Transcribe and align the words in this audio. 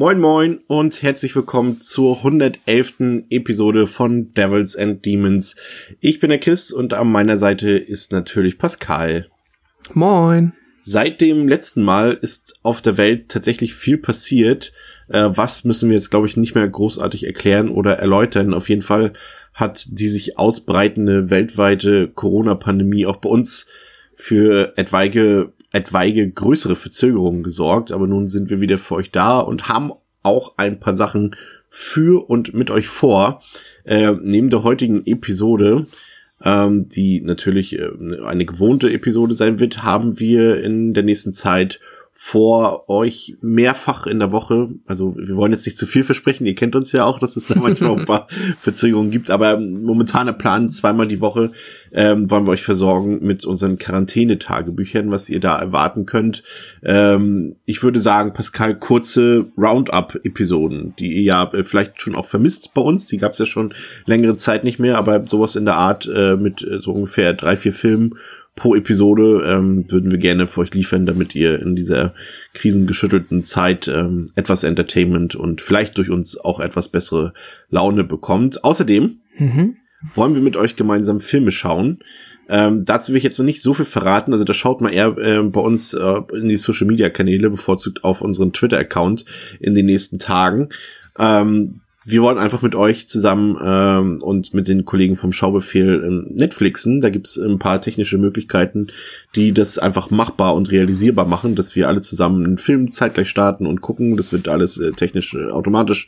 Moin 0.00 0.20
moin 0.20 0.60
und 0.68 1.02
herzlich 1.02 1.34
willkommen 1.34 1.80
zur 1.80 2.18
111. 2.18 3.24
Episode 3.30 3.88
von 3.88 4.32
Devils 4.32 4.76
and 4.76 5.04
Demons. 5.04 5.56
Ich 5.98 6.20
bin 6.20 6.30
der 6.30 6.38
Chris 6.38 6.70
und 6.70 6.94
an 6.94 7.10
meiner 7.10 7.36
Seite 7.36 7.70
ist 7.70 8.12
natürlich 8.12 8.58
Pascal. 8.58 9.26
Moin. 9.94 10.52
Seit 10.84 11.20
dem 11.20 11.48
letzten 11.48 11.82
Mal 11.82 12.12
ist 12.12 12.60
auf 12.62 12.80
der 12.80 12.96
Welt 12.96 13.28
tatsächlich 13.28 13.74
viel 13.74 13.98
passiert. 13.98 14.72
Äh, 15.08 15.30
was 15.32 15.64
müssen 15.64 15.88
wir 15.88 15.96
jetzt, 15.96 16.10
glaube 16.10 16.28
ich, 16.28 16.36
nicht 16.36 16.54
mehr 16.54 16.68
großartig 16.68 17.26
erklären 17.26 17.68
oder 17.68 17.94
erläutern. 17.94 18.54
Auf 18.54 18.68
jeden 18.68 18.82
Fall 18.82 19.14
hat 19.52 19.84
die 19.98 20.06
sich 20.06 20.38
ausbreitende 20.38 21.28
weltweite 21.28 22.06
Corona-Pandemie 22.06 23.06
auch 23.06 23.16
bei 23.16 23.30
uns 23.30 23.66
für 24.14 24.74
etwaige 24.76 25.52
etwaige 25.72 26.30
größere 26.30 26.76
Verzögerungen 26.76 27.42
gesorgt, 27.42 27.92
aber 27.92 28.06
nun 28.06 28.28
sind 28.28 28.50
wir 28.50 28.60
wieder 28.60 28.78
für 28.78 28.94
euch 28.94 29.10
da 29.10 29.38
und 29.38 29.68
haben 29.68 29.92
auch 30.22 30.54
ein 30.56 30.80
paar 30.80 30.94
Sachen 30.94 31.36
für 31.70 32.28
und 32.28 32.54
mit 32.54 32.70
euch 32.70 32.88
vor. 32.88 33.42
Äh, 33.84 34.14
neben 34.22 34.50
der 34.50 34.62
heutigen 34.62 35.06
Episode, 35.06 35.86
ähm, 36.42 36.88
die 36.88 37.20
natürlich 37.20 37.78
äh, 37.78 37.88
eine 38.24 38.46
gewohnte 38.46 38.90
Episode 38.90 39.34
sein 39.34 39.60
wird, 39.60 39.82
haben 39.82 40.18
wir 40.18 40.62
in 40.62 40.94
der 40.94 41.02
nächsten 41.02 41.32
Zeit 41.32 41.80
vor 42.20 42.90
euch 42.90 43.36
mehrfach 43.42 44.08
in 44.08 44.18
der 44.18 44.32
Woche. 44.32 44.70
Also 44.86 45.14
wir 45.16 45.36
wollen 45.36 45.52
jetzt 45.52 45.66
nicht 45.66 45.78
zu 45.78 45.86
viel 45.86 46.02
versprechen. 46.02 46.46
Ihr 46.46 46.56
kennt 46.56 46.74
uns 46.74 46.90
ja 46.90 47.04
auch, 47.04 47.20
dass 47.20 47.36
es 47.36 47.46
da 47.46 47.54
manchmal 47.54 48.00
ein 48.00 48.04
paar 48.06 48.26
Verzögerungen 48.58 49.12
gibt. 49.12 49.30
Aber 49.30 49.56
momentaner 49.56 50.32
Plan 50.32 50.68
zweimal 50.68 51.06
die 51.06 51.20
Woche 51.20 51.52
ähm, 51.92 52.28
wollen 52.28 52.44
wir 52.44 52.50
euch 52.50 52.64
versorgen 52.64 53.20
mit 53.22 53.44
unseren 53.44 53.78
Quarantänetagebüchern, 53.78 55.12
was 55.12 55.30
ihr 55.30 55.38
da 55.38 55.60
erwarten 55.60 56.06
könnt. 56.06 56.42
Ähm, 56.82 57.54
ich 57.66 57.84
würde 57.84 58.00
sagen, 58.00 58.32
Pascal, 58.32 58.76
kurze 58.76 59.46
Roundup-Episoden, 59.56 60.94
die 60.98 61.18
ihr 61.18 61.22
ja 61.22 61.52
äh, 61.52 61.62
vielleicht 61.62 62.02
schon 62.02 62.16
auch 62.16 62.26
vermisst 62.26 62.74
bei 62.74 62.82
uns. 62.82 63.06
Die 63.06 63.18
gab 63.18 63.34
es 63.34 63.38
ja 63.38 63.46
schon 63.46 63.72
längere 64.06 64.36
Zeit 64.36 64.64
nicht 64.64 64.80
mehr, 64.80 64.98
aber 64.98 65.24
sowas 65.28 65.54
in 65.54 65.66
der 65.66 65.76
Art 65.76 66.10
äh, 66.12 66.34
mit 66.34 66.62
äh, 66.64 66.80
so 66.80 66.90
ungefähr 66.90 67.32
drei, 67.32 67.56
vier 67.56 67.72
Filmen 67.72 68.16
pro 68.58 68.74
Episode 68.74 69.44
ähm, 69.46 69.84
würden 69.88 70.10
wir 70.10 70.18
gerne 70.18 70.48
für 70.48 70.62
euch 70.62 70.74
liefern, 70.74 71.06
damit 71.06 71.34
ihr 71.36 71.62
in 71.62 71.76
dieser 71.76 72.12
krisengeschüttelten 72.54 73.44
Zeit 73.44 73.86
ähm, 73.86 74.26
etwas 74.34 74.64
Entertainment 74.64 75.36
und 75.36 75.60
vielleicht 75.60 75.96
durch 75.96 76.10
uns 76.10 76.36
auch 76.36 76.58
etwas 76.58 76.88
bessere 76.88 77.32
Laune 77.70 78.02
bekommt. 78.02 78.64
Außerdem 78.64 79.20
mhm. 79.38 79.76
wollen 80.12 80.34
wir 80.34 80.42
mit 80.42 80.56
euch 80.56 80.74
gemeinsam 80.74 81.20
Filme 81.20 81.52
schauen. 81.52 82.00
Ähm, 82.48 82.84
dazu 82.84 83.12
will 83.12 83.18
ich 83.18 83.24
jetzt 83.24 83.38
noch 83.38 83.46
nicht 83.46 83.62
so 83.62 83.74
viel 83.74 83.84
verraten. 83.84 84.32
Also 84.32 84.42
da 84.42 84.52
schaut 84.54 84.80
mal 84.80 84.92
eher 84.92 85.16
äh, 85.18 85.42
bei 85.42 85.60
uns 85.60 85.94
äh, 85.94 86.20
in 86.32 86.48
die 86.48 86.56
Social 86.56 86.88
Media 86.88 87.10
Kanäle, 87.10 87.50
bevorzugt 87.50 88.02
auf 88.02 88.22
unseren 88.22 88.52
Twitter-Account 88.52 89.24
in 89.60 89.74
den 89.74 89.86
nächsten 89.86 90.18
Tagen. 90.18 90.70
Ähm, 91.16 91.80
wir 92.10 92.22
wollen 92.22 92.38
einfach 92.38 92.62
mit 92.62 92.74
euch 92.74 93.06
zusammen 93.06 93.58
ähm, 93.62 94.22
und 94.22 94.54
mit 94.54 94.66
den 94.66 94.86
Kollegen 94.86 95.14
vom 95.14 95.34
Schaubefehl 95.34 96.02
ähm, 96.02 96.26
Netflixen. 96.30 97.02
Da 97.02 97.10
gibt's 97.10 97.36
ein 97.36 97.58
paar 97.58 97.82
technische 97.82 98.16
Möglichkeiten, 98.16 98.86
die 99.36 99.52
das 99.52 99.78
einfach 99.78 100.10
machbar 100.10 100.54
und 100.54 100.70
realisierbar 100.70 101.26
machen, 101.26 101.54
dass 101.54 101.76
wir 101.76 101.86
alle 101.86 102.00
zusammen 102.00 102.46
einen 102.46 102.56
Film 102.56 102.92
zeitgleich 102.92 103.28
starten 103.28 103.66
und 103.66 103.82
gucken. 103.82 104.16
Das 104.16 104.32
wird 104.32 104.48
alles 104.48 104.78
äh, 104.78 104.92
technisch 104.92 105.34
äh, 105.34 105.50
automatisch 105.50 106.06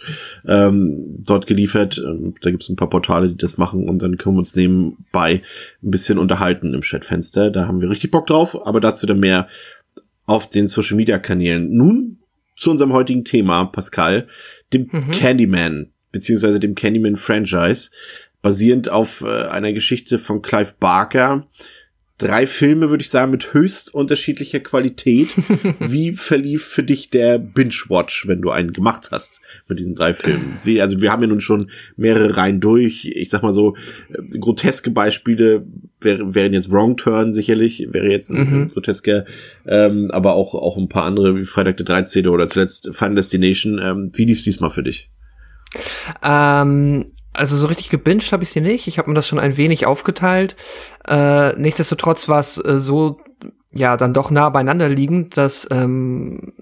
ähm, 0.48 1.16
dort 1.18 1.46
geliefert. 1.46 2.02
Ähm, 2.02 2.32
da 2.40 2.50
gibt's 2.50 2.70
ein 2.70 2.76
paar 2.76 2.88
Portale, 2.88 3.28
die 3.28 3.36
das 3.36 3.58
machen 3.58 3.86
und 3.86 3.98
dann 4.00 4.16
können 4.16 4.36
wir 4.36 4.40
uns 4.40 4.56
nebenbei 4.56 5.42
ein 5.82 5.90
bisschen 5.90 6.18
unterhalten 6.18 6.72
im 6.72 6.80
Chatfenster. 6.80 7.50
Da 7.50 7.66
haben 7.66 7.82
wir 7.82 7.90
richtig 7.90 8.10
Bock 8.10 8.26
drauf, 8.26 8.66
aber 8.66 8.80
dazu 8.80 9.04
dann 9.04 9.20
mehr 9.20 9.48
auf 10.24 10.48
den 10.48 10.66
Social 10.66 10.96
Media 10.96 11.18
Kanälen. 11.18 11.76
Nun 11.76 12.20
zu 12.56 12.70
unserem 12.70 12.92
heutigen 12.92 13.24
Thema, 13.24 13.64
Pascal 13.64 14.26
dem 14.72 14.88
mhm. 14.90 15.10
Candyman, 15.10 15.92
beziehungsweise 16.12 16.60
dem 16.60 16.74
Candyman-Franchise, 16.74 17.90
basierend 18.42 18.88
auf 18.88 19.22
äh, 19.22 19.26
einer 19.26 19.72
Geschichte 19.72 20.18
von 20.18 20.42
Clive 20.42 20.74
Barker. 20.78 21.46
Drei 22.18 22.46
Filme, 22.46 22.90
würde 22.90 23.00
ich 23.00 23.08
sagen, 23.08 23.30
mit 23.30 23.54
höchst 23.54 23.94
unterschiedlicher 23.94 24.60
Qualität. 24.60 25.28
Wie 25.80 26.12
verlief 26.12 26.66
für 26.66 26.82
dich 26.82 27.08
der 27.08 27.38
Binge-Watch, 27.38 28.28
wenn 28.28 28.42
du 28.42 28.50
einen 28.50 28.74
gemacht 28.74 29.08
hast 29.10 29.40
mit 29.68 29.78
diesen 29.78 29.94
drei 29.94 30.12
Filmen? 30.12 30.58
Wie, 30.62 30.82
also 30.82 31.00
wir 31.00 31.10
haben 31.10 31.22
ja 31.22 31.28
nun 31.28 31.40
schon 31.40 31.70
mehrere 31.96 32.36
Reihen 32.36 32.60
durch. 32.60 33.06
Ich 33.06 33.30
sag 33.30 33.42
mal 33.42 33.54
so, 33.54 33.74
äh, 34.10 34.38
groteske 34.38 34.90
Beispiele 34.90 35.64
wär, 36.02 36.34
wären 36.34 36.52
jetzt 36.52 36.70
Wrong 36.70 36.98
Turn 36.98 37.32
sicherlich, 37.32 37.88
wäre 37.90 38.10
jetzt 38.10 38.30
ein 38.30 38.50
mhm. 38.50 38.68
grotesker, 38.68 39.24
ähm, 39.66 40.10
aber 40.10 40.34
auch, 40.34 40.54
auch 40.54 40.76
ein 40.76 40.90
paar 40.90 41.04
andere 41.04 41.36
wie 41.36 41.44
Freitag 41.44 41.78
der 41.78 41.86
13. 41.86 42.26
oder 42.26 42.48
zuletzt 42.48 42.90
Final 42.92 43.14
Destination. 43.14 43.80
Ähm, 43.82 44.10
wie 44.12 44.26
lief 44.26 44.42
diesmal 44.42 44.70
für 44.70 44.82
dich? 44.82 45.08
Ähm, 46.22 47.12
also 47.32 47.56
so 47.56 47.66
richtig 47.66 47.90
gebinged 47.90 48.32
habe 48.32 48.42
ich 48.42 48.50
sie 48.50 48.60
nicht. 48.60 48.86
Ich 48.86 48.98
habe 48.98 49.08
mir 49.08 49.14
das 49.14 49.28
schon 49.28 49.38
ein 49.38 49.56
wenig 49.56 49.86
aufgeteilt. 49.86 50.56
Äh, 51.06 51.54
nichtsdestotrotz 51.56 52.28
war 52.28 52.40
es 52.40 52.58
äh, 52.58 52.78
so, 52.78 53.20
ja, 53.72 53.96
dann 53.96 54.14
doch 54.14 54.30
nah 54.30 54.50
beieinander 54.50 54.88
liegend, 54.88 55.36
dass 55.36 55.66
ähm, 55.70 56.52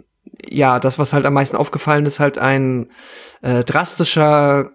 ja, 0.47 0.79
das, 0.79 0.99
was 0.99 1.13
halt 1.13 1.27
am 1.27 1.35
meisten 1.35 1.57
aufgefallen 1.57 2.07
ist, 2.07 2.21
halt 2.21 2.39
ein 2.39 2.91
äh, 3.43 3.65
drastischer, 3.65 4.71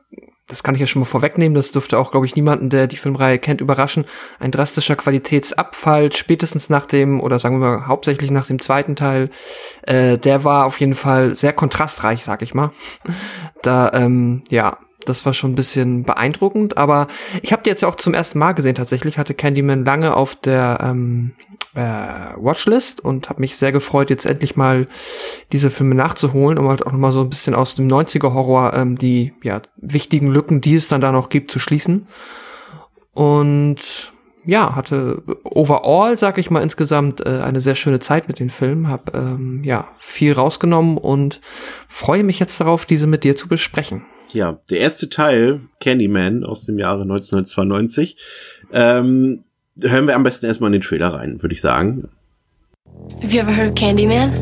das 0.47 0.61
kann 0.61 0.75
ich 0.75 0.81
ja 0.81 0.87
schon 0.87 0.99
mal 0.99 1.05
vorwegnehmen, 1.05 1.55
das 1.55 1.71
dürfte 1.71 1.97
auch, 1.97 2.11
glaube 2.11 2.25
ich, 2.25 2.35
niemanden, 2.35 2.69
der 2.69 2.87
die 2.87 2.97
Filmreihe 2.97 3.39
kennt, 3.39 3.61
überraschen, 3.61 4.05
ein 4.39 4.51
drastischer 4.51 4.95
Qualitätsabfall, 4.95 6.11
spätestens 6.13 6.69
nach 6.69 6.85
dem, 6.85 7.21
oder 7.21 7.39
sagen 7.39 7.61
wir 7.61 7.77
mal 7.77 7.87
hauptsächlich 7.87 8.29
nach 8.29 8.47
dem 8.47 8.59
zweiten 8.59 8.95
Teil, 8.95 9.29
äh, 9.83 10.17
der 10.17 10.43
war 10.43 10.65
auf 10.65 10.79
jeden 10.79 10.95
Fall 10.95 11.35
sehr 11.35 11.53
kontrastreich, 11.53 12.23
sag 12.23 12.41
ich 12.41 12.53
mal. 12.53 12.71
Da, 13.61 13.91
ähm, 13.93 14.43
ja, 14.49 14.77
das 15.05 15.25
war 15.25 15.33
schon 15.33 15.51
ein 15.51 15.55
bisschen 15.55 16.03
beeindruckend, 16.03 16.77
aber 16.77 17.07
ich 17.41 17.51
habe 17.51 17.63
die 17.63 17.69
jetzt 17.69 17.81
ja 17.81 17.87
auch 17.87 17.95
zum 17.95 18.13
ersten 18.13 18.39
Mal 18.39 18.53
gesehen 18.53 18.75
tatsächlich, 18.75 19.17
hatte 19.17 19.33
Candyman 19.33 19.85
lange 19.85 20.15
auf 20.15 20.35
der 20.35 20.79
ähm, 20.81 21.31
äh, 21.75 21.81
Watchlist 22.37 23.03
und 23.03 23.29
habe 23.29 23.41
mich 23.41 23.57
sehr 23.57 23.71
gefreut, 23.71 24.09
jetzt 24.09 24.25
endlich 24.25 24.55
mal 24.55 24.87
diese 25.51 25.69
Filme 25.69 25.95
nachzuholen, 25.95 26.57
um 26.57 26.67
halt 26.67 26.85
auch 26.85 26.91
nochmal 26.91 27.11
so 27.11 27.21
ein 27.21 27.29
bisschen 27.29 27.55
aus 27.55 27.75
dem 27.75 27.87
90er 27.87 28.33
Horror 28.33 28.73
ähm, 28.73 28.97
die 28.97 29.33
ja, 29.43 29.61
wichtigen 29.77 30.27
Lücken, 30.27 30.61
die 30.61 30.75
es 30.75 30.87
dann 30.87 31.01
da 31.01 31.11
noch 31.11 31.29
gibt, 31.29 31.51
zu 31.51 31.59
schließen. 31.59 32.07
Und 33.13 34.13
ja, 34.45 34.75
hatte 34.75 35.23
overall, 35.43 36.17
sag 36.17 36.37
ich 36.37 36.51
mal, 36.51 36.61
insgesamt 36.61 37.25
äh, 37.25 37.41
eine 37.41 37.61
sehr 37.61 37.75
schöne 37.75 37.99
Zeit 37.99 38.27
mit 38.27 38.39
den 38.39 38.49
Filmen, 38.49 38.89
hab 38.89 39.15
ähm, 39.15 39.61
ja 39.63 39.87
viel 39.97 40.33
rausgenommen 40.33 40.97
und 40.97 41.39
freue 41.87 42.23
mich 42.23 42.39
jetzt 42.39 42.59
darauf, 42.59 42.85
diese 42.85 43.07
mit 43.07 43.23
dir 43.23 43.37
zu 43.37 43.47
besprechen. 43.47 44.05
Ja, 44.33 44.59
der 44.71 44.79
erste 44.79 45.09
Teil, 45.09 45.61
Candyman 45.79 46.43
aus 46.43 46.65
dem 46.65 46.79
Jahre 46.79 47.03
1992, 47.03 48.17
ähm, 48.73 49.43
hören 49.79 50.07
wir 50.07 50.15
am 50.15 50.23
besten 50.23 50.47
erstmal 50.47 50.69
in 50.69 50.79
den 50.79 50.81
Trailer 50.81 51.13
rein, 51.13 51.41
würde 51.43 51.53
ich 51.53 51.61
sagen. 51.61 52.09
Have 53.21 53.31
you 53.31 53.39
ever 53.39 53.55
heard 53.55 53.69
of 53.69 53.75
Candyman? 53.75 54.33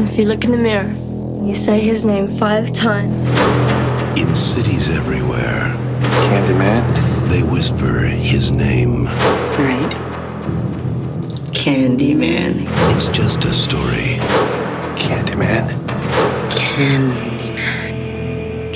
If 0.00 0.18
you 0.18 0.24
look 0.26 0.44
in 0.44 0.50
the 0.50 0.58
mirror, 0.58 0.90
you 1.44 1.54
say 1.54 1.78
his 1.78 2.04
name 2.04 2.28
five 2.28 2.72
times. 2.72 3.36
In 4.16 4.34
cities 4.34 4.90
everywhere, 4.90 5.74
Candyman. 6.28 6.82
they 7.28 7.42
whisper 7.42 8.00
his 8.08 8.50
name. 8.50 9.04
Right. 9.58 9.94
Candyman. 11.52 12.66
It's 12.92 13.08
just 13.08 13.44
a 13.44 13.52
story, 13.52 14.18
Candyman. 14.96 15.68
Candyman. 16.50 17.27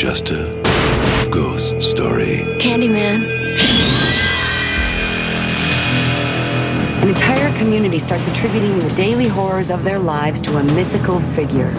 Just 0.02 0.32
a 0.32 1.28
ghost 1.31 1.81
story. 1.81 2.38
Candyman. 2.58 3.22
An 7.00 7.08
entire 7.08 7.56
community 7.56 8.00
starts 8.00 8.26
attributing 8.26 8.81
the 8.81 8.93
daily 8.96 9.28
horrors 9.28 9.70
of 9.70 9.84
their 9.84 10.00
lives 10.00 10.43
to 10.43 10.56
a 10.56 10.62
mythical 10.75 11.20
figure. 11.20 11.70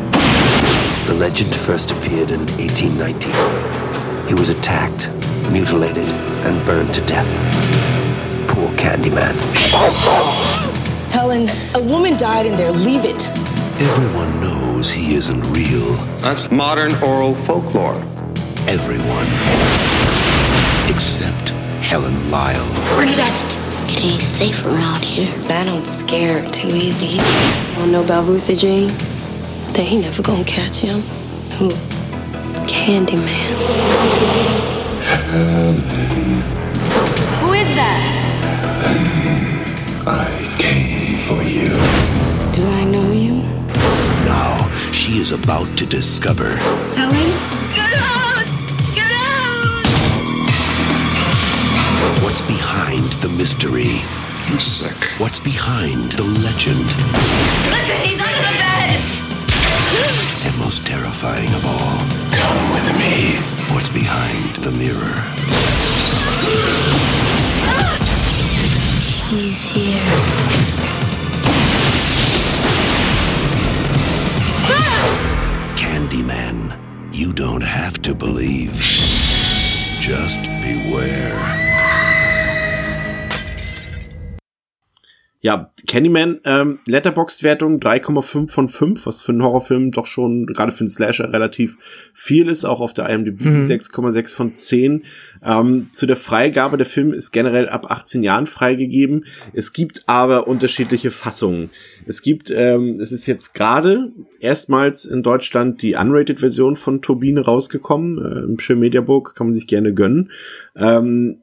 The 1.05 1.15
legend 1.15 1.53
first 1.53 1.91
appeared 1.91 2.31
in 2.31 2.45
1890. 2.55 4.29
He 4.29 4.35
was 4.35 4.47
attacked, 4.47 5.11
mutilated, 5.51 6.07
and 6.47 6.65
burned 6.65 6.93
to 6.93 7.05
death. 7.05 7.27
Poor 8.47 8.69
Candyman. 8.77 9.35
Helen, 11.11 11.49
a 11.75 11.83
woman 11.91 12.15
died 12.15 12.45
in 12.45 12.55
there. 12.55 12.71
Leave 12.71 13.03
it. 13.03 13.27
Everyone 13.81 14.39
knows 14.39 14.89
he 14.89 15.13
isn't 15.15 15.43
real. 15.51 15.93
That's 16.21 16.49
modern 16.49 16.95
oral 17.03 17.35
folklore. 17.35 18.01
Everyone. 18.67 19.27
Except 20.89 21.49
Helen 21.83 22.31
Lyle. 22.31 22.65
Bernadette! 22.95 23.59
It 23.89 24.03
ain't 24.03 24.21
safe 24.21 24.65
around 24.65 25.03
here. 25.03 25.31
I 25.49 25.65
don't 25.65 25.85
scare 25.85 26.49
too 26.49 26.69
easy. 26.69 27.17
Wanna 27.77 27.91
know 27.91 28.03
about 28.03 28.25
Ruthie 28.27 28.55
Jean? 28.55 28.87
They 29.73 29.83
ain't 29.83 30.03
never 30.03 30.23
gonna 30.23 30.43
catch 30.45 30.77
him. 30.79 31.01
Who? 31.59 31.69
Candyman. 32.65 33.27
Who 37.41 37.53
is 37.53 37.67
that? 37.75 38.23
I 40.07 40.55
came 40.57 41.17
for 41.17 41.43
you. 41.43 41.69
Do 42.53 42.65
I 42.65 42.85
know 42.85 43.11
you? 43.11 43.43
Now 44.25 44.69
she 44.91 45.19
is 45.19 45.31
about 45.31 45.67
to 45.77 45.85
discover 45.85 46.55
Tell 46.91 47.11
what's 52.23 52.41
behind 52.41 53.11
the 53.21 53.29
mystery. 53.37 53.99
I'm 54.47 54.59
sick. 54.59 54.95
What's 55.19 55.39
behind 55.39 56.11
the 56.13 56.23
legend. 56.23 56.85
Listen, 57.71 57.99
he's 58.01 58.21
under 58.21 58.39
the 58.39 58.55
bed! 58.59 58.99
And 60.45 60.57
most 60.59 60.85
terrifying 60.85 61.47
of 61.53 61.65
all, 61.65 61.97
Come 62.31 62.73
with 62.73 62.89
me. 62.99 63.35
what's 63.73 63.89
behind 63.89 64.55
the 64.63 64.71
mirror. 64.71 65.19
He's 69.29 69.63
here. 69.63 71.03
Candyman. 75.75 76.77
You 77.13 77.33
don't 77.33 77.61
have 77.61 78.01
to 78.03 78.15
believe. 78.15 78.73
Just 79.99 80.43
beware. 80.61 81.62
Ja, 85.45 85.73
Candyman, 85.87 86.39
ähm, 86.45 86.79
Letterboxd-Wertung 86.87 87.81
3,5 87.81 88.49
von 88.49 88.69
5, 88.69 89.05
was 89.05 89.19
für 89.19 89.33
einen 89.33 89.43
Horrorfilm 89.43 89.91
doch 89.91 90.05
schon, 90.05 90.45
gerade 90.45 90.71
für 90.71 90.79
einen 90.79 90.87
Slasher, 90.87 91.33
relativ 91.33 91.77
viel 92.13 92.47
ist, 92.47 92.63
auch 92.63 92.79
auf 92.79 92.93
der 92.93 93.09
IMDb 93.09 93.41
6,6 93.41 94.33
von 94.33 94.53
10. 94.53 95.03
Ähm, 95.43 95.89
zu 95.91 96.05
der 96.05 96.15
Freigabe, 96.15 96.77
der 96.77 96.85
Film 96.85 97.11
ist 97.11 97.31
generell 97.31 97.67
ab 97.67 97.91
18 97.91 98.23
Jahren 98.23 98.47
freigegeben. 98.47 99.25
Es 99.51 99.73
gibt 99.73 100.03
aber 100.05 100.47
unterschiedliche 100.47 101.11
Fassungen. 101.11 101.71
Es 102.05 102.21
gibt, 102.21 102.49
ähm, 102.49 102.91
es 103.01 103.11
ist 103.11 103.25
jetzt 103.25 103.53
gerade 103.53 104.13
erstmals 104.39 105.03
in 105.03 105.23
Deutschland 105.23 105.81
die 105.81 105.95
Unrated-Version 105.95 106.77
von 106.77 107.01
Turbine 107.01 107.41
rausgekommen. 107.41 108.17
Äh, 108.17 108.45
Im 108.45 108.59
Schön 108.59 108.79
Mediabook 108.79 109.35
kann 109.35 109.47
man 109.47 109.53
sich 109.53 109.67
gerne 109.67 109.93
gönnen. 109.93 110.31
Ähm, 110.77 111.42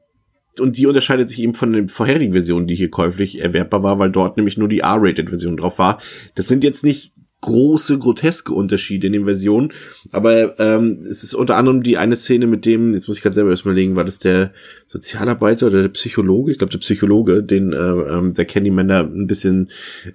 und 0.58 0.76
die 0.76 0.86
unterscheidet 0.86 1.28
sich 1.28 1.42
eben 1.42 1.54
von 1.54 1.72
den 1.72 1.88
vorherigen 1.88 2.32
Versionen, 2.32 2.66
die 2.66 2.74
hier 2.74 2.90
käuflich 2.90 3.40
erwerbbar 3.40 3.82
war, 3.82 3.98
weil 3.98 4.10
dort 4.10 4.36
nämlich 4.36 4.56
nur 4.56 4.68
die 4.68 4.80
R-Rated-Version 4.80 5.56
drauf 5.56 5.78
war. 5.78 6.00
Das 6.34 6.48
sind 6.48 6.64
jetzt 6.64 6.82
nicht 6.82 7.12
große, 7.42 7.98
groteske 7.98 8.52
Unterschiede 8.52 9.06
in 9.06 9.14
den 9.14 9.24
Versionen, 9.24 9.72
aber 10.12 10.58
ähm, 10.58 10.98
es 11.08 11.24
ist 11.24 11.34
unter 11.34 11.56
anderem 11.56 11.82
die 11.82 11.96
eine 11.96 12.16
Szene 12.16 12.46
mit 12.46 12.66
dem, 12.66 12.92
jetzt 12.92 13.08
muss 13.08 13.16
ich 13.16 13.22
gerade 13.22 13.34
selber 13.34 13.50
erstmal 13.50 13.74
legen, 13.74 13.96
war 13.96 14.04
das 14.04 14.18
der 14.18 14.52
Sozialarbeiter 14.86 15.68
oder 15.68 15.82
der 15.82 15.88
Psychologe? 15.88 16.52
Ich 16.52 16.58
glaube, 16.58 16.72
der 16.72 16.80
Psychologe, 16.80 17.42
den 17.42 17.72
äh, 17.72 17.76
ähm, 17.76 18.34
der 18.34 18.44
Candyman 18.44 18.88
da 18.88 19.00
ein 19.00 19.26
bisschen 19.26 19.70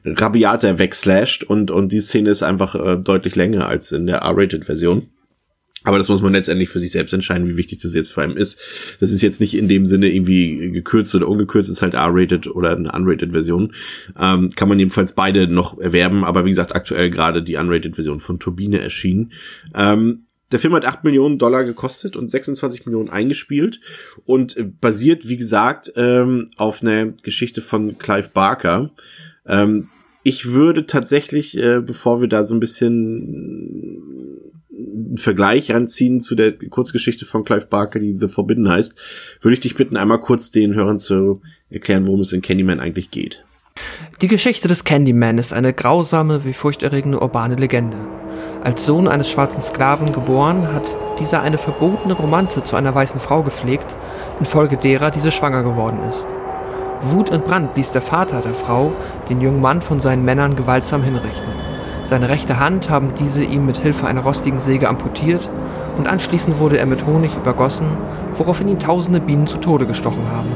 rabiater 0.05 0.77
wegslasht 0.77 1.43
und, 1.43 1.71
und 1.71 1.91
die 1.91 1.99
Szene 1.99 2.29
ist 2.29 2.43
einfach 2.43 2.75
äh, 2.75 2.97
deutlich 2.97 3.35
länger 3.35 3.67
als 3.67 3.91
in 3.91 4.05
der 4.05 4.17
R-Rated-Version. 4.17 5.07
Aber 5.85 5.97
das 5.97 6.09
muss 6.09 6.21
man 6.21 6.33
letztendlich 6.33 6.69
für 6.69 6.79
sich 6.79 6.91
selbst 6.91 7.13
entscheiden, 7.13 7.47
wie 7.47 7.57
wichtig 7.57 7.81
das 7.81 7.93
jetzt 7.93 8.11
vor 8.11 8.23
allem 8.23 8.35
ist. 8.35 8.59
Das 8.99 9.11
ist 9.11 9.21
jetzt 9.21 9.39
nicht 9.39 9.55
in 9.55 9.67
dem 9.67 9.85
Sinne 9.85 10.11
irgendwie 10.13 10.71
gekürzt 10.71 11.15
oder 11.15 11.29
ungekürzt, 11.29 11.69
ist 11.69 11.81
halt 11.81 11.93
R-rated 11.93 12.47
oder 12.47 12.75
eine 12.75 12.91
unrated 12.91 13.31
Version. 13.31 13.73
Ähm, 14.19 14.49
kann 14.55 14.67
man 14.67 14.79
jedenfalls 14.79 15.13
beide 15.13 15.47
noch 15.47 15.79
erwerben, 15.79 16.25
aber 16.25 16.43
wie 16.43 16.49
gesagt, 16.49 16.75
aktuell 16.75 17.09
gerade 17.09 17.41
die 17.43 17.55
unrated 17.55 17.95
Version 17.95 18.19
von 18.19 18.39
Turbine 18.39 18.81
erschienen. 18.81 19.31
Ähm, 19.73 20.25
der 20.51 20.59
Film 20.59 20.73
hat 20.73 20.85
8 20.85 21.03
Millionen 21.03 21.39
Dollar 21.39 21.63
gekostet 21.63 22.15
und 22.15 22.29
26 22.29 22.85
Millionen 22.85 23.09
eingespielt 23.09 23.79
und 24.25 24.55
basiert, 24.79 25.27
wie 25.27 25.37
gesagt, 25.37 25.91
ähm, 25.95 26.49
auf 26.55 26.81
einer 26.81 27.07
Geschichte 27.07 27.61
von 27.61 27.97
Clive 27.97 28.29
Barker. 28.33 28.91
Ähm, 29.47 29.89
ich 30.23 30.53
würde 30.53 30.85
tatsächlich, 30.85 31.57
äh, 31.57 31.81
bevor 31.81 32.21
wir 32.21 32.27
da 32.27 32.43
so 32.43 32.55
ein 32.55 32.59
bisschen 32.59 34.14
einen 35.15 35.17
Vergleich 35.17 35.71
ranziehen 35.71 36.19
zu 36.19 36.35
der 36.35 36.51
Kurzgeschichte 36.51 37.25
von 37.25 37.45
Clive 37.45 37.67
Barker, 37.67 37.99
die 37.99 38.17
The 38.17 38.27
Forbidden 38.27 38.69
heißt, 38.69 38.95
würde 39.41 39.53
ich 39.53 39.61
dich 39.61 39.75
bitten, 39.75 39.95
einmal 39.95 40.19
kurz 40.19 40.51
den 40.51 40.73
Hörern 40.73 40.99
zu 40.99 41.41
erklären, 41.69 42.05
worum 42.05 42.19
es 42.19 42.33
in 42.33 42.41
Candyman 42.41 42.81
eigentlich 42.81 43.11
geht. 43.11 43.45
Die 44.21 44.27
Geschichte 44.27 44.67
des 44.67 44.83
Candyman 44.83 45.37
ist 45.37 45.53
eine 45.53 45.73
grausame 45.73 46.43
wie 46.43 46.53
furchterregende 46.53 47.21
urbane 47.21 47.55
Legende. 47.55 47.97
Als 48.61 48.85
Sohn 48.85 49.07
eines 49.07 49.29
schwarzen 49.29 49.61
Sklaven 49.61 50.11
geboren, 50.11 50.73
hat 50.73 50.83
dieser 51.19 51.41
eine 51.41 51.57
verbotene 51.57 52.13
Romanze 52.13 52.63
zu 52.63 52.75
einer 52.75 52.93
weißen 52.93 53.21
Frau 53.21 53.41
gepflegt, 53.43 53.95
infolge 54.39 54.75
derer 54.75 55.11
diese 55.11 55.31
schwanger 55.31 55.63
geworden 55.63 55.99
ist. 56.09 56.25
Wut 57.01 57.29
und 57.29 57.45
Brand 57.45 57.77
ließ 57.77 57.91
der 57.91 58.01
Vater 58.01 58.41
der 58.41 58.53
Frau 58.53 58.91
den 59.29 59.39
jungen 59.39 59.61
Mann 59.61 59.81
von 59.81 60.01
seinen 60.01 60.25
Männern 60.25 60.57
gewaltsam 60.57 61.03
hinrichten. 61.03 61.74
Seine 62.05 62.29
rechte 62.29 62.59
Hand 62.59 62.91
haben 62.91 63.13
diese 63.17 63.43
ihm 63.43 63.65
mit 63.65 63.77
Hilfe 63.77 64.05
einer 64.05 64.21
rostigen 64.21 64.61
Säge 64.61 64.87
amputiert 64.87 65.49
und 65.97 66.07
anschließend 66.07 66.59
wurde 66.59 66.77
er 66.77 66.85
mit 66.85 67.07
Honig 67.07 67.35
übergossen, 67.35 67.87
woraufhin 68.35 68.67
ihn 68.67 68.77
tausende 68.77 69.19
Bienen 69.19 69.47
zu 69.47 69.57
Tode 69.57 69.87
gestochen 69.87 70.29
haben. 70.31 70.51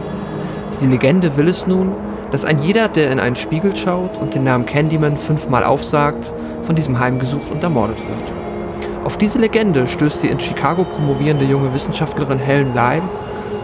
Die 0.79 0.85
Legende 0.85 1.35
will 1.37 1.47
es 1.47 1.65
nun, 1.65 1.91
dass 2.29 2.45
ein 2.45 2.61
jeder, 2.61 2.87
der 2.87 3.11
in 3.11 3.19
einen 3.19 3.35
Spiegel 3.35 3.75
schaut 3.75 4.15
und 4.21 4.35
den 4.35 4.43
Namen 4.43 4.67
Candyman 4.67 5.17
fünfmal 5.17 5.63
aufsagt, 5.63 6.31
von 6.63 6.75
diesem 6.75 6.99
heimgesucht 6.99 7.51
und 7.51 7.63
ermordet 7.63 7.97
wird. 7.97 9.03
Auf 9.03 9.17
diese 9.17 9.39
Legende 9.39 9.87
stößt 9.87 10.21
die 10.21 10.27
in 10.27 10.39
Chicago 10.39 10.83
promovierende 10.83 11.45
junge 11.45 11.73
Wissenschaftlerin 11.73 12.37
Helen 12.37 12.75
Lyle 12.75 13.01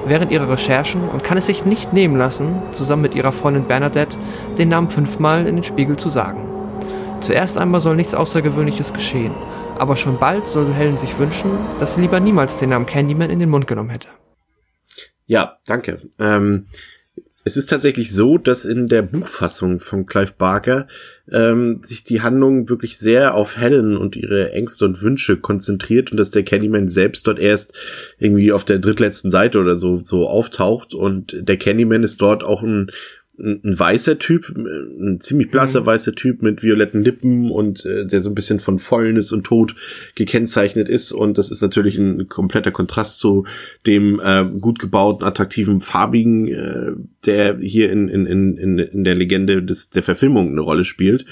während 0.07 0.31
ihrer 0.31 0.49
Recherchen 0.49 1.07
und 1.07 1.23
kann 1.23 1.37
es 1.37 1.45
sich 1.45 1.65
nicht 1.65 1.93
nehmen 1.93 2.17
lassen, 2.17 2.63
zusammen 2.71 3.03
mit 3.03 3.13
ihrer 3.13 3.31
Freundin 3.31 3.65
Bernadette 3.65 4.17
den 4.57 4.69
Namen 4.69 4.89
fünfmal 4.89 5.45
in 5.45 5.55
den 5.55 5.63
Spiegel 5.63 5.97
zu 5.97 6.09
sagen. 6.09 6.54
Zuerst 7.25 7.57
einmal 7.57 7.81
soll 7.81 7.95
nichts 7.95 8.13
Außergewöhnliches 8.13 8.93
geschehen, 8.93 9.33
aber 9.79 9.97
schon 9.97 10.19
bald 10.19 10.45
soll 10.45 10.71
Helen 10.71 10.99
sich 10.99 11.17
wünschen, 11.17 11.49
dass 11.79 11.95
sie 11.95 12.01
lieber 12.01 12.19
niemals 12.19 12.59
den 12.59 12.69
Namen 12.69 12.85
Candyman 12.85 13.31
in 13.31 13.39
den 13.39 13.49
Mund 13.49 13.65
genommen 13.65 13.89
hätte. 13.89 14.09
Ja, 15.25 15.57
danke. 15.65 16.03
Ähm, 16.19 16.67
es 17.43 17.57
ist 17.57 17.71
tatsächlich 17.71 18.13
so, 18.13 18.37
dass 18.37 18.63
in 18.63 18.87
der 18.87 19.01
Buchfassung 19.01 19.79
von 19.79 20.05
Clive 20.05 20.33
Barker 20.37 20.87
ähm, 21.31 21.79
sich 21.81 22.03
die 22.03 22.21
Handlung 22.21 22.69
wirklich 22.69 22.99
sehr 22.99 23.33
auf 23.33 23.57
Helen 23.57 23.97
und 23.97 24.15
ihre 24.15 24.51
Ängste 24.51 24.85
und 24.85 25.01
Wünsche 25.01 25.37
konzentriert 25.37 26.11
und 26.11 26.17
dass 26.17 26.29
der 26.29 26.43
Candyman 26.43 26.89
selbst 26.89 27.25
dort 27.25 27.39
erst 27.39 27.73
irgendwie 28.19 28.51
auf 28.51 28.65
der 28.65 28.77
drittletzten 28.77 29.31
Seite 29.31 29.57
oder 29.57 29.77
so 29.77 30.03
so 30.03 30.29
auftaucht 30.29 30.93
und 30.93 31.35
der 31.39 31.57
Candyman 31.57 32.03
ist 32.03 32.21
dort 32.21 32.43
auch 32.43 32.61
ein 32.61 32.91
ein, 33.39 33.77
weißer 33.77 34.19
Typ, 34.19 34.53
ein 34.55 35.19
ziemlich 35.19 35.51
blasser 35.51 35.81
mhm. 35.81 35.85
weißer 35.85 36.13
Typ 36.13 36.41
mit 36.41 36.63
violetten 36.63 37.03
Lippen 37.03 37.51
und 37.51 37.85
äh, 37.85 38.05
der 38.05 38.21
so 38.21 38.29
ein 38.29 38.35
bisschen 38.35 38.59
von 38.59 38.79
Fäulnis 38.79 39.31
und 39.31 39.43
Tod 39.43 39.75
gekennzeichnet 40.15 40.89
ist. 40.89 41.11
Und 41.11 41.37
das 41.37 41.51
ist 41.51 41.61
natürlich 41.61 41.97
ein 41.97 42.27
kompletter 42.27 42.71
Kontrast 42.71 43.19
zu 43.19 43.45
dem 43.85 44.19
äh, 44.23 44.45
gut 44.59 44.79
gebauten, 44.79 45.25
attraktiven, 45.25 45.81
farbigen, 45.81 46.47
äh, 46.47 46.91
der 47.25 47.57
hier 47.59 47.91
in, 47.91 48.07
in, 48.07 48.25
in, 48.25 48.77
in 48.79 49.03
der 49.03 49.15
Legende 49.15 49.63
des, 49.63 49.89
der 49.89 50.03
Verfilmung 50.03 50.49
eine 50.49 50.61
Rolle 50.61 50.85
spielt. 50.85 51.25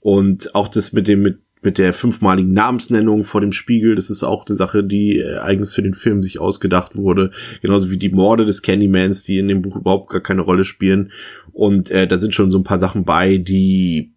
Und 0.00 0.54
auch 0.54 0.68
das 0.68 0.92
mit 0.92 1.06
dem, 1.06 1.22
mit 1.22 1.38
mit 1.62 1.78
der 1.78 1.94
fünfmaligen 1.94 2.52
Namensnennung 2.52 3.22
vor 3.22 3.40
dem 3.40 3.52
Spiegel. 3.52 3.94
Das 3.94 4.10
ist 4.10 4.24
auch 4.24 4.44
eine 4.46 4.56
Sache, 4.56 4.82
die 4.82 5.18
äh, 5.18 5.38
eigens 5.38 5.72
für 5.72 5.82
den 5.82 5.94
Film 5.94 6.22
sich 6.22 6.40
ausgedacht 6.40 6.96
wurde. 6.96 7.30
Genauso 7.62 7.90
wie 7.90 7.98
die 7.98 8.10
Morde 8.10 8.44
des 8.44 8.62
Candymans, 8.62 9.22
die 9.22 9.38
in 9.38 9.48
dem 9.48 9.62
Buch 9.62 9.76
überhaupt 9.76 10.10
gar 10.10 10.20
keine 10.20 10.42
Rolle 10.42 10.64
spielen. 10.64 11.12
Und 11.52 11.90
äh, 11.90 12.06
da 12.06 12.18
sind 12.18 12.34
schon 12.34 12.50
so 12.50 12.58
ein 12.58 12.64
paar 12.64 12.78
Sachen 12.78 13.04
bei, 13.04 13.38
die 13.38 14.12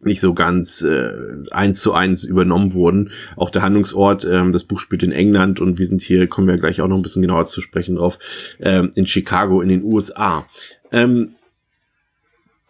nicht 0.00 0.20
so 0.20 0.32
ganz 0.32 0.82
äh, 0.82 1.12
eins 1.50 1.80
zu 1.80 1.92
eins 1.92 2.24
übernommen 2.24 2.72
wurden. 2.72 3.10
Auch 3.36 3.50
der 3.50 3.62
Handlungsort, 3.62 4.24
ähm, 4.24 4.52
das 4.52 4.64
Buch 4.64 4.78
spielt 4.78 5.02
in 5.02 5.12
England 5.12 5.60
und 5.60 5.78
wir 5.78 5.86
sind 5.86 6.02
hier, 6.02 6.28
kommen 6.28 6.46
wir 6.46 6.56
gleich 6.56 6.80
auch 6.80 6.88
noch 6.88 6.96
ein 6.96 7.02
bisschen 7.02 7.22
genauer 7.22 7.46
zu 7.46 7.60
sprechen 7.60 7.96
drauf, 7.96 8.18
ähm, 8.60 8.92
in 8.94 9.06
Chicago 9.06 9.60
in 9.60 9.68
den 9.68 9.82
USA. 9.82 10.46
Ähm, 10.92 11.34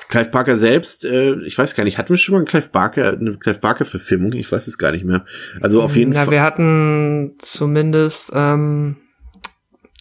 Clive 0.08 0.30
Barker 0.30 0.56
selbst, 0.56 1.04
äh, 1.04 1.34
ich 1.42 1.58
weiß 1.58 1.74
gar 1.74 1.84
nicht, 1.84 1.98
hatten 1.98 2.08
wir 2.08 2.16
schon 2.16 2.32
mal 2.32 2.38
einen 2.38 2.46
Clive 2.46 2.70
Barker, 2.70 3.12
eine 3.12 3.36
Clive 3.36 3.58
Barker 3.58 3.84
Verfilmung? 3.84 4.32
Ich 4.32 4.50
weiß 4.50 4.66
es 4.66 4.78
gar 4.78 4.92
nicht 4.92 5.04
mehr. 5.04 5.26
Also 5.60 5.82
auf 5.82 5.96
jeden 5.96 6.12
Na, 6.12 6.24
Fall. 6.24 6.30
wir 6.30 6.42
hatten 6.42 7.34
zumindest, 7.40 8.30
ähm, 8.34 8.96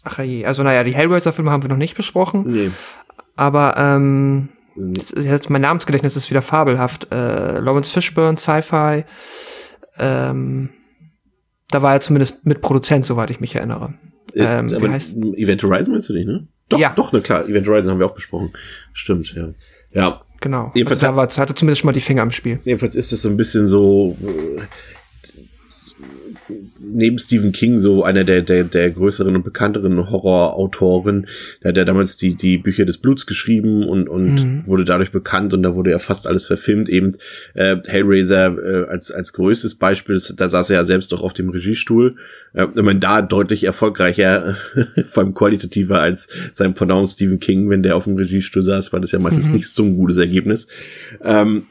ach 0.04 0.20
je, 0.20 0.46
also 0.46 0.64
naja, 0.64 0.86
die 0.86 0.96
Hellraiser-Filme 0.96 1.52
haben 1.52 1.64
wir 1.64 1.70
noch 1.70 1.78
nicht 1.78 1.98
besprochen. 1.98 2.46
Nee. 2.48 2.72
Aber 3.38 3.76
ähm, 3.78 4.50
jetzt 5.16 5.50
mein 5.50 5.62
Namensgedächtnis 5.62 6.18
ist 6.18 6.30
wieder 6.30 6.42
fabelhaft. 6.42 7.08
Äh, 7.12 7.60
Lawrence 7.60 7.90
Fishburne, 7.90 8.38
Sci-Fi. 8.38 9.06
Ähm, 10.00 10.70
da 11.70 11.82
war 11.82 11.94
er 11.94 12.02
zumindest 12.02 12.46
mit 12.46 12.62
Produzent, 12.62 13.06
soweit 13.06 13.30
ich 13.30 13.40
mich 13.40 13.56
erinnere. 13.56 13.94
Ähm, 14.36 14.74
aber 14.74 14.92
heißt? 14.92 15.16
Event 15.36 15.64
Horizon 15.64 15.94
meinst 15.94 16.10
du 16.10 16.14
nicht, 16.14 16.28
ne? 16.28 16.48
Doch, 16.70 16.80
Ja. 16.80 16.92
doch, 16.96 17.12
na 17.14 17.20
klar. 17.22 17.48
Event 17.48 17.68
Horizon 17.68 17.92
haben 17.92 18.00
wir 18.00 18.06
auch 18.06 18.16
besprochen. 18.16 18.52
Stimmt, 18.94 19.34
ja. 19.34 19.50
Ja, 19.94 20.22
Genau. 20.42 20.72
Jedenfalls 20.76 21.04
Also 21.04 21.14
da 21.14 21.16
war, 21.16 21.28
hatte 21.28 21.56
zumindest 21.56 21.82
schon 21.82 21.88
mal 21.88 21.94
die 21.94 22.02
Finger 22.02 22.22
im 22.24 22.32
Spiel. 22.32 22.60
Jedenfalls 22.64 22.96
ist 22.96 23.12
es 23.12 23.22
so 23.22 23.30
ein 23.30 23.38
bisschen 23.38 23.68
so 23.68 24.16
äh, 24.22 24.62
neben 26.80 27.20
Stephen 27.20 27.52
King 27.52 27.78
so 27.78 28.04
einer 28.04 28.24
der, 28.24 28.42
der, 28.42 28.64
der 28.64 28.90
größeren 28.92 29.36
und 29.36 29.44
bekannteren 29.44 30.10
Horrorautoren. 30.10 31.28
Der 31.64 31.70
hat 31.70 31.78
ja 31.78 31.86
damals 31.86 32.16
die, 32.18 32.36
die 32.36 32.58
Bücher 32.58 32.86
des 32.86 32.98
Bluts 32.98 33.26
geschrieben 33.26 33.84
und, 33.88 34.08
und 34.10 34.28
Mhm. 34.46 34.64
wurde 34.66 34.86
dadurch 34.86 35.12
bekannt 35.12 35.54
und 35.54 35.64
da 35.64 35.76
wurde 35.76 35.92
ja 35.92 36.00
fast 36.00 36.28
alles 36.28 36.46
verfilmt. 36.46 36.90
Eben 36.90 37.14
äh, 37.54 37.78
Hellraiser 37.86 38.58
äh, 38.58 38.88
als, 38.88 39.12
als 39.12 39.34
größtes 39.34 39.76
Beispiel, 39.76 40.22
da 40.36 40.50
saß 40.50 40.70
er 40.70 40.78
ja 40.78 40.84
selbst 40.84 41.12
doch 41.12 41.22
auf 41.22 41.34
dem 41.34 41.50
Regiestuhl. 41.50 42.16
Äh, 42.54 42.68
ich 42.76 42.82
meine, 42.82 43.00
da 43.00 43.22
deutlich 43.22 43.64
erfolgreicher, 43.64 44.56
vor 45.06 45.24
allem 45.24 45.34
qualitativer 45.34 46.00
als 46.02 46.28
sein 46.54 46.74
Pendant 46.74 47.10
Stephen 47.10 47.40
King, 47.40 47.70
wenn 47.70 47.84
der 47.84 47.96
auf 47.96 48.06
dem 48.06 48.16
Regiestuhl 48.16 48.64
saß, 48.64 48.94
war 48.94 49.00
das 49.00 49.12
ja 49.12 49.20
meistens 49.20 49.48
Mhm. 49.48 49.54
nicht 49.54 49.70
so 49.70 49.84
ein 49.84 49.96
gutes 49.96 50.18
Ergebnis. 50.18 50.68
Ähm, 51.24 51.64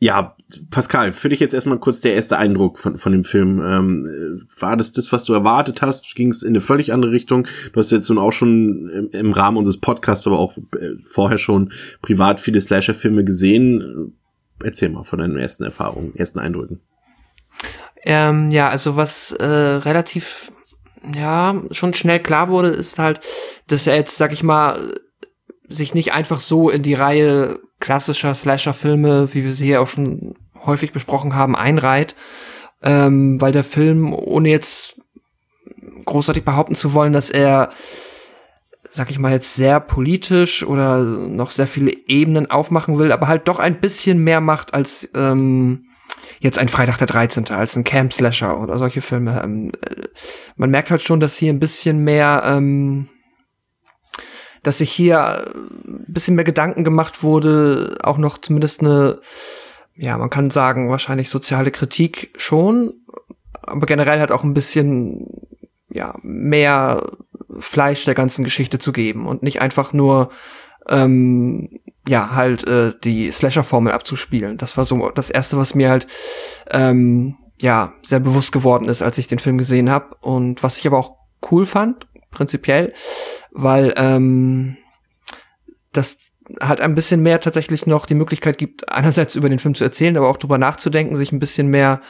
ja, 0.00 0.36
Pascal, 0.70 1.12
für 1.12 1.28
dich 1.28 1.40
jetzt 1.40 1.54
erstmal 1.54 1.78
kurz 1.78 2.00
der 2.00 2.14
erste 2.14 2.38
Eindruck 2.38 2.78
von, 2.78 2.96
von 2.96 3.10
dem 3.10 3.24
Film. 3.24 3.60
Ähm, 3.60 3.98
äh, 4.46 4.60
war 4.60 4.76
das 4.76 4.92
das, 4.92 5.10
was 5.10 5.24
du 5.24 5.32
erwartet 5.32 5.82
hast? 5.82 6.14
Ging 6.14 6.30
es 6.30 6.42
in 6.42 6.50
eine 6.50 6.60
völlig 6.60 6.92
andere 6.92 7.10
Richtung? 7.10 7.48
Du 7.72 7.80
hast 7.80 7.90
jetzt 7.90 8.08
nun 8.08 8.18
auch 8.18 8.30
schon 8.30 8.88
im, 8.90 9.10
im 9.10 9.32
Rahmen 9.32 9.56
unseres 9.56 9.78
Podcasts, 9.78 10.26
aber 10.26 10.38
auch 10.38 10.56
äh, 10.56 10.92
vorher 11.04 11.38
schon 11.38 11.72
privat 12.00 12.40
viele 12.40 12.60
Slasher-Filme 12.60 13.24
gesehen. 13.24 14.14
Erzähl 14.62 14.88
mal 14.90 15.02
von 15.02 15.18
deinen 15.18 15.36
ersten 15.36 15.64
Erfahrungen, 15.64 16.14
ersten 16.14 16.38
Eindrücken. 16.38 16.80
Ähm, 18.04 18.50
ja, 18.52 18.68
also 18.68 18.94
was 18.94 19.32
äh, 19.32 19.44
relativ, 19.44 20.52
ja, 21.14 21.60
schon 21.72 21.92
schnell 21.92 22.20
klar 22.20 22.48
wurde, 22.48 22.68
ist 22.68 23.00
halt, 23.00 23.20
dass 23.66 23.88
er 23.88 23.96
jetzt, 23.96 24.16
sag 24.16 24.32
ich 24.32 24.44
mal, 24.44 24.94
sich 25.68 25.92
nicht 25.92 26.12
einfach 26.12 26.38
so 26.38 26.70
in 26.70 26.82
die 26.82 26.94
Reihe 26.94 27.58
klassischer 27.80 28.34
Slasher-Filme, 28.34 29.32
wie 29.34 29.44
wir 29.44 29.52
sie 29.52 29.66
hier 29.66 29.80
auch 29.80 29.88
schon 29.88 30.34
häufig 30.64 30.92
besprochen 30.92 31.34
haben, 31.34 31.56
einreiht, 31.56 32.14
ähm, 32.82 33.40
weil 33.40 33.52
der 33.52 33.64
Film, 33.64 34.12
ohne 34.12 34.48
jetzt 34.48 35.00
großartig 36.04 36.44
behaupten 36.44 36.74
zu 36.74 36.94
wollen, 36.94 37.12
dass 37.12 37.30
er, 37.30 37.70
sag 38.90 39.10
ich 39.10 39.18
mal, 39.18 39.32
jetzt 39.32 39.54
sehr 39.54 39.80
politisch 39.80 40.64
oder 40.64 41.02
noch 41.02 41.50
sehr 41.50 41.66
viele 41.66 41.92
Ebenen 42.06 42.50
aufmachen 42.50 42.98
will, 42.98 43.12
aber 43.12 43.28
halt 43.28 43.48
doch 43.48 43.58
ein 43.58 43.80
bisschen 43.80 44.24
mehr 44.24 44.40
macht 44.40 44.74
als 44.74 45.08
ähm, 45.14 45.84
jetzt 46.40 46.58
ein 46.58 46.68
Freitag 46.68 46.98
der 46.98 47.06
13. 47.06 47.50
als 47.50 47.76
ein 47.76 47.84
Camp 47.84 48.12
Slasher 48.12 48.60
oder 48.60 48.78
solche 48.78 49.02
Filme. 49.02 49.40
Ähm, 49.42 49.72
äh, 49.84 50.08
man 50.56 50.70
merkt 50.70 50.90
halt 50.90 51.02
schon, 51.02 51.20
dass 51.20 51.36
hier 51.36 51.52
ein 51.52 51.60
bisschen 51.60 52.04
mehr, 52.04 52.42
ähm, 52.44 53.08
dass 54.68 54.76
sich 54.76 54.92
hier 54.92 55.46
ein 55.86 56.04
bisschen 56.08 56.34
mehr 56.34 56.44
Gedanken 56.44 56.84
gemacht 56.84 57.22
wurde, 57.22 57.96
auch 58.02 58.18
noch 58.18 58.36
zumindest 58.36 58.80
eine, 58.80 59.18
ja, 59.96 60.18
man 60.18 60.28
kann 60.28 60.50
sagen, 60.50 60.90
wahrscheinlich 60.90 61.30
soziale 61.30 61.70
Kritik 61.70 62.34
schon, 62.36 62.92
aber 63.62 63.86
generell 63.86 64.20
halt 64.20 64.30
auch 64.30 64.44
ein 64.44 64.52
bisschen, 64.52 65.48
ja, 65.88 66.14
mehr 66.20 67.02
Fleisch 67.58 68.04
der 68.04 68.12
ganzen 68.12 68.44
Geschichte 68.44 68.78
zu 68.78 68.92
geben 68.92 69.26
und 69.26 69.42
nicht 69.42 69.62
einfach 69.62 69.94
nur, 69.94 70.28
ähm, 70.86 71.80
ja, 72.06 72.32
halt 72.34 72.68
äh, 72.68 72.92
die 73.02 73.30
Slasher-Formel 73.30 73.94
abzuspielen. 73.94 74.58
Das 74.58 74.76
war 74.76 74.84
so 74.84 75.08
das 75.08 75.30
Erste, 75.30 75.56
was 75.56 75.74
mir 75.74 75.88
halt, 75.88 76.06
ähm, 76.70 77.36
ja, 77.58 77.94
sehr 78.02 78.20
bewusst 78.20 78.52
geworden 78.52 78.86
ist, 78.90 79.00
als 79.00 79.16
ich 79.16 79.28
den 79.28 79.38
Film 79.38 79.56
gesehen 79.56 79.88
habe 79.88 80.14
und 80.20 80.62
was 80.62 80.76
ich 80.76 80.86
aber 80.86 80.98
auch 80.98 81.14
cool 81.50 81.64
fand, 81.64 82.06
prinzipiell, 82.30 82.92
weil 83.50 83.94
ähm, 83.96 84.76
das 85.92 86.18
halt 86.60 86.80
ein 86.80 86.94
bisschen 86.94 87.22
mehr 87.22 87.40
tatsächlich 87.40 87.86
noch 87.86 88.06
die 88.06 88.14
Möglichkeit 88.14 88.58
gibt, 88.58 88.88
einerseits 88.88 89.34
über 89.34 89.48
den 89.48 89.58
Film 89.58 89.74
zu 89.74 89.84
erzählen, 89.84 90.16
aber 90.16 90.28
auch 90.28 90.36
drüber 90.36 90.58
nachzudenken, 90.58 91.16
sich 91.16 91.32
ein 91.32 91.40
bisschen 91.40 91.68
mehr 91.68 92.00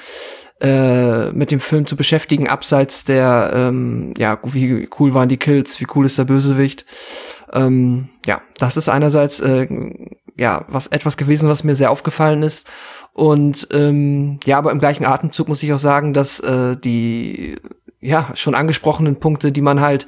äh, 0.60 1.30
mit 1.32 1.50
dem 1.50 1.60
Film 1.60 1.86
zu 1.86 1.96
beschäftigen, 1.96 2.48
abseits 2.48 3.04
der, 3.04 3.52
ähm, 3.54 4.14
ja, 4.16 4.38
wie 4.42 4.88
cool 4.98 5.14
waren 5.14 5.28
die 5.28 5.36
Kills, 5.36 5.80
wie 5.80 5.86
cool 5.94 6.06
ist 6.06 6.18
der 6.18 6.24
Bösewicht. 6.24 6.84
Ähm, 7.52 8.08
ja, 8.26 8.42
das 8.58 8.76
ist 8.76 8.88
einerseits 8.88 9.40
äh, 9.40 9.66
ja 10.36 10.64
was 10.68 10.88
etwas 10.88 11.16
gewesen, 11.16 11.48
was 11.48 11.64
mir 11.64 11.74
sehr 11.74 11.90
aufgefallen 11.90 12.42
ist. 12.42 12.66
Und 13.12 13.68
ähm, 13.72 14.38
ja, 14.44 14.58
aber 14.58 14.70
im 14.70 14.78
gleichen 14.78 15.04
Atemzug 15.04 15.48
muss 15.48 15.62
ich 15.62 15.72
auch 15.72 15.78
sagen, 15.78 16.12
dass 16.12 16.40
äh, 16.40 16.76
die 16.76 17.56
ja 18.00 18.30
schon 18.34 18.54
angesprochenen 18.54 19.16
Punkte, 19.16 19.52
die 19.52 19.62
man 19.62 19.80
halt 19.80 20.06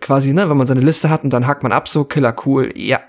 quasi, 0.00 0.32
ne, 0.32 0.50
wenn 0.50 0.56
man 0.56 0.66
seine 0.66 0.80
Liste 0.80 1.10
hat 1.10 1.24
und 1.24 1.30
dann 1.30 1.46
hakt 1.46 1.62
man 1.62 1.72
ab, 1.72 1.88
so 1.88 2.04
Killer 2.04 2.34
cool, 2.44 2.70
ja. 2.74 3.00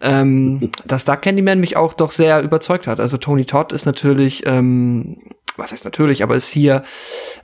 Ähm, 0.00 0.70
dass 0.84 1.04
da 1.04 1.16
Candyman 1.16 1.60
mich 1.60 1.76
auch 1.76 1.94
doch 1.94 2.12
sehr 2.12 2.42
überzeugt 2.42 2.86
hat. 2.86 3.00
Also 3.00 3.16
Tony 3.16 3.44
Todd 3.44 3.72
ist 3.72 3.86
natürlich, 3.86 4.46
ähm, 4.46 5.18
was 5.56 5.72
heißt 5.72 5.84
natürlich, 5.84 6.22
aber 6.22 6.34
ist 6.34 6.50
hier 6.50 6.82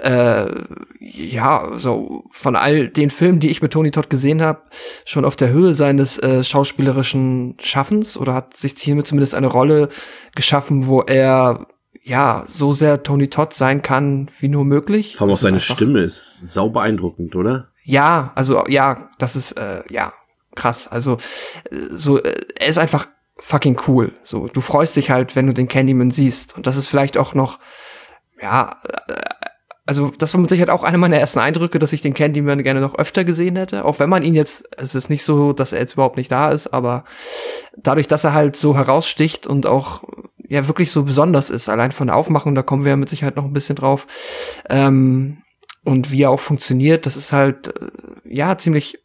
äh, 0.00 0.46
ja 0.98 1.72
so 1.76 2.24
von 2.30 2.56
all 2.56 2.88
den 2.88 3.10
Filmen, 3.10 3.40
die 3.40 3.50
ich 3.50 3.62
mit 3.62 3.72
Tony 3.72 3.90
Todd 3.90 4.10
gesehen 4.10 4.42
habe, 4.42 4.62
schon 5.04 5.24
auf 5.24 5.36
der 5.36 5.50
Höhe 5.50 5.72
seines 5.74 6.18
äh, 6.18 6.44
schauspielerischen 6.44 7.56
Schaffens 7.60 8.18
oder 8.18 8.34
hat 8.34 8.56
sich 8.56 8.74
hiermit 8.76 9.06
zumindest 9.06 9.34
eine 9.34 9.46
Rolle 9.46 9.88
geschaffen, 10.34 10.86
wo 10.86 11.02
er 11.02 11.66
ja 12.02 12.44
so 12.48 12.72
sehr 12.72 13.02
Tony 13.02 13.28
Todd 13.28 13.54
sein 13.54 13.82
kann 13.82 14.28
wie 14.40 14.48
nur 14.48 14.64
möglich. 14.64 15.16
Vor 15.16 15.26
allem 15.26 15.34
auch 15.34 15.38
seine 15.38 15.56
einfach- 15.56 15.76
Stimme 15.76 16.00
ist 16.00 16.52
sau 16.52 16.68
beeindruckend, 16.70 17.34
oder? 17.36 17.68
ja, 17.84 18.30
also 18.36 18.64
ja, 18.68 19.08
das 19.18 19.34
ist 19.34 19.52
äh, 19.52 19.82
ja 19.90 20.12
krass. 20.54 20.86
Also 20.88 21.14
äh, 21.70 21.76
so, 21.90 22.22
äh, 22.22 22.34
er 22.58 22.68
ist 22.68 22.78
einfach 22.78 23.08
fucking 23.40 23.80
cool. 23.88 24.12
So, 24.22 24.46
du 24.46 24.60
freust 24.60 24.94
dich 24.96 25.10
halt, 25.10 25.34
wenn 25.34 25.46
du 25.48 25.52
den 25.54 25.66
Candyman 25.66 26.10
siehst. 26.12 26.56
Und 26.56 26.66
das 26.68 26.76
ist 26.76 26.86
vielleicht 26.86 27.18
auch 27.18 27.34
noch, 27.34 27.58
ja, 28.40 28.76
äh, 29.08 29.14
also 29.84 30.12
das 30.16 30.32
war 30.32 30.40
mit 30.40 30.48
Sicherheit 30.50 30.70
auch 30.70 30.84
einer 30.84 30.98
meiner 30.98 31.18
ersten 31.18 31.40
Eindrücke, 31.40 31.80
dass 31.80 31.92
ich 31.92 32.02
den 32.02 32.14
Candyman 32.14 32.62
gerne 32.62 32.80
noch 32.80 32.94
öfter 32.94 33.24
gesehen 33.24 33.56
hätte. 33.56 33.84
Auch 33.84 33.98
wenn 33.98 34.08
man 34.08 34.22
ihn 34.22 34.34
jetzt, 34.34 34.64
es 34.76 34.94
ist 34.94 35.10
nicht 35.10 35.24
so, 35.24 35.52
dass 35.52 35.72
er 35.72 35.80
jetzt 35.80 35.94
überhaupt 35.94 36.16
nicht 36.16 36.30
da 36.30 36.52
ist, 36.52 36.68
aber 36.68 37.04
dadurch, 37.76 38.06
dass 38.06 38.22
er 38.22 38.32
halt 38.32 38.54
so 38.54 38.76
heraussticht 38.76 39.44
und 39.48 39.66
auch 39.66 40.04
ja 40.52 40.68
wirklich 40.68 40.90
so 40.90 41.04
besonders 41.04 41.48
ist, 41.48 41.68
allein 41.70 41.92
von 41.92 42.08
der 42.08 42.16
Aufmachung, 42.16 42.54
da 42.54 42.62
kommen 42.62 42.84
wir 42.84 42.90
ja 42.90 42.96
mit 42.96 43.08
Sicherheit 43.08 43.36
noch 43.36 43.44
ein 43.44 43.54
bisschen 43.54 43.76
drauf. 43.76 44.06
Ähm, 44.68 45.38
und 45.82 46.10
wie 46.10 46.22
er 46.22 46.30
auch 46.30 46.40
funktioniert, 46.40 47.06
das 47.06 47.16
ist 47.16 47.32
halt 47.32 47.68
äh, 47.68 47.88
ja 48.24 48.58
ziemlich 48.58 48.98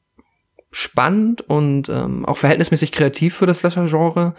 spannend 0.72 1.42
und 1.42 1.88
ähm, 1.88 2.25
auch 2.25 2.38
verhältnismäßig 2.38 2.92
kreativ 2.92 3.36
für 3.36 3.46
das 3.46 3.60
Slasher-Genre. 3.60 4.36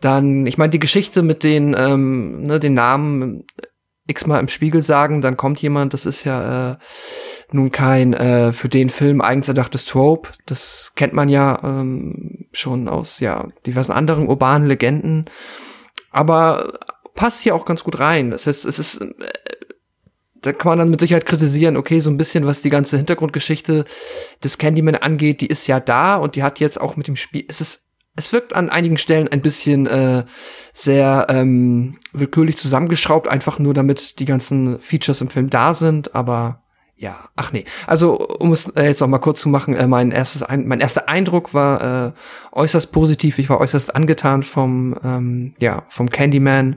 Dann, 0.00 0.46
ich 0.46 0.58
meine, 0.58 0.70
die 0.70 0.78
Geschichte 0.78 1.22
mit 1.22 1.42
den, 1.42 1.74
ähm, 1.76 2.46
ne, 2.46 2.60
den 2.60 2.74
Namen 2.74 3.44
x-mal 4.06 4.38
im 4.38 4.48
Spiegel 4.48 4.80
sagen, 4.80 5.20
dann 5.20 5.36
kommt 5.36 5.60
jemand, 5.60 5.92
das 5.92 6.06
ist 6.06 6.22
ja 6.22 6.72
äh, 6.72 6.76
nun 7.50 7.72
kein 7.72 8.14
äh, 8.14 8.52
für 8.52 8.68
den 8.68 8.90
Film 8.90 9.20
eigens 9.20 9.48
erdachtes 9.48 9.86
Trope. 9.86 10.30
Das 10.46 10.92
kennt 10.94 11.14
man 11.14 11.28
ja 11.28 11.58
ähm, 11.64 12.46
schon 12.52 12.86
aus 12.86 13.18
ja 13.18 13.48
diversen 13.66 13.92
anderen 13.92 14.28
urbanen 14.28 14.68
Legenden. 14.68 15.24
Aber 16.10 16.78
passt 17.14 17.42
hier 17.42 17.54
auch 17.54 17.64
ganz 17.64 17.84
gut 17.84 17.98
rein. 17.98 18.30
Das 18.30 18.46
heißt, 18.46 18.64
es 18.64 18.78
ist 18.78 19.00
äh, 19.00 19.14
da 20.42 20.52
kann 20.52 20.70
man 20.70 20.78
dann 20.78 20.90
mit 20.90 21.00
Sicherheit 21.00 21.26
kritisieren, 21.26 21.76
okay, 21.76 22.00
so 22.00 22.10
ein 22.10 22.16
bisschen, 22.16 22.46
was 22.46 22.62
die 22.62 22.70
ganze 22.70 22.96
Hintergrundgeschichte 22.96 23.84
des 24.42 24.58
Candyman 24.58 24.94
angeht, 24.94 25.40
die 25.40 25.46
ist 25.46 25.66
ja 25.66 25.80
da 25.80 26.16
und 26.16 26.36
die 26.36 26.42
hat 26.42 26.60
jetzt 26.60 26.80
auch 26.80 26.96
mit 26.96 27.08
dem 27.08 27.16
Spiel, 27.16 27.44
es 27.48 27.60
ist, 27.60 27.90
es 28.16 28.32
wirkt 28.32 28.54
an 28.54 28.68
einigen 28.68 28.98
Stellen 28.98 29.28
ein 29.28 29.42
bisschen 29.42 29.86
äh, 29.86 30.24
sehr 30.72 31.26
ähm, 31.28 31.98
willkürlich 32.12 32.56
zusammengeschraubt, 32.56 33.28
einfach 33.28 33.58
nur 33.58 33.74
damit 33.74 34.18
die 34.18 34.24
ganzen 34.24 34.80
Features 34.80 35.20
im 35.20 35.28
Film 35.28 35.50
da 35.50 35.74
sind, 35.74 36.14
aber 36.14 36.62
ja, 36.98 37.28
ach 37.36 37.52
nee. 37.52 37.64
Also, 37.86 38.18
um 38.18 38.52
es 38.52 38.66
äh, 38.70 38.86
jetzt 38.86 39.00
noch 39.00 39.06
mal 39.06 39.18
kurz 39.18 39.40
zu 39.40 39.48
machen, 39.48 39.74
äh, 39.74 39.86
mein 39.86 40.10
erstes, 40.10 40.42
ein, 40.42 40.66
mein 40.66 40.80
erster 40.80 41.08
Eindruck 41.08 41.54
war 41.54 42.08
äh, 42.08 42.12
äußerst 42.52 42.90
positiv. 42.90 43.38
Ich 43.38 43.48
war 43.48 43.60
äußerst 43.60 43.94
angetan 43.94 44.42
vom, 44.42 44.96
ähm, 45.04 45.54
ja, 45.60 45.84
vom 45.88 46.10
Candyman 46.10 46.76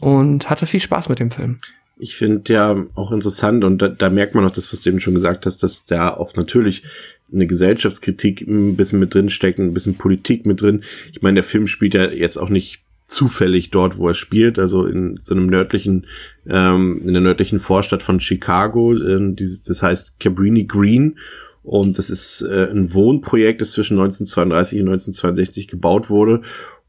und 0.00 0.48
hatte 0.48 0.64
viel 0.64 0.80
Spaß 0.80 1.10
mit 1.10 1.18
dem 1.18 1.30
Film. 1.30 1.58
Ich 1.98 2.16
finde 2.16 2.50
ja 2.50 2.76
auch 2.94 3.12
interessant 3.12 3.62
und 3.62 3.80
da, 3.80 3.88
da 3.88 4.08
merkt 4.08 4.34
man 4.34 4.46
auch 4.46 4.50
das, 4.50 4.72
was 4.72 4.80
du 4.80 4.88
eben 4.88 5.00
schon 5.00 5.14
gesagt 5.14 5.44
hast, 5.44 5.62
dass 5.62 5.84
da 5.84 6.10
auch 6.10 6.34
natürlich 6.34 6.84
eine 7.30 7.46
Gesellschaftskritik 7.46 8.40
ein 8.42 8.76
bisschen 8.76 8.98
mit 8.98 9.12
drin 9.14 9.28
steckt, 9.28 9.58
ein 9.58 9.74
bisschen 9.74 9.96
Politik 9.96 10.46
mit 10.46 10.62
drin. 10.62 10.82
Ich 11.12 11.20
meine, 11.20 11.34
der 11.34 11.44
Film 11.44 11.66
spielt 11.66 11.94
ja 11.94 12.06
jetzt 12.06 12.38
auch 12.38 12.48
nicht 12.48 12.80
zufällig 13.12 13.70
dort, 13.70 13.98
wo 13.98 14.08
er 14.08 14.14
spielt, 14.14 14.58
also 14.58 14.86
in 14.86 15.20
so 15.22 15.34
einem 15.34 15.46
nördlichen, 15.46 16.06
ähm, 16.48 17.00
in 17.02 17.12
der 17.12 17.22
nördlichen 17.22 17.58
Vorstadt 17.58 18.02
von 18.02 18.20
Chicago. 18.20 18.94
Ähm, 18.94 19.36
dieses, 19.36 19.62
das 19.62 19.82
heißt 19.82 20.18
Cabrini 20.18 20.64
Green. 20.64 21.18
Und 21.62 21.96
das 21.98 22.10
ist 22.10 22.42
äh, 22.42 22.68
ein 22.70 22.92
Wohnprojekt, 22.92 23.60
das 23.60 23.72
zwischen 23.72 23.94
1932 23.94 24.80
und 24.80 24.88
1962 24.88 25.68
gebaut 25.68 26.10
wurde 26.10 26.40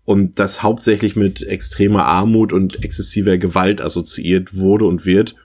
und 0.05 0.39
das 0.39 0.63
hauptsächlich 0.63 1.15
mit 1.15 1.41
extremer 1.43 2.05
Armut 2.05 2.51
und 2.51 2.83
exzessiver 2.83 3.37
Gewalt 3.37 3.81
assoziiert 3.81 4.55
wurde 4.57 4.85
und 4.85 5.05
wird. 5.05 5.35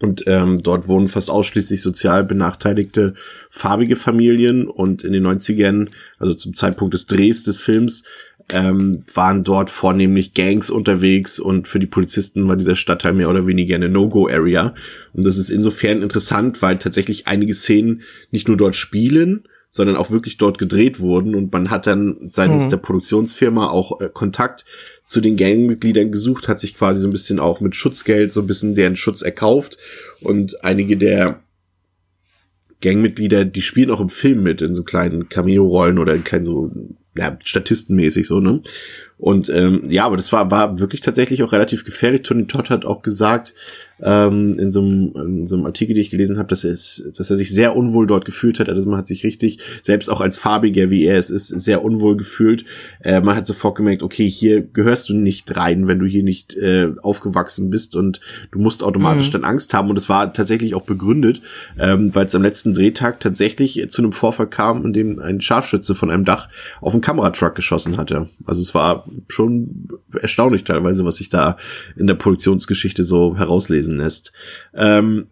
Und 0.00 0.24
ähm, 0.26 0.64
dort 0.64 0.88
wohnen 0.88 1.06
fast 1.06 1.30
ausschließlich 1.30 1.80
sozial 1.80 2.24
benachteiligte 2.24 3.14
farbige 3.50 3.94
Familien. 3.94 4.66
Und 4.66 5.04
in 5.04 5.12
den 5.12 5.24
90ern, 5.24 5.90
also 6.18 6.34
zum 6.34 6.54
Zeitpunkt 6.54 6.92
des 6.92 7.06
Drehs 7.06 7.44
des 7.44 7.58
Films, 7.58 8.02
ähm, 8.52 9.04
waren 9.14 9.44
dort 9.44 9.70
vornehmlich 9.70 10.34
Gangs 10.34 10.70
unterwegs 10.70 11.38
und 11.40 11.68
für 11.68 11.78
die 11.78 11.86
Polizisten 11.86 12.48
war 12.48 12.56
dieser 12.56 12.76
Stadtteil 12.76 13.12
mehr 13.12 13.30
oder 13.30 13.46
weniger 13.46 13.74
eine 13.74 13.88
No-Go-Area. 13.88 14.74
Und 15.12 15.24
das 15.24 15.36
ist 15.36 15.50
insofern 15.50 16.02
interessant, 16.02 16.62
weil 16.62 16.76
tatsächlich 16.78 17.26
einige 17.26 17.54
Szenen 17.54 18.02
nicht 18.30 18.48
nur 18.48 18.56
dort 18.56 18.76
spielen, 18.76 19.44
sondern 19.68 19.96
auch 19.96 20.10
wirklich 20.10 20.36
dort 20.36 20.58
gedreht 20.58 21.00
wurden 21.00 21.34
und 21.34 21.50
man 21.50 21.70
hat 21.70 21.86
dann 21.86 22.28
seitens 22.30 22.66
mhm. 22.66 22.70
der 22.70 22.76
Produktionsfirma 22.76 23.68
auch 23.68 24.00
äh, 24.02 24.10
Kontakt 24.12 24.66
zu 25.06 25.22
den 25.22 25.36
Gangmitgliedern 25.36 26.12
gesucht, 26.12 26.46
hat 26.46 26.60
sich 26.60 26.76
quasi 26.76 27.00
so 27.00 27.08
ein 27.08 27.12
bisschen 27.12 27.40
auch 27.40 27.60
mit 27.60 27.74
Schutzgeld 27.74 28.34
so 28.34 28.42
ein 28.42 28.46
bisschen 28.46 28.74
deren 28.74 28.96
Schutz 28.96 29.22
erkauft 29.22 29.78
und 30.20 30.62
einige 30.62 30.98
der 30.98 31.40
Gangmitglieder, 32.82 33.46
die 33.46 33.62
spielen 33.62 33.90
auch 33.90 34.00
im 34.00 34.10
Film 34.10 34.42
mit 34.42 34.60
in 34.60 34.74
so 34.74 34.82
kleinen 34.82 35.30
Cameo-Rollen 35.30 35.98
oder 35.98 36.14
in 36.14 36.24
kleinen 36.24 36.44
so 36.44 36.70
ja, 37.16 37.38
statistenmäßig 37.44 38.26
so, 38.26 38.40
ne? 38.40 38.62
Und 39.18 39.48
ähm, 39.50 39.84
ja, 39.88 40.04
aber 40.04 40.16
das 40.16 40.32
war, 40.32 40.50
war 40.50 40.80
wirklich 40.80 41.00
tatsächlich 41.00 41.42
auch 41.42 41.52
relativ 41.52 41.84
gefährlich. 41.84 42.22
Tony 42.22 42.46
Todd 42.46 42.70
hat 42.70 42.84
auch 42.84 43.02
gesagt, 43.02 43.54
ähm, 44.02 44.52
in, 44.58 44.72
so 44.72 44.80
einem, 44.80 45.12
in 45.14 45.46
so 45.46 45.54
einem 45.54 45.66
Artikel, 45.66 45.94
den 45.94 46.02
ich 46.02 46.10
gelesen 46.10 46.38
habe, 46.38 46.48
dass 46.48 46.64
er, 46.64 46.72
es, 46.72 47.08
dass 47.16 47.30
er 47.30 47.36
sich 47.36 47.54
sehr 47.54 47.76
unwohl 47.76 48.06
dort 48.06 48.24
gefühlt 48.24 48.58
hat. 48.58 48.68
Also 48.68 48.88
man 48.90 48.98
hat 48.98 49.06
sich 49.06 49.22
richtig, 49.24 49.60
selbst 49.82 50.10
auch 50.10 50.20
als 50.20 50.38
Farbiger, 50.38 50.90
wie 50.90 51.04
er 51.04 51.18
es 51.18 51.30
ist, 51.30 51.48
sehr 51.48 51.84
unwohl 51.84 52.16
gefühlt. 52.16 52.64
Äh, 53.00 53.20
man 53.20 53.36
hat 53.36 53.46
sofort 53.46 53.76
gemerkt, 53.76 54.02
okay, 54.02 54.28
hier 54.28 54.62
gehörst 54.62 55.08
du 55.08 55.14
nicht 55.14 55.56
rein, 55.56 55.86
wenn 55.86 56.00
du 56.00 56.06
hier 56.06 56.24
nicht 56.24 56.56
äh, 56.56 56.90
aufgewachsen 57.02 57.70
bist 57.70 57.94
und 57.94 58.20
du 58.50 58.58
musst 58.58 58.82
automatisch 58.82 59.28
mhm. 59.28 59.32
dann 59.32 59.44
Angst 59.44 59.72
haben. 59.72 59.88
Und 59.88 59.96
es 59.96 60.08
war 60.08 60.32
tatsächlich 60.32 60.74
auch 60.74 60.82
begründet, 60.82 61.40
ähm, 61.78 62.12
weil 62.12 62.26
es 62.26 62.34
am 62.34 62.42
letzten 62.42 62.74
Drehtag 62.74 63.20
tatsächlich 63.20 63.88
zu 63.88 64.02
einem 64.02 64.12
Vorfall 64.12 64.48
kam, 64.48 64.84
in 64.84 64.92
dem 64.92 65.20
ein 65.20 65.40
Scharfschütze 65.40 65.94
von 65.94 66.10
einem 66.10 66.24
Dach 66.24 66.48
auf 66.80 66.92
einen 66.92 67.02
Kameratruck 67.02 67.54
geschossen 67.54 67.96
hatte. 67.96 68.28
Also 68.46 68.62
es 68.62 68.74
war 68.74 69.01
schon 69.28 69.88
erstaunlich 70.20 70.64
teilweise, 70.64 71.04
was 71.04 71.16
sich 71.16 71.28
da 71.28 71.56
in 71.96 72.06
der 72.06 72.14
Produktionsgeschichte 72.14 73.04
so 73.04 73.36
herauslesen 73.36 73.98
lässt. 73.98 74.32
Ähm, 74.74 75.26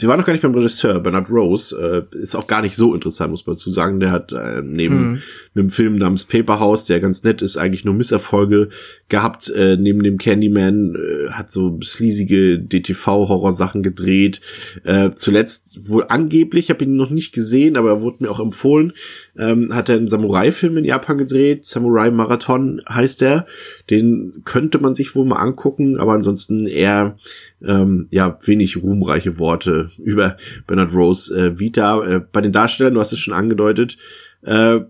wir 0.00 0.08
waren 0.08 0.20
noch 0.20 0.26
gar 0.26 0.32
nicht 0.32 0.42
beim 0.42 0.54
Regisseur, 0.54 1.00
Bernard 1.00 1.28
Rose, 1.28 2.06
äh, 2.12 2.16
ist 2.16 2.36
auch 2.36 2.46
gar 2.46 2.62
nicht 2.62 2.76
so 2.76 2.94
interessant, 2.94 3.32
muss 3.32 3.46
man 3.46 3.56
dazu 3.56 3.68
sagen. 3.68 3.98
Der 3.98 4.12
hat 4.12 4.30
äh, 4.30 4.62
neben 4.62 5.10
mhm. 5.10 5.22
einem 5.56 5.70
Film 5.70 5.96
namens 5.96 6.24
Paperhouse, 6.24 6.84
der 6.84 7.00
ganz 7.00 7.24
nett 7.24 7.42
ist, 7.42 7.56
eigentlich 7.56 7.84
nur 7.84 7.94
Misserfolge 7.94 8.68
gehabt. 9.08 9.50
Äh, 9.50 9.76
neben 9.76 10.04
dem 10.04 10.18
Candyman 10.18 10.94
äh, 10.94 11.30
hat 11.32 11.50
so 11.50 11.80
sleasige 11.82 12.60
DTV-Horror-Sachen 12.60 13.82
gedreht. 13.82 14.40
Äh, 14.84 15.10
zuletzt 15.16 15.88
wohl 15.88 16.04
angeblich, 16.08 16.70
habe 16.70 16.84
ihn 16.84 16.94
noch 16.94 17.10
nicht 17.10 17.32
gesehen, 17.32 17.76
aber 17.76 17.90
er 17.90 18.00
wurde 18.00 18.22
mir 18.22 18.30
auch 18.30 18.40
empfohlen, 18.40 18.92
ähm, 19.38 19.74
hat 19.74 19.88
er 19.88 19.96
einen 19.96 20.08
Samurai-Film 20.08 20.76
in 20.78 20.84
Japan 20.84 21.16
gedreht. 21.16 21.64
Samurai 21.64 22.10
Marathon 22.10 22.82
heißt 22.88 23.22
er. 23.22 23.46
Den 23.88 24.42
könnte 24.44 24.78
man 24.78 24.94
sich 24.94 25.14
wohl 25.14 25.24
mal 25.24 25.36
angucken, 25.36 25.98
aber 25.98 26.12
ansonsten 26.12 26.66
eher 26.66 27.16
ähm, 27.62 28.08
ja 28.10 28.38
wenig 28.42 28.82
ruhmreiche 28.82 29.38
Worte 29.38 29.90
über 29.98 30.36
Bernard 30.66 30.92
Rose 30.92 31.34
äh, 31.34 31.58
Vita. 31.58 32.04
Äh, 32.04 32.20
bei 32.20 32.40
den 32.40 32.52
Darstellern, 32.52 32.94
du 32.94 33.00
hast 33.00 33.12
es 33.12 33.20
schon 33.20 33.34
angedeutet, 33.34 33.96
äh, 34.42 34.80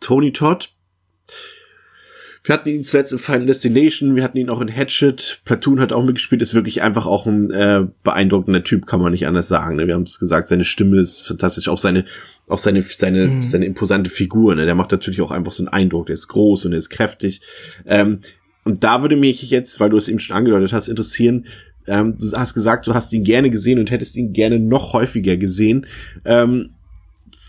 Tony 0.00 0.32
Todd. 0.32 0.70
Wir 2.46 2.52
hatten 2.52 2.68
ihn 2.68 2.84
zuletzt 2.84 3.10
in 3.10 3.18
Final 3.18 3.46
Destination, 3.46 4.16
wir 4.16 4.22
hatten 4.22 4.36
ihn 4.36 4.50
auch 4.50 4.60
in 4.60 4.68
Hatchet, 4.68 5.40
Platoon 5.46 5.80
hat 5.80 5.94
auch 5.94 6.04
mitgespielt, 6.04 6.42
ist 6.42 6.52
wirklich 6.52 6.82
einfach 6.82 7.06
auch 7.06 7.24
ein 7.24 7.50
äh, 7.50 7.86
beeindruckender 8.02 8.62
Typ, 8.62 8.86
kann 8.86 9.00
man 9.00 9.12
nicht 9.12 9.26
anders 9.26 9.48
sagen. 9.48 9.76
Ne? 9.76 9.86
Wir 9.86 9.94
haben 9.94 10.02
es 10.02 10.18
gesagt, 10.18 10.46
seine 10.46 10.66
Stimme 10.66 10.98
ist 10.98 11.26
fantastisch, 11.26 11.68
auch 11.68 11.78
seine, 11.78 12.04
auch 12.48 12.58
seine, 12.58 12.82
seine, 12.82 13.26
mhm. 13.26 13.42
seine 13.42 13.64
imposante 13.64 14.10
Figur, 14.10 14.54
ne? 14.54 14.64
der 14.64 14.74
macht 14.74 14.92
natürlich 14.92 15.20
auch 15.20 15.30
einfach 15.30 15.52
so 15.52 15.62
einen 15.62 15.68
Eindruck, 15.68 16.06
der 16.06 16.14
ist 16.14 16.28
groß 16.28 16.66
und 16.66 16.72
er 16.72 16.78
ist 16.78 16.90
kräftig. 16.90 17.40
Ähm, 17.86 18.20
und 18.64 18.84
da 18.84 19.02
würde 19.02 19.16
mich 19.16 19.50
jetzt, 19.50 19.80
weil 19.80 19.90
du 19.90 19.96
es 19.96 20.08
eben 20.08 20.18
schon 20.18 20.36
angedeutet 20.36 20.72
hast, 20.72 20.88
interessieren, 20.88 21.46
ähm, 21.86 22.16
du 22.18 22.32
hast 22.32 22.54
gesagt, 22.54 22.86
du 22.86 22.94
hast 22.94 23.12
ihn 23.12 23.24
gerne 23.24 23.50
gesehen 23.50 23.78
und 23.78 23.90
hättest 23.90 24.16
ihn 24.16 24.32
gerne 24.32 24.58
noch 24.58 24.92
häufiger 24.92 25.36
gesehen. 25.36 25.86
Ähm, 26.24 26.70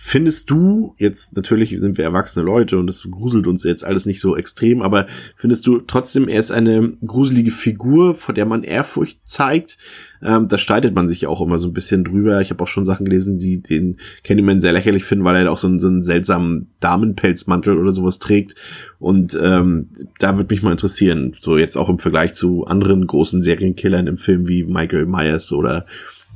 Findest 0.08 0.52
du, 0.52 0.94
jetzt 1.00 1.36
natürlich 1.36 1.76
sind 1.80 1.98
wir 1.98 2.06
erwachsene 2.06 2.46
Leute 2.46 2.78
und 2.78 2.86
das 2.86 3.08
gruselt 3.10 3.48
uns 3.48 3.64
jetzt 3.64 3.84
alles 3.84 4.06
nicht 4.06 4.22
so 4.22 4.38
extrem, 4.38 4.84
aber 4.84 5.08
findest 5.36 5.66
du 5.66 5.80
trotzdem, 5.80 6.28
er 6.28 6.40
ist 6.40 6.52
eine 6.52 6.94
gruselige 7.04 7.50
Figur, 7.50 8.14
vor 8.14 8.36
der 8.36 8.46
man 8.46 8.62
Ehrfurcht 8.62 9.22
zeigt? 9.24 9.80
Ähm, 10.22 10.48
da 10.48 10.58
streitet 10.58 10.96
man 10.96 11.08
sich 11.08 11.22
ja 11.22 11.30
auch 11.30 11.42
immer 11.42 11.58
so 11.58 11.68
ein 11.68 11.74
bisschen 11.74 12.04
drüber. 12.04 12.42
Ich 12.42 12.50
habe 12.50 12.64
auch 12.64 12.68
schon 12.68 12.86
Sachen 12.86 13.06
gelesen, 13.06 13.38
die 13.38 13.62
den 13.62 13.98
Candyman 14.24 14.60
sehr 14.60 14.74
lächerlich 14.74 15.04
finden, 15.04 15.26
weil 15.26 15.36
er 15.36 15.52
auch 15.52 15.58
so 15.58 15.68
einen, 15.68 15.80
so 15.80 15.88
einen 15.88 16.04
seltsamen 16.04 16.70
Damenpelzmantel 16.80 17.78
oder 17.78 17.92
sowas 17.92 18.20
trägt. 18.20 18.56
Und 19.00 19.38
ähm, 19.42 19.90
da 20.20 20.38
würde 20.38 20.54
mich 20.54 20.64
mal 20.64 20.72
interessieren, 20.72 21.34
so 21.38 21.58
jetzt 21.58 21.78
auch 21.78 21.90
im 21.90 22.00
Vergleich 22.00 22.34
zu 22.34 22.66
anderen 22.66 23.06
großen 23.08 23.44
Serienkillern 23.44 24.08
im 24.08 24.18
Film 24.18 24.48
wie 24.48 24.64
Michael 24.64 25.06
Myers 25.06 25.52
oder 25.52 25.86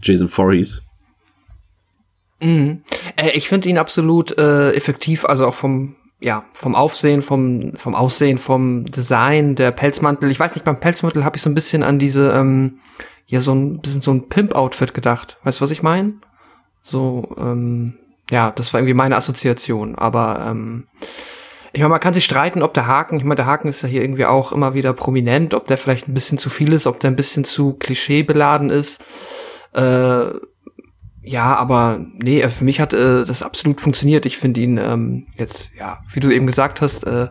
Jason 0.01 0.27
Voorhees. 0.27 0.83
Mhm. 2.41 2.81
Äh, 3.15 3.31
ich 3.35 3.47
finde 3.47 3.69
ihn 3.69 3.77
absolut 3.77 4.37
äh, 4.37 4.71
effektiv, 4.71 5.25
also 5.25 5.45
auch 5.47 5.55
vom 5.55 5.95
ja, 6.21 6.43
vom 6.51 6.75
Aufsehen, 6.75 7.21
vom, 7.21 7.73
vom 7.75 7.95
Aussehen, 7.95 8.37
vom 8.37 8.85
Design, 8.85 9.55
der 9.55 9.71
Pelzmantel. 9.71 10.29
Ich 10.29 10.39
weiß 10.39 10.53
nicht, 10.55 10.65
beim 10.65 10.79
Pelzmantel 10.79 11.23
habe 11.23 11.37
ich 11.37 11.41
so 11.41 11.49
ein 11.49 11.55
bisschen 11.55 11.81
an 11.81 11.97
diese, 11.97 12.31
ähm, 12.31 12.79
ja, 13.29 13.41
so 13.41 13.53
ein 13.53 13.79
bisschen 13.79 14.01
so 14.01 14.11
ein 14.11 14.27
Pimp-Outfit 14.27 14.95
gedacht. 14.95 15.37
Weißt 15.43 15.59
du, 15.59 15.61
was 15.61 15.69
ich 15.69 15.83
meine? 15.83 16.13
So, 16.81 17.35
ähm, 17.37 17.99
ja, 18.31 18.49
das 18.49 18.73
war 18.73 18.79
irgendwie 18.79 18.95
meine 18.95 19.15
Assoziation. 19.15 19.93
Aber 19.93 20.43
ähm, 20.47 20.87
ich 21.71 21.79
meine, 21.79 21.89
man 21.91 21.99
kann 21.99 22.15
sich 22.15 22.25
streiten, 22.25 22.63
ob 22.63 22.73
der 22.73 22.87
Haken, 22.87 23.17
ich 23.17 23.23
meine, 23.23 23.35
der 23.35 23.45
Haken 23.45 23.67
ist 23.67 23.83
ja 23.83 23.87
hier 23.87 24.01
irgendwie 24.01 24.25
auch 24.25 24.51
immer 24.51 24.73
wieder 24.73 24.93
prominent, 24.93 25.53
ob 25.53 25.67
der 25.67 25.77
vielleicht 25.77 26.07
ein 26.07 26.15
bisschen 26.15 26.39
zu 26.39 26.49
viel 26.49 26.73
ist, 26.73 26.87
ob 26.87 26.99
der 26.99 27.11
ein 27.11 27.15
bisschen 27.15 27.43
zu 27.43 27.73
klischeebeladen 27.73 28.71
ist. 28.71 28.99
Äh, 29.73 30.31
ja, 31.21 31.55
aber 31.55 32.03
nee, 32.17 32.47
für 32.49 32.63
mich 32.63 32.81
hat 32.81 32.93
äh, 32.93 33.25
das 33.25 33.43
absolut 33.43 33.79
funktioniert. 33.79 34.25
Ich 34.25 34.39
finde 34.39 34.61
ihn 34.61 34.77
ähm, 34.77 35.27
jetzt, 35.37 35.69
ja, 35.77 35.99
wie 36.11 36.19
du 36.19 36.31
eben 36.31 36.47
gesagt 36.47 36.81
hast, 36.81 37.03
äh, 37.03 37.27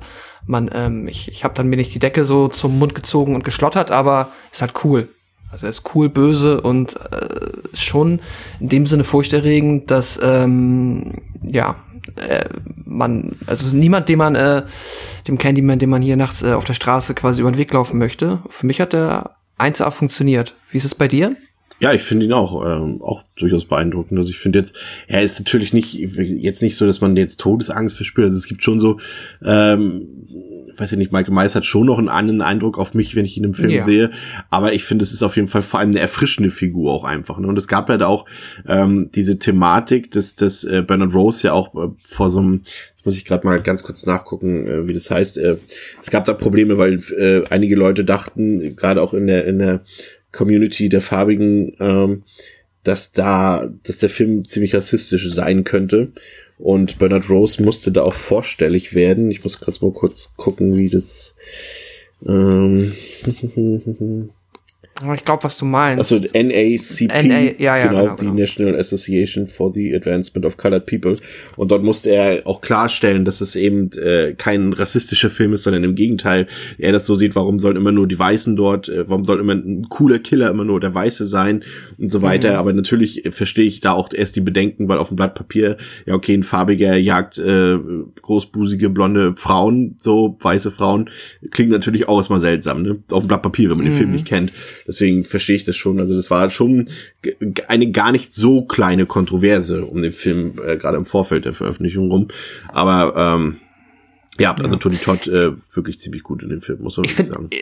man, 0.47 0.71
ähm, 0.73 1.09
ich, 1.09 1.29
ich 1.29 1.43
habe 1.43 1.55
dann 1.55 1.67
mir 1.67 1.77
nicht 1.77 1.93
die 1.93 1.99
Decke 1.99 2.25
so 2.25 2.47
zum 2.47 2.79
Mund 2.79 2.95
gezogen 2.95 3.35
und 3.35 3.43
geschlottert, 3.43 3.91
aber 3.91 4.31
ist 4.53 4.63
halt 4.63 4.85
cool. 4.85 5.09
Also 5.51 5.67
er 5.67 5.71
ist 5.71 5.83
cool, 5.95 6.09
böse 6.09 6.61
und 6.61 6.95
äh, 6.97 7.77
schon 7.77 8.21
in 8.61 8.69
dem 8.69 8.87
Sinne 8.87 9.05
furchterregend, 9.05 9.91
dass 9.91 10.19
ähm, 10.23 11.15
ja 11.43 11.77
äh, 12.17 12.45
man, 12.85 13.37
also 13.47 13.75
niemand, 13.75 14.09
dem 14.09 14.19
man, 14.19 14.35
äh, 14.35 14.63
dem 15.27 15.39
Candyman, 15.39 15.79
dem 15.79 15.91
man 15.91 16.03
hier 16.03 16.17
nachts 16.17 16.43
äh, 16.43 16.53
auf 16.53 16.65
der 16.65 16.75
Straße 16.75 17.15
quasi 17.15 17.41
über 17.41 17.51
den 17.51 17.59
Weg 17.59 17.73
laufen 17.73 17.99
möchte. 17.99 18.41
Für 18.49 18.67
mich 18.67 18.81
hat 18.81 18.93
der 18.93 19.33
1A 19.59 19.91
funktioniert. 19.91 20.55
Wie 20.71 20.79
ist 20.79 20.85
es 20.85 20.95
bei 20.95 21.09
dir? 21.09 21.35
Ja, 21.81 21.93
ich 21.93 22.03
finde 22.03 22.27
ihn 22.27 22.33
auch, 22.33 22.65
ähm, 22.67 23.01
auch 23.03 23.23
durchaus 23.37 23.65
beeindruckend. 23.65 24.19
Also 24.19 24.31
ich 24.31 24.39
finde 24.39 24.59
jetzt, 24.59 24.77
er 25.07 25.23
ist 25.23 25.39
natürlich 25.39 25.73
nicht, 25.73 25.95
jetzt 25.95 26.61
nicht 26.61 26.77
so, 26.77 26.87
dass 26.87 27.01
man 27.01 27.15
jetzt 27.15 27.39
Todesangst 27.39 27.97
verspürt. 27.97 28.27
Also 28.27 28.39
es 28.39 28.49
gibt 28.49 28.65
schon 28.65 28.81
so, 28.81 28.99
ähm, 29.45 30.09
weiß 30.79 30.93
ich 30.93 30.99
nicht, 30.99 31.13
Michael 31.13 31.35
Myers 31.35 31.55
hat 31.55 31.65
schon 31.65 31.87
noch 31.87 31.99
einen 31.99 32.09
anderen 32.09 32.41
Eindruck 32.41 32.79
auf 32.79 32.95
mich, 32.95 33.17
wenn 33.17 33.25
ich 33.25 33.37
ihn 33.37 33.45
im 33.45 33.55
Film 33.55 33.71
ja. 33.71 33.83
sehe. 33.83 34.11
Aber 34.51 34.73
ich 34.73 34.85
finde, 34.85 35.03
es 35.03 35.13
ist 35.13 35.23
auf 35.23 35.37
jeden 35.37 35.49
Fall 35.49 35.63
vor 35.63 35.81
allem 35.81 35.91
eine 35.91 36.01
erfrischende 36.01 36.51
Figur 36.51 36.93
auch 36.93 37.05
einfach. 37.05 37.39
Ne? 37.39 37.47
Und 37.49 37.59
es 37.59 37.69
gab 37.69 37.89
halt 37.89 38.03
auch 38.03 38.27
ähm, 38.67 39.11
diese 39.15 39.39
Thematik, 39.39 40.11
dass, 40.11 40.37
dass 40.37 40.65
äh, 40.65 40.83
Bernard 40.83 41.15
Rose 41.15 41.47
ja 41.47 41.53
auch 41.53 41.75
äh, 41.75 41.89
vor 41.99 42.31
so 42.31 42.41
einem 42.41 42.63
Jetzt 42.99 43.07
muss 43.07 43.17
ich 43.17 43.25
gerade 43.25 43.47
mal 43.47 43.63
ganz 43.63 43.85
kurz 43.85 44.07
nachgucken, 44.07 44.67
äh, 44.67 44.89
wie 44.89 44.93
das 44.93 45.09
heißt. 45.09 45.39
Äh, 45.39 45.59
es 46.03 46.11
gab 46.11 46.25
da 46.25 46.35
Probleme, 46.35 46.79
weil 46.79 47.01
äh, 47.17 47.43
einige 47.49 47.77
Leute 47.77 48.05
dachten, 48.05 48.75
gerade 48.75 49.01
auch 49.03 49.15
in 49.15 49.29
der 49.29 49.45
in 49.45 49.61
der 49.61 49.83
Community 50.33 50.89
der 50.89 51.01
Farbigen, 51.01 51.77
ähm, 51.79 52.25
dass 52.83 53.13
da, 53.13 53.69
dass 53.85 53.99
der 53.99 54.11
Film 54.11 54.45
ziemlich 54.45 54.75
rassistisch 54.75 55.31
sein 55.33 55.65
könnte. 55.65 56.13
Und 56.59 56.99
Bernard 56.99 57.31
Rose 57.31 57.63
musste 57.63 57.93
da 57.93 58.03
auch 58.03 58.15
vorstellig 58.15 58.95
werden. 58.95 59.31
Ich 59.31 59.45
muss 59.45 59.61
gerade 59.61 59.79
mal 59.81 59.93
kurz 59.93 60.35
gucken, 60.37 60.77
wie 60.77 60.91
das. 60.91 61.35
Ähm 62.27 62.93
Ich 65.15 65.25
glaube, 65.25 65.45
was 65.45 65.57
du 65.59 65.65
meinst. 65.65 66.13
Also 66.13 66.17
NACP, 66.17 67.07
NA, 67.09 67.41
ja, 67.59 67.77
ja, 67.77 67.87
genau, 67.87 68.03
genau, 68.03 68.17
die 68.17 68.25
genau. 68.25 68.35
National 68.35 68.77
Association 68.77 69.47
for 69.47 69.73
the 69.73 69.95
Advancement 69.95 70.45
of 70.45 70.57
Colored 70.57 70.87
People. 70.87 71.17
Und 71.57 71.71
dort 71.71 71.85
musste 71.85 72.11
er 72.11 72.47
auch 72.47 72.61
klarstellen, 72.61 73.25
dass 73.25 73.41
es 73.41 73.55
eben 73.55 73.93
äh, 73.93 74.35
kein 74.37 74.73
rassistischer 74.73 75.31
Film 75.31 75.53
ist, 75.53 75.63
sondern 75.63 75.85
im 75.85 75.95
Gegenteil, 75.95 76.49
er 76.79 76.91
das 76.91 77.07
so 77.07 77.15
sieht, 77.15 77.37
warum 77.37 77.61
sollen 77.61 77.77
immer 77.77 77.93
nur 77.93 78.09
die 78.09 78.19
Weißen 78.19 78.57
dort, 78.57 78.89
äh, 78.89 79.09
warum 79.09 79.25
soll 79.25 79.39
immer 79.39 79.55
ein 79.55 79.89
cooler 79.89 80.19
Killer 80.19 80.51
immer 80.51 80.65
nur 80.65 80.81
der 80.81 80.95
Weiße 80.95 81.27
sein 81.27 81.63
und 81.97 82.11
so 82.11 82.21
weiter. 82.23 82.53
Mhm. 82.53 82.57
Aber 82.57 82.73
natürlich 82.73 83.23
verstehe 83.31 83.67
ich 83.67 83.81
da 83.81 83.93
auch 83.93 84.13
erst 84.13 84.35
die 84.35 84.41
Bedenken, 84.41 84.89
weil 84.89 84.99
auf 84.99 85.09
dem 85.09 85.17
Blatt 85.17 85.37
Papier, 85.37 85.77
ja 86.07 86.15
okay, 86.15 86.35
ein 86.35 86.43
farbiger 86.43 86.97
jagt 86.97 87.39
äh, 87.39 87.79
großbusige, 88.23 88.91
blonde 88.91 89.35
Frauen, 89.37 89.95
so 89.99 90.37
weiße 90.41 90.73
Frauen, 90.73 91.09
klingt 91.53 91.71
natürlich 91.71 92.09
auch 92.09 92.19
erstmal 92.19 92.41
seltsam, 92.41 92.83
ne? 92.83 92.99
Auf 93.13 93.23
dem 93.23 93.29
Blatt 93.29 93.43
Papier, 93.43 93.71
wenn 93.71 93.77
man 93.77 93.87
mhm. 93.87 93.91
den 93.91 93.97
Film 93.97 94.11
nicht 94.11 94.27
kennt. 94.27 94.53
Deswegen 94.89 95.23
verstehe 95.25 95.55
ich 95.55 95.65
das 95.65 95.77
schon. 95.77 96.01
Also 96.01 96.17
das 96.17 96.31
war 96.31 96.51
schon 96.51 96.89
eine 97.69 97.91
gar 97.93 98.11
nicht 98.11 98.35
so 98.35 98.63
kleine 98.63 99.07
Kontroverse 99.07 99.85
um 99.85 100.03
den 100.03 100.13
Film, 100.13 100.59
äh, 100.67 100.77
gerade 100.77 100.97
im 100.97 101.05
Vorfeld 101.05 101.45
der 101.45 101.53
Veröffentlichung 101.53 102.11
rum. 102.11 102.29
Aber 102.69 103.15
ähm, 103.17 103.59
ja, 104.41 104.55
also. 104.55 104.77
Tony 104.77 104.97
Todd 104.97 105.29
äh, 105.29 105.53
wirklich 105.73 105.99
ziemlich 106.01 106.23
gut 106.23 106.43
in 106.43 106.49
dem 106.49 106.63
Film, 106.63 106.83
muss 106.83 106.97
man 106.97 107.05
ich 107.05 107.15
find, 107.15 107.29
sagen. 107.29 107.49
Äh, 107.51 107.59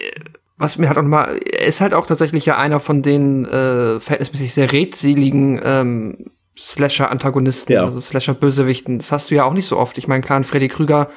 was 0.59 0.79
mir 0.79 0.89
halt 0.89 0.97
auch 0.97 1.03
nochmal, 1.03 1.39
er 1.45 1.67
ist 1.67 1.83
halt 1.83 1.93
auch 1.93 2.07
tatsächlich 2.07 2.47
ja 2.47 2.57
einer 2.57 2.81
von 2.81 3.03
den 3.03 3.45
äh, 3.45 4.01
verhältnismäßig 4.01 4.55
sehr 4.55 4.73
redseligen 4.73 5.61
ähm, 5.63 6.31
Slasher-Antagonisten, 6.59 7.73
ja. 7.73 7.85
also 7.85 8.01
Slasher-Bösewichten. 8.01 8.99
Das 8.99 9.13
hast 9.13 9.31
du 9.31 9.35
ja 9.35 9.45
auch 9.45 9.53
nicht 9.53 9.67
so 9.67 9.77
oft. 9.77 9.99
Ich 9.99 10.09
meine, 10.09 10.23
klar, 10.23 10.43
Freddy 10.45 10.69
Krüger, 10.69 11.11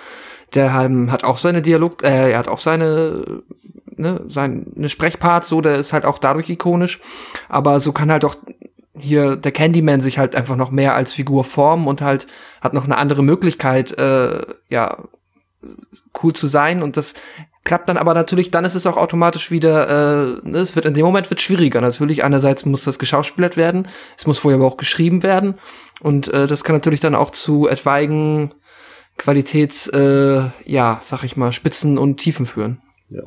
der 0.56 0.68
ähm, 0.84 1.12
hat 1.12 1.24
auch 1.24 1.38
seine 1.38 1.62
Dialog, 1.62 2.04
äh, 2.04 2.32
er 2.32 2.38
hat 2.38 2.50
auch 2.50 2.60
seine 2.60 3.44
ne, 4.00 4.22
seine 4.28 4.90
Sprechparts, 4.90 5.50
so, 5.50 5.62
der 5.62 5.76
ist 5.76 5.94
halt 5.94 6.06
auch 6.06 6.18
dadurch 6.18 6.50
ikonisch. 6.50 7.00
Aber 7.48 7.80
so 7.80 7.92
kann 7.92 8.12
halt 8.12 8.26
auch 8.26 8.36
hier 8.98 9.36
der 9.36 9.52
Candyman 9.52 10.02
sich 10.02 10.18
halt 10.18 10.36
einfach 10.36 10.56
noch 10.56 10.72
mehr 10.72 10.96
als 10.96 11.14
Figur 11.14 11.44
formen 11.44 11.88
und 11.88 12.02
halt 12.02 12.28
hat 12.62 12.74
noch 12.74 12.86
eine 12.86 12.98
andere 12.98 13.24
Möglichkeit, 13.24 13.98
äh, 14.00 14.42
ja, 14.70 14.98
cool 16.24 16.34
zu 16.34 16.48
sein. 16.48 16.82
Und 16.82 16.98
das 16.98 17.14
klappt 17.64 17.90
dann 17.90 17.98
aber 17.98 18.14
natürlich, 18.14 18.52
dann 18.52 18.66
ist 18.66 18.76
es 18.76 18.88
auch 18.88 18.98
automatisch 18.98 19.52
wieder, 19.52 19.88
äh, 19.90 20.48
ne, 20.48 20.58
es 20.60 20.76
wird 20.76 20.86
in 20.86 20.94
dem 20.94 21.06
Moment 21.06 21.30
wird 21.30 21.42
schwieriger. 21.42 21.82
Natürlich, 21.82 22.24
einerseits 22.24 22.66
muss 22.66 22.84
das 22.84 23.00
geschauspielert 23.00 23.58
werden, 23.58 23.88
es 24.18 24.26
muss 24.26 24.40
vorher 24.40 24.60
aber 24.60 24.68
auch 24.68 24.78
geschrieben 24.78 25.24
werden. 25.24 25.56
Und 26.02 26.34
äh, 26.34 26.48
das 26.48 26.64
kann 26.64 26.76
natürlich 26.76 27.02
dann 27.02 27.16
auch 27.16 27.32
zu 27.32 27.68
etwaigen 27.68 28.54
Qualitäts, 29.18 29.88
äh, 29.88 30.50
ja, 30.66 31.02
sag 31.04 31.24
ich 31.24 31.36
mal, 31.36 31.52
Spitzen 31.52 31.98
und 31.98 32.18
Tiefen 32.18 32.46
führen. 32.46 32.82
Ja. 33.10 33.24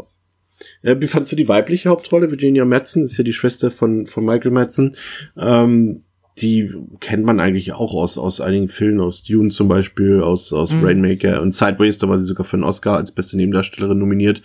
Äh, 0.83 0.97
wie 1.01 1.07
fandst 1.07 1.33
du 1.33 1.37
die 1.37 1.49
weibliche 1.49 1.89
Hauptrolle? 1.89 2.31
Virginia 2.31 2.65
Madsen 2.65 3.05
ist 3.05 3.17
ja 3.17 3.25
die 3.25 3.33
Schwester 3.33 3.71
von, 3.71 4.07
von 4.07 4.25
Michael 4.25 4.51
Madsen. 4.51 4.97
Ähm, 5.37 6.03
die 6.41 6.75
kennt 7.01 7.25
man 7.25 7.41
eigentlich 7.41 7.73
auch 7.73 7.95
aus, 7.95 8.17
aus 8.17 8.41
einigen 8.41 8.69
Filmen, 8.69 9.01
aus 9.01 9.23
Dune 9.23 9.51
zum 9.51 9.69
Beispiel, 9.69 10.23
aus, 10.23 10.53
aus 10.53 10.73
mhm. 10.73 10.85
Rainmaker 10.85 11.43
und 11.43 11.55
Sideways, 11.55 11.99
da 11.99 12.09
war 12.09 12.19
sie 12.19 12.25
sogar 12.25 12.45
für 12.45 12.55
einen 12.55 12.65
Oscar 12.65 12.97
als 12.97 13.13
beste 13.13 13.37
Nebendarstellerin 13.37 13.99
nominiert. 13.99 14.43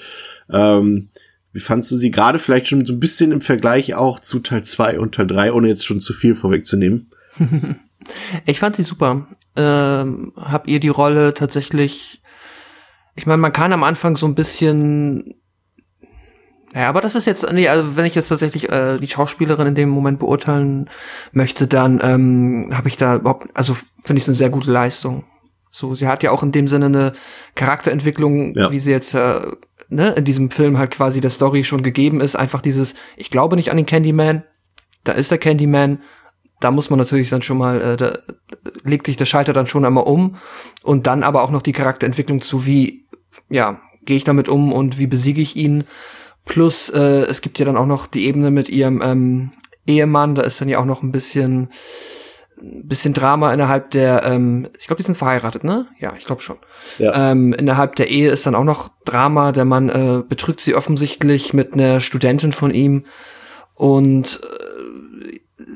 Ähm, 0.52 1.10
wie 1.54 1.62
fandst 1.62 1.90
du 1.92 1.96
sie 1.96 2.12
gerade 2.12 2.40
vielleicht 2.40 2.68
schon 2.68 2.86
so 2.86 2.94
ein 2.94 3.00
bisschen 3.00 3.32
im 3.32 3.42
Vergleich 3.42 3.96
auch 3.96 4.20
zu 4.20 4.40
Teil 4.40 4.64
2 4.64 5.00
und 5.00 5.16
Teil 5.16 5.28
3, 5.28 5.54
ohne 5.54 5.70
jetzt 5.70 5.86
schon 5.86 6.02
zu 6.02 6.14
viel 6.14 6.36
vorwegzunehmen? 6.36 7.10
ich 8.46 8.60
fand 8.60 8.76
sie 8.76 8.84
super. 8.84 9.28
Ähm, 9.56 10.34
hab 10.36 10.68
ihr 10.68 10.80
die 10.80 10.90
Rolle 10.90 11.34
tatsächlich, 11.34 12.22
ich 13.16 13.26
meine, 13.26 13.42
man 13.42 13.54
kann 13.54 13.74
am 13.74 13.84
Anfang 13.84 14.18
so 14.18 14.28
ein 14.28 14.36
bisschen 14.36 15.36
ja, 16.78 16.90
aber 16.90 17.02
das 17.02 17.16
ist 17.16 17.26
jetzt, 17.26 17.52
nee, 17.52 17.68
also 17.68 17.96
wenn 17.96 18.06
ich 18.06 18.14
jetzt 18.14 18.28
tatsächlich 18.28 18.70
äh, 18.70 19.00
die 19.00 19.08
Schauspielerin 19.08 19.66
in 19.66 19.74
dem 19.74 19.90
Moment 19.90 20.20
beurteilen 20.20 20.92
möchte, 21.32 21.66
dann 21.66 22.00
ähm, 22.04 22.70
habe 22.72 22.88
ich 22.88 22.98
da 22.98 23.16
überhaupt, 23.16 23.48
also 23.56 23.74
finde 23.74 24.18
ich 24.18 24.24
es 24.24 24.30
eine 24.30 24.36
sehr 24.36 24.52
gute 24.52 24.72
Leistung. 24.72 25.24
So, 25.72 25.96
sie 25.96 26.08
hat 26.08 26.22
ja 26.22 26.30
auch 26.30 26.44
in 26.44 26.52
dem 26.52 26.68
Sinne 26.68 26.86
eine 26.86 27.14
Charakterentwicklung, 27.56 28.56
ja. 28.56 28.72
wie 28.72 28.78
sie 28.78 28.92
jetzt 28.92 29.16
äh, 29.16 29.42
ne, 29.90 30.10
in 30.10 30.24
diesem 30.24 30.52
Film 30.52 30.78
halt 30.78 30.92
quasi 30.92 31.20
der 31.20 31.32
Story 31.32 31.64
schon 31.64 31.82
gegeben 31.82 32.22
ist. 32.22 32.36
Einfach 32.36 32.62
dieses, 32.62 32.94
ich 33.16 33.32
glaube 33.32 33.56
nicht 33.56 33.72
an 33.72 33.78
den 33.78 33.88
Candyman, 33.88 34.44
da 35.04 35.14
ist 35.14 35.32
der 35.32 35.40
Candyman, 35.40 36.04
da 36.60 36.70
muss 36.70 36.92
man 36.92 37.00
natürlich 37.00 37.32
dann 37.32 37.42
schon 37.42 37.58
mal, 37.58 37.82
äh, 37.82 37.98
da 37.98 38.20
legt 38.84 39.08
sich 39.08 39.18
der 39.18 39.26
Schalter 39.26 39.54
dann 39.54 39.66
schon 39.66 39.84
einmal 39.84 40.04
um 40.04 40.36
und 40.84 41.08
dann 41.08 41.24
aber 41.24 41.42
auch 41.42 41.50
noch 41.50 41.64
die 41.64 41.74
Charakterentwicklung 41.74 42.42
zu, 42.42 42.68
wie, 42.68 43.08
ja, 43.50 43.82
gehe 44.04 44.18
ich 44.18 44.24
damit 44.24 44.48
um 44.48 44.72
und 44.72 45.00
wie 45.00 45.08
besiege 45.08 45.42
ich 45.42 45.56
ihn 45.56 45.84
Plus, 46.48 46.90
äh, 46.90 47.26
es 47.26 47.42
gibt 47.42 47.60
ja 47.60 47.66
dann 47.66 47.78
auch 47.78 47.86
noch 47.86 48.08
die 48.08 48.26
Ebene 48.26 48.52
mit 48.52 48.70
ihrem 48.70 49.02
ähm, 49.04 49.52
Ehemann, 49.86 50.36
da 50.36 50.42
ist 50.42 50.60
dann 50.60 50.70
ja 50.70 50.80
auch 50.80 50.86
noch 50.86 51.04
ein 51.04 51.12
bisschen 51.12 51.70
bisschen 52.60 53.14
Drama 53.14 53.54
innerhalb 53.54 53.92
der, 53.92 54.24
ähm, 54.24 54.68
ich 54.80 54.88
glaube, 54.88 54.98
die 54.98 55.06
sind 55.06 55.16
verheiratet, 55.16 55.64
ne? 55.64 55.86
Ja, 56.00 56.14
ich 56.18 56.26
glaube 56.26 56.42
schon. 56.42 56.58
Ja. 56.98 57.32
Ähm, 57.32 57.54
innerhalb 57.54 57.96
der 57.96 58.10
Ehe 58.10 58.32
ist 58.32 58.46
dann 58.46 58.56
auch 58.56 58.64
noch 58.64 58.90
Drama. 59.06 59.52
Der 59.52 59.66
Mann 59.66 59.90
äh, 59.90 60.24
betrügt 60.28 60.62
sie 60.62 60.74
offensichtlich 60.74 61.54
mit 61.54 61.74
einer 61.74 62.00
Studentin 62.00 62.54
von 62.54 62.72
ihm 62.72 63.06
und 63.76 64.42
äh, 64.44 64.67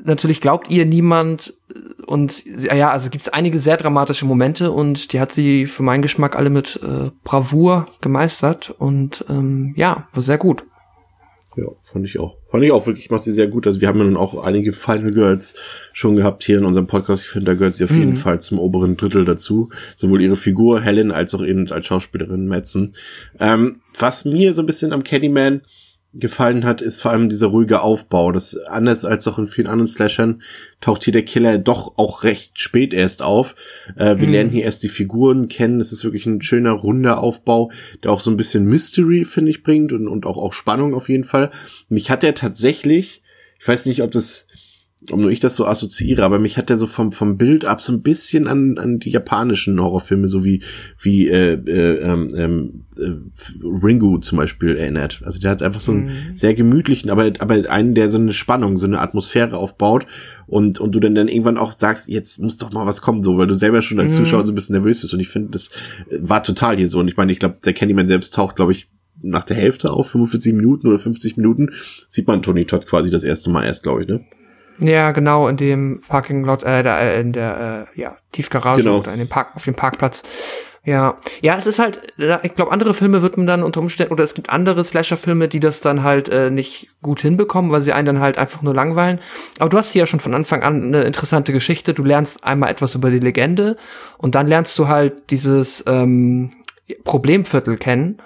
natürlich 0.04 0.40
glaubt 0.40 0.70
ihr 0.70 0.84
niemand 0.84 1.54
und 2.06 2.44
ja, 2.46 2.90
also 2.90 3.10
gibt 3.10 3.22
es 3.22 3.32
einige 3.32 3.58
sehr 3.58 3.76
dramatische 3.76 4.26
Momente 4.26 4.70
und 4.70 5.12
die 5.12 5.20
hat 5.20 5.32
sie 5.32 5.66
für 5.66 5.82
meinen 5.82 6.02
Geschmack 6.02 6.36
alle 6.36 6.50
mit 6.50 6.80
äh, 6.82 7.10
Bravour 7.24 7.86
gemeistert 8.00 8.74
und 8.76 9.24
ähm, 9.28 9.74
ja, 9.76 10.08
war 10.12 10.22
sehr 10.22 10.38
gut. 10.38 10.64
Ja, 11.56 11.66
fand 11.82 12.06
ich 12.06 12.18
auch. 12.18 12.36
Fand 12.50 12.64
ich 12.64 12.72
auch 12.72 12.86
wirklich, 12.86 13.10
macht 13.10 13.24
sie 13.24 13.32
sehr 13.32 13.46
gut. 13.46 13.66
Also 13.66 13.80
wir 13.80 13.88
haben 13.88 13.98
ja 13.98 14.04
nun 14.04 14.16
auch 14.16 14.42
einige 14.42 14.72
Final 14.72 15.10
Girls 15.10 15.54
schon 15.92 16.16
gehabt 16.16 16.44
hier 16.44 16.58
in 16.58 16.64
unserem 16.64 16.86
Podcast. 16.86 17.24
Ich 17.24 17.28
finde, 17.28 17.46
da 17.46 17.54
gehört 17.54 17.74
sie 17.74 17.84
auf 17.84 17.90
mhm. 17.90 17.98
jeden 17.98 18.16
Fall 18.16 18.40
zum 18.40 18.58
oberen 18.58 18.96
Drittel 18.96 19.24
dazu. 19.24 19.68
Sowohl 19.96 20.22
ihre 20.22 20.36
Figur 20.36 20.80
Helen 20.80 21.12
als 21.12 21.34
auch 21.34 21.42
eben 21.42 21.70
als 21.70 21.86
Schauspielerin 21.86 22.46
Madsen. 22.46 22.94
Ähm, 23.38 23.82
was 23.98 24.24
mir 24.24 24.54
so 24.54 24.62
ein 24.62 24.66
bisschen 24.66 24.92
am 24.92 25.04
Candyman 25.04 25.62
gefallen 26.14 26.64
hat, 26.64 26.82
ist 26.82 27.00
vor 27.00 27.10
allem 27.10 27.28
dieser 27.28 27.46
ruhige 27.46 27.80
Aufbau. 27.80 28.32
Das 28.32 28.56
anders 28.56 29.04
als 29.04 29.26
auch 29.26 29.38
in 29.38 29.46
vielen 29.46 29.66
anderen 29.66 29.86
Slashern 29.88 30.42
taucht 30.80 31.04
hier 31.04 31.12
der 31.12 31.24
Killer 31.24 31.58
doch 31.58 31.96
auch 31.96 32.22
recht 32.22 32.60
spät 32.60 32.92
erst 32.92 33.22
auf. 33.22 33.54
Äh, 33.96 34.18
wir 34.18 34.26
mhm. 34.26 34.32
lernen 34.32 34.50
hier 34.50 34.64
erst 34.64 34.82
die 34.82 34.88
Figuren 34.88 35.48
kennen. 35.48 35.80
Es 35.80 35.92
ist 35.92 36.04
wirklich 36.04 36.26
ein 36.26 36.42
schöner 36.42 36.72
runder 36.72 37.20
Aufbau, 37.20 37.70
der 38.04 38.12
auch 38.12 38.20
so 38.20 38.30
ein 38.30 38.36
bisschen 38.36 38.66
Mystery 38.66 39.24
finde 39.24 39.50
ich 39.50 39.62
bringt 39.62 39.92
und 39.92 40.06
und 40.06 40.26
auch 40.26 40.36
auch 40.36 40.52
Spannung 40.52 40.94
auf 40.94 41.08
jeden 41.08 41.24
Fall. 41.24 41.50
Mich 41.88 42.10
hat 42.10 42.24
er 42.24 42.34
tatsächlich, 42.34 43.22
ich 43.58 43.66
weiß 43.66 43.86
nicht, 43.86 44.02
ob 44.02 44.10
das 44.10 44.46
ob 45.10 45.20
nur 45.20 45.30
ich 45.30 45.40
das 45.40 45.56
so 45.56 45.66
assoziiere, 45.66 46.24
aber 46.24 46.38
mich 46.38 46.56
hat 46.56 46.68
der 46.68 46.76
so 46.76 46.86
vom 46.86 47.12
vom 47.12 47.36
Bild 47.36 47.64
ab 47.64 47.80
so 47.80 47.92
ein 47.92 48.02
bisschen 48.02 48.46
an 48.46 48.78
an 48.78 48.98
die 48.98 49.10
japanischen 49.10 49.80
Horrorfilme, 49.80 50.28
so 50.28 50.44
wie 50.44 50.62
wie 51.00 51.28
äh, 51.28 51.54
äh, 51.54 52.00
ähm, 52.00 52.28
ähm, 52.36 52.84
äh, 52.98 53.12
Ringu 53.62 54.18
zum 54.18 54.38
Beispiel 54.38 54.76
erinnert. 54.76 55.20
Also 55.24 55.40
der 55.40 55.50
hat 55.50 55.62
einfach 55.62 55.80
so 55.80 55.92
einen 55.92 56.04
mhm. 56.04 56.34
sehr 56.34 56.54
gemütlichen, 56.54 57.10
aber 57.10 57.32
aber 57.38 57.70
einen, 57.70 57.94
der 57.94 58.10
so 58.10 58.18
eine 58.18 58.32
Spannung, 58.32 58.76
so 58.76 58.86
eine 58.86 59.00
Atmosphäre 59.00 59.56
aufbaut 59.56 60.06
und 60.46 60.78
und 60.78 60.94
du 60.94 61.00
dann 61.00 61.14
dann 61.14 61.28
irgendwann 61.28 61.58
auch 61.58 61.72
sagst, 61.72 62.08
jetzt 62.08 62.40
muss 62.40 62.58
doch 62.58 62.72
mal 62.72 62.86
was 62.86 63.02
kommen, 63.02 63.22
so 63.22 63.38
weil 63.38 63.46
du 63.46 63.54
selber 63.54 63.82
schon 63.82 63.98
als 63.98 64.14
mhm. 64.14 64.24
Zuschauer 64.24 64.44
so 64.44 64.52
ein 64.52 64.54
bisschen 64.54 64.74
nervös 64.74 65.00
bist. 65.00 65.14
Und 65.14 65.20
ich 65.20 65.28
finde, 65.28 65.50
das 65.50 65.70
war 66.20 66.42
total 66.42 66.76
hier 66.76 66.88
so. 66.88 67.00
Und 67.00 67.08
ich 67.08 67.16
meine, 67.16 67.32
ich 67.32 67.38
glaube, 67.38 67.56
der 67.64 67.72
Candyman 67.72 68.06
selbst 68.06 68.34
taucht, 68.34 68.56
glaube 68.56 68.72
ich, 68.72 68.88
nach 69.22 69.44
der 69.44 69.56
Hälfte 69.56 69.92
auf, 69.92 70.10
45 70.10 70.52
Minuten 70.54 70.88
oder 70.88 70.98
50 70.98 71.36
Minuten, 71.36 71.70
sieht 72.08 72.26
man 72.26 72.42
Tony 72.42 72.64
Todd 72.64 72.86
quasi 72.86 73.10
das 73.10 73.24
erste 73.24 73.50
Mal 73.50 73.64
erst, 73.64 73.82
glaube 73.82 74.02
ich, 74.02 74.08
ne? 74.08 74.24
Ja, 74.82 75.12
genau, 75.12 75.46
in 75.46 75.56
dem 75.56 76.00
Parking 76.08 76.44
Lot, 76.44 76.64
äh, 76.64 76.82
da, 76.82 76.98
äh, 76.98 77.20
in 77.20 77.32
der, 77.32 77.88
äh, 77.94 78.00
ja, 78.00 78.16
Tiefgarage 78.32 78.82
genau. 78.82 78.98
oder 78.98 79.12
in 79.12 79.20
dem 79.20 79.28
Park, 79.28 79.50
auf 79.54 79.64
dem 79.64 79.74
Parkplatz. 79.74 80.22
Ja, 80.84 81.18
ja, 81.40 81.54
es 81.56 81.68
ist 81.68 81.78
halt, 81.78 82.00
ich 82.42 82.56
glaube, 82.56 82.72
andere 82.72 82.92
Filme 82.92 83.22
wird 83.22 83.36
man 83.36 83.46
dann 83.46 83.62
unter 83.62 83.78
Umständen, 83.78 84.12
oder 84.12 84.24
es 84.24 84.34
gibt 84.34 84.50
andere 84.50 84.82
Slasher-Filme, 84.82 85.46
die 85.46 85.60
das 85.60 85.80
dann 85.80 86.02
halt 86.02 86.28
äh, 86.28 86.50
nicht 86.50 86.90
gut 87.02 87.20
hinbekommen, 87.20 87.70
weil 87.70 87.82
sie 87.82 87.92
einen 87.92 88.06
dann 88.06 88.20
halt 88.20 88.36
einfach 88.36 88.62
nur 88.62 88.74
langweilen. 88.74 89.20
Aber 89.60 89.68
du 89.68 89.78
hast 89.78 89.92
hier 89.92 90.00
ja 90.00 90.06
schon 90.06 90.18
von 90.18 90.34
Anfang 90.34 90.64
an 90.64 90.82
eine 90.82 91.02
interessante 91.02 91.52
Geschichte. 91.52 91.94
Du 91.94 92.02
lernst 92.02 92.42
einmal 92.42 92.70
etwas 92.70 92.96
über 92.96 93.12
die 93.12 93.20
Legende 93.20 93.76
und 94.18 94.34
dann 94.34 94.48
lernst 94.48 94.76
du 94.76 94.88
halt 94.88 95.30
dieses 95.30 95.84
ähm, 95.86 96.52
Problemviertel 97.04 97.76
kennen. 97.76 98.18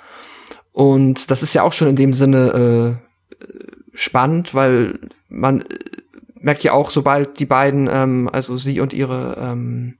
Und 0.73 1.31
das 1.31 1.43
ist 1.43 1.53
ja 1.53 1.63
auch 1.63 1.75
schon 1.75 1.89
in 1.89 1.97
dem 1.97 2.15
Sinne 2.15 2.99
äh, 2.99 3.47
spannend, 3.93 4.55
weil 4.55 4.99
man 5.29 5.63
merkt 6.41 6.65
ja 6.65 6.73
auch, 6.73 6.91
sobald 6.91 7.39
die 7.39 7.47
beiden, 7.47 7.89
ähm, 7.91 8.31
also 8.33 8.57
sie 8.57 8.81
und 8.81 8.93
ihre 8.93 9.37
ähm, 9.41 9.99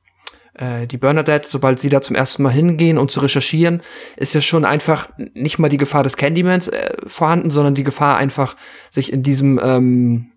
äh, 0.55 0.87
die 0.87 0.97
Bernadette, 0.97 1.49
sobald 1.49 1.81
sie 1.81 1.89
da 1.89 2.01
zum 2.01 2.17
ersten 2.17 2.43
Mal 2.43 2.51
hingehen, 2.53 2.99
um 2.99 3.09
zu 3.09 3.21
recherchieren, 3.21 3.83
ist 4.17 4.35
ja 4.35 4.41
schon 4.41 4.65
einfach 4.65 5.09
nicht 5.35 5.59
mal 5.59 5.69
die 5.69 5.77
Gefahr 5.77 6.03
des 6.03 6.17
Candymans 6.17 6.69
äh, 6.69 6.97
vorhanden, 7.07 7.51
sondern 7.51 7.75
die 7.75 7.85
Gefahr 7.85 8.17
einfach, 8.17 8.57
sich 8.91 9.13
in 9.13 9.23
diesem 9.23 9.61
ähm, 9.63 10.33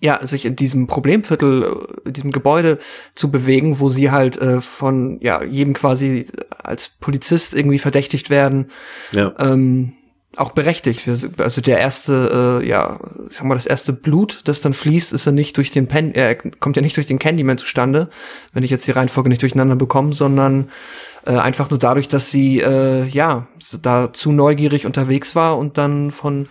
ja, 0.00 0.24
sich 0.26 0.44
in 0.44 0.54
diesem 0.54 0.86
Problemviertel, 0.86 1.62
äh, 1.62 2.08
in 2.08 2.12
diesem 2.12 2.30
Gebäude 2.30 2.78
zu 3.14 3.30
bewegen, 3.30 3.80
wo 3.80 3.88
sie 3.88 4.10
halt 4.10 4.36
äh, 4.36 4.60
von 4.60 5.18
ja 5.20 5.42
jedem 5.42 5.74
quasi 5.74 6.26
als 6.62 6.88
Polizist 6.88 7.54
irgendwie 7.54 7.78
verdächtigt 7.78 8.30
werden. 8.30 8.70
Ja. 9.12 9.34
Ähm, 9.38 9.94
auch 10.36 10.52
berechtigt. 10.52 11.08
Also 11.38 11.60
der 11.60 11.78
erste, 11.78 12.60
äh, 12.62 12.68
ja, 12.68 12.98
ich 13.28 13.36
sag 13.36 13.44
mal, 13.44 13.54
das 13.54 13.66
erste 13.66 13.92
Blut, 13.92 14.40
das 14.44 14.60
dann 14.60 14.74
fließt, 14.74 15.12
ist 15.12 15.26
ja 15.26 15.32
nicht 15.32 15.56
durch 15.56 15.70
den 15.70 15.86
Pen, 15.86 16.14
äh, 16.14 16.36
kommt 16.60 16.76
ja 16.76 16.82
nicht 16.82 16.96
durch 16.96 17.06
den 17.06 17.18
Candyman 17.18 17.58
zustande, 17.58 18.08
wenn 18.52 18.62
ich 18.62 18.70
jetzt 18.70 18.86
die 18.86 18.92
Reihenfolge 18.92 19.28
nicht 19.28 19.42
durcheinander 19.42 19.76
bekomme, 19.76 20.12
sondern 20.12 20.68
äh, 21.26 21.32
einfach 21.32 21.70
nur 21.70 21.78
dadurch, 21.78 22.08
dass 22.08 22.30
sie 22.30 22.60
äh, 22.60 23.06
ja 23.06 23.46
da 23.80 24.12
zu 24.12 24.32
neugierig 24.32 24.86
unterwegs 24.86 25.34
war 25.34 25.58
und 25.58 25.78
dann 25.78 26.10
von 26.10 26.48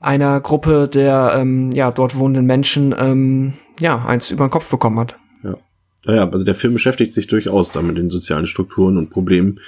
einer 0.00 0.40
Gruppe 0.40 0.88
der 0.88 1.34
ähm, 1.36 1.72
ja 1.72 1.90
dort 1.90 2.16
wohnenden 2.16 2.46
Menschen 2.46 2.94
ähm, 2.98 3.54
ja 3.80 4.04
eins 4.04 4.30
über 4.30 4.46
den 4.46 4.50
Kopf 4.50 4.68
bekommen 4.68 4.98
hat. 4.98 5.16
Ja, 5.42 6.14
ja, 6.14 6.28
also 6.28 6.44
der 6.44 6.54
Film 6.54 6.74
beschäftigt 6.74 7.12
sich 7.12 7.26
durchaus 7.26 7.72
da 7.72 7.82
mit 7.82 7.96
den 7.96 8.10
sozialen 8.10 8.46
Strukturen 8.46 8.96
und 8.96 9.10
Problemen 9.10 9.60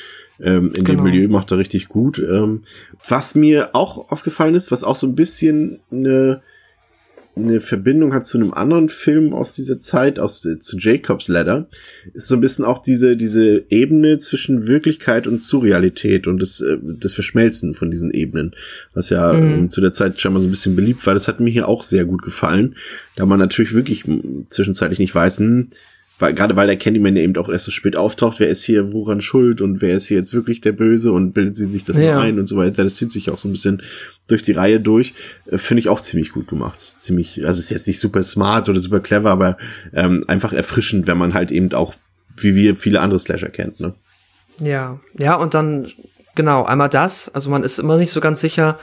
ähm, 0.42 0.72
in 0.76 0.84
Genau. 0.84 1.02
dem 1.04 1.12
Milieu 1.12 1.28
macht 1.28 1.50
er 1.50 1.58
richtig 1.58 1.88
gut. 1.88 2.18
Ähm, 2.18 2.62
was 3.08 3.34
mir 3.34 3.74
auch 3.74 4.10
aufgefallen 4.10 4.54
ist, 4.54 4.70
was 4.70 4.84
auch 4.84 4.96
so 4.96 5.06
ein 5.06 5.14
bisschen 5.14 5.80
eine 5.90 6.40
eine 7.36 7.60
Verbindung 7.60 8.12
hat 8.12 8.26
zu 8.26 8.36
einem 8.38 8.52
anderen 8.52 8.88
Film 8.88 9.32
aus 9.32 9.54
dieser 9.54 9.78
Zeit, 9.78 10.18
aus 10.18 10.44
äh, 10.44 10.58
zu 10.58 10.76
Jacob's 10.76 11.28
Ladder, 11.28 11.68
ist 12.12 12.26
so 12.26 12.34
ein 12.34 12.40
bisschen 12.40 12.64
auch 12.64 12.82
diese 12.82 13.16
diese 13.16 13.64
Ebene 13.70 14.18
zwischen 14.18 14.66
Wirklichkeit 14.66 15.28
und 15.28 15.42
Surrealität 15.42 16.26
und 16.26 16.42
das 16.42 16.60
äh, 16.60 16.76
das 16.82 17.12
Verschmelzen 17.14 17.72
von 17.72 17.90
diesen 17.90 18.10
Ebenen, 18.10 18.54
was 18.94 19.10
ja 19.10 19.32
Mhm. 19.32 19.52
ähm, 19.52 19.70
zu 19.70 19.80
der 19.80 19.92
Zeit 19.92 20.20
scheinbar 20.20 20.42
so 20.42 20.48
ein 20.48 20.50
bisschen 20.50 20.74
beliebt 20.76 21.06
war. 21.06 21.14
Das 21.14 21.28
hat 21.28 21.38
mir 21.40 21.50
hier 21.50 21.68
auch 21.68 21.84
sehr 21.84 22.04
gut 22.04 22.22
gefallen, 22.22 22.74
da 23.16 23.24
man 23.26 23.38
natürlich 23.38 23.74
wirklich 23.74 24.04
zwischenzeitlich 24.48 24.98
nicht 24.98 25.14
weiß, 25.14 25.38
hm, 25.38 25.68
weil, 26.20 26.34
gerade 26.34 26.54
weil 26.54 26.66
der 26.66 26.76
Candyman 26.76 27.16
eben 27.16 27.36
auch 27.36 27.48
erst 27.48 27.64
so 27.64 27.72
spät 27.72 27.96
auftaucht, 27.96 28.38
wer 28.40 28.48
ist 28.48 28.62
hier 28.62 28.92
woran 28.92 29.20
schuld 29.20 29.60
und 29.60 29.80
wer 29.82 29.94
ist 29.94 30.06
hier 30.06 30.18
jetzt 30.18 30.32
wirklich 30.34 30.60
der 30.60 30.72
Böse 30.72 31.10
und 31.12 31.32
bildet 31.32 31.56
sie 31.56 31.66
sich 31.66 31.84
das 31.84 31.96
Ja. 31.98 32.12
nur 32.14 32.22
ein 32.22 32.38
und 32.38 32.46
so 32.46 32.56
weiter. 32.56 32.84
Das 32.84 32.94
zieht 32.94 33.10
sich 33.12 33.30
auch 33.30 33.38
so 33.38 33.48
ein 33.48 33.52
bisschen 33.52 33.82
durch 34.28 34.42
die 34.42 34.52
Reihe 34.52 34.80
durch. 34.80 35.14
Äh, 35.50 35.58
Finde 35.58 35.80
ich 35.80 35.88
auch 35.88 36.00
ziemlich 36.00 36.32
gut 36.32 36.46
gemacht. 36.46 36.78
Ziemlich, 36.78 37.44
also 37.46 37.58
ist 37.58 37.70
jetzt 37.70 37.86
nicht 37.88 37.98
super 38.00 38.22
smart 38.22 38.68
oder 38.68 38.80
super 38.80 39.00
clever, 39.00 39.30
aber 39.30 39.56
ähm, 39.92 40.24
einfach 40.28 40.52
erfrischend, 40.52 41.06
wenn 41.06 41.18
man 41.18 41.34
halt 41.34 41.50
eben 41.50 41.72
auch, 41.72 41.94
wie 42.36 42.54
wir 42.54 42.76
viele 42.76 43.00
andere 43.00 43.18
Slasher 43.18 43.48
kennt, 43.50 43.80
ne? 43.80 43.94
Ja, 44.62 45.00
ja, 45.18 45.36
und 45.36 45.54
dann, 45.54 45.88
genau, 46.34 46.64
einmal 46.64 46.90
das, 46.90 47.28
also 47.34 47.48
man 47.48 47.64
ist 47.64 47.78
immer 47.78 47.96
nicht 47.96 48.10
so 48.12 48.20
ganz 48.20 48.42
sicher, 48.42 48.78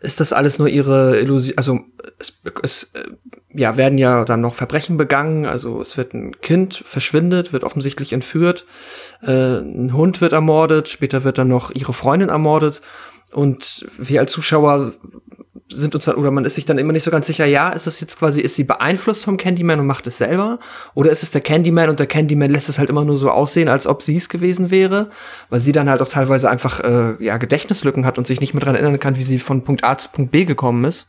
ist 0.00 0.18
das 0.18 0.32
alles 0.32 0.58
nur 0.58 0.66
ihre 0.68 1.20
Illusion, 1.20 1.54
also 1.56 1.80
es, 2.18 2.32
es 2.62 2.90
äh, 2.94 3.04
ja, 3.52 3.76
werden 3.76 3.98
ja 3.98 4.24
dann 4.24 4.40
noch 4.40 4.54
Verbrechen 4.54 4.96
begangen, 4.96 5.46
also 5.46 5.80
es 5.80 5.96
wird 5.96 6.14
ein 6.14 6.40
Kind 6.40 6.82
verschwindet, 6.84 7.52
wird 7.52 7.64
offensichtlich 7.64 8.12
entführt, 8.12 8.64
äh, 9.22 9.58
ein 9.58 9.92
Hund 9.92 10.20
wird 10.20 10.32
ermordet, 10.32 10.88
später 10.88 11.24
wird 11.24 11.38
dann 11.38 11.48
noch 11.48 11.70
ihre 11.72 11.92
Freundin 11.92 12.28
ermordet 12.28 12.80
und 13.32 13.86
wir 13.98 14.20
als 14.20 14.32
Zuschauer 14.32 14.92
sind 15.72 15.94
uns 15.94 16.04
dann, 16.04 16.16
oder 16.16 16.30
man 16.30 16.44
ist 16.44 16.56
sich 16.56 16.66
dann 16.66 16.78
immer 16.78 16.92
nicht 16.92 17.04
so 17.04 17.10
ganz 17.10 17.26
sicher, 17.26 17.44
ja, 17.44 17.70
ist 17.70 17.86
das 17.86 18.00
jetzt 18.00 18.18
quasi, 18.18 18.40
ist 18.40 18.56
sie 18.56 18.64
beeinflusst 18.64 19.24
vom 19.24 19.36
Candyman 19.36 19.80
und 19.80 19.86
macht 19.86 20.06
es 20.06 20.18
selber? 20.18 20.58
Oder 20.94 21.10
ist 21.10 21.22
es 21.22 21.30
der 21.30 21.40
Candyman 21.40 21.90
und 21.90 21.98
der 21.98 22.06
Candyman 22.06 22.50
lässt 22.50 22.68
es 22.68 22.78
halt 22.78 22.90
immer 22.90 23.04
nur 23.04 23.16
so 23.16 23.30
aussehen, 23.30 23.68
als 23.68 23.86
ob 23.86 24.02
sie 24.02 24.16
es 24.16 24.28
gewesen 24.28 24.70
wäre? 24.70 25.10
Weil 25.48 25.60
sie 25.60 25.72
dann 25.72 25.88
halt 25.88 26.02
auch 26.02 26.08
teilweise 26.08 26.50
einfach, 26.50 26.80
äh, 26.80 27.22
ja, 27.22 27.36
Gedächtnislücken 27.36 28.04
hat 28.04 28.18
und 28.18 28.26
sich 28.26 28.40
nicht 28.40 28.54
mehr 28.54 28.62
dran 28.62 28.74
erinnern 28.74 28.98
kann, 28.98 29.16
wie 29.16 29.22
sie 29.22 29.38
von 29.38 29.62
Punkt 29.62 29.84
A 29.84 29.96
zu 29.96 30.08
Punkt 30.10 30.32
B 30.32 30.44
gekommen 30.44 30.84
ist. 30.84 31.08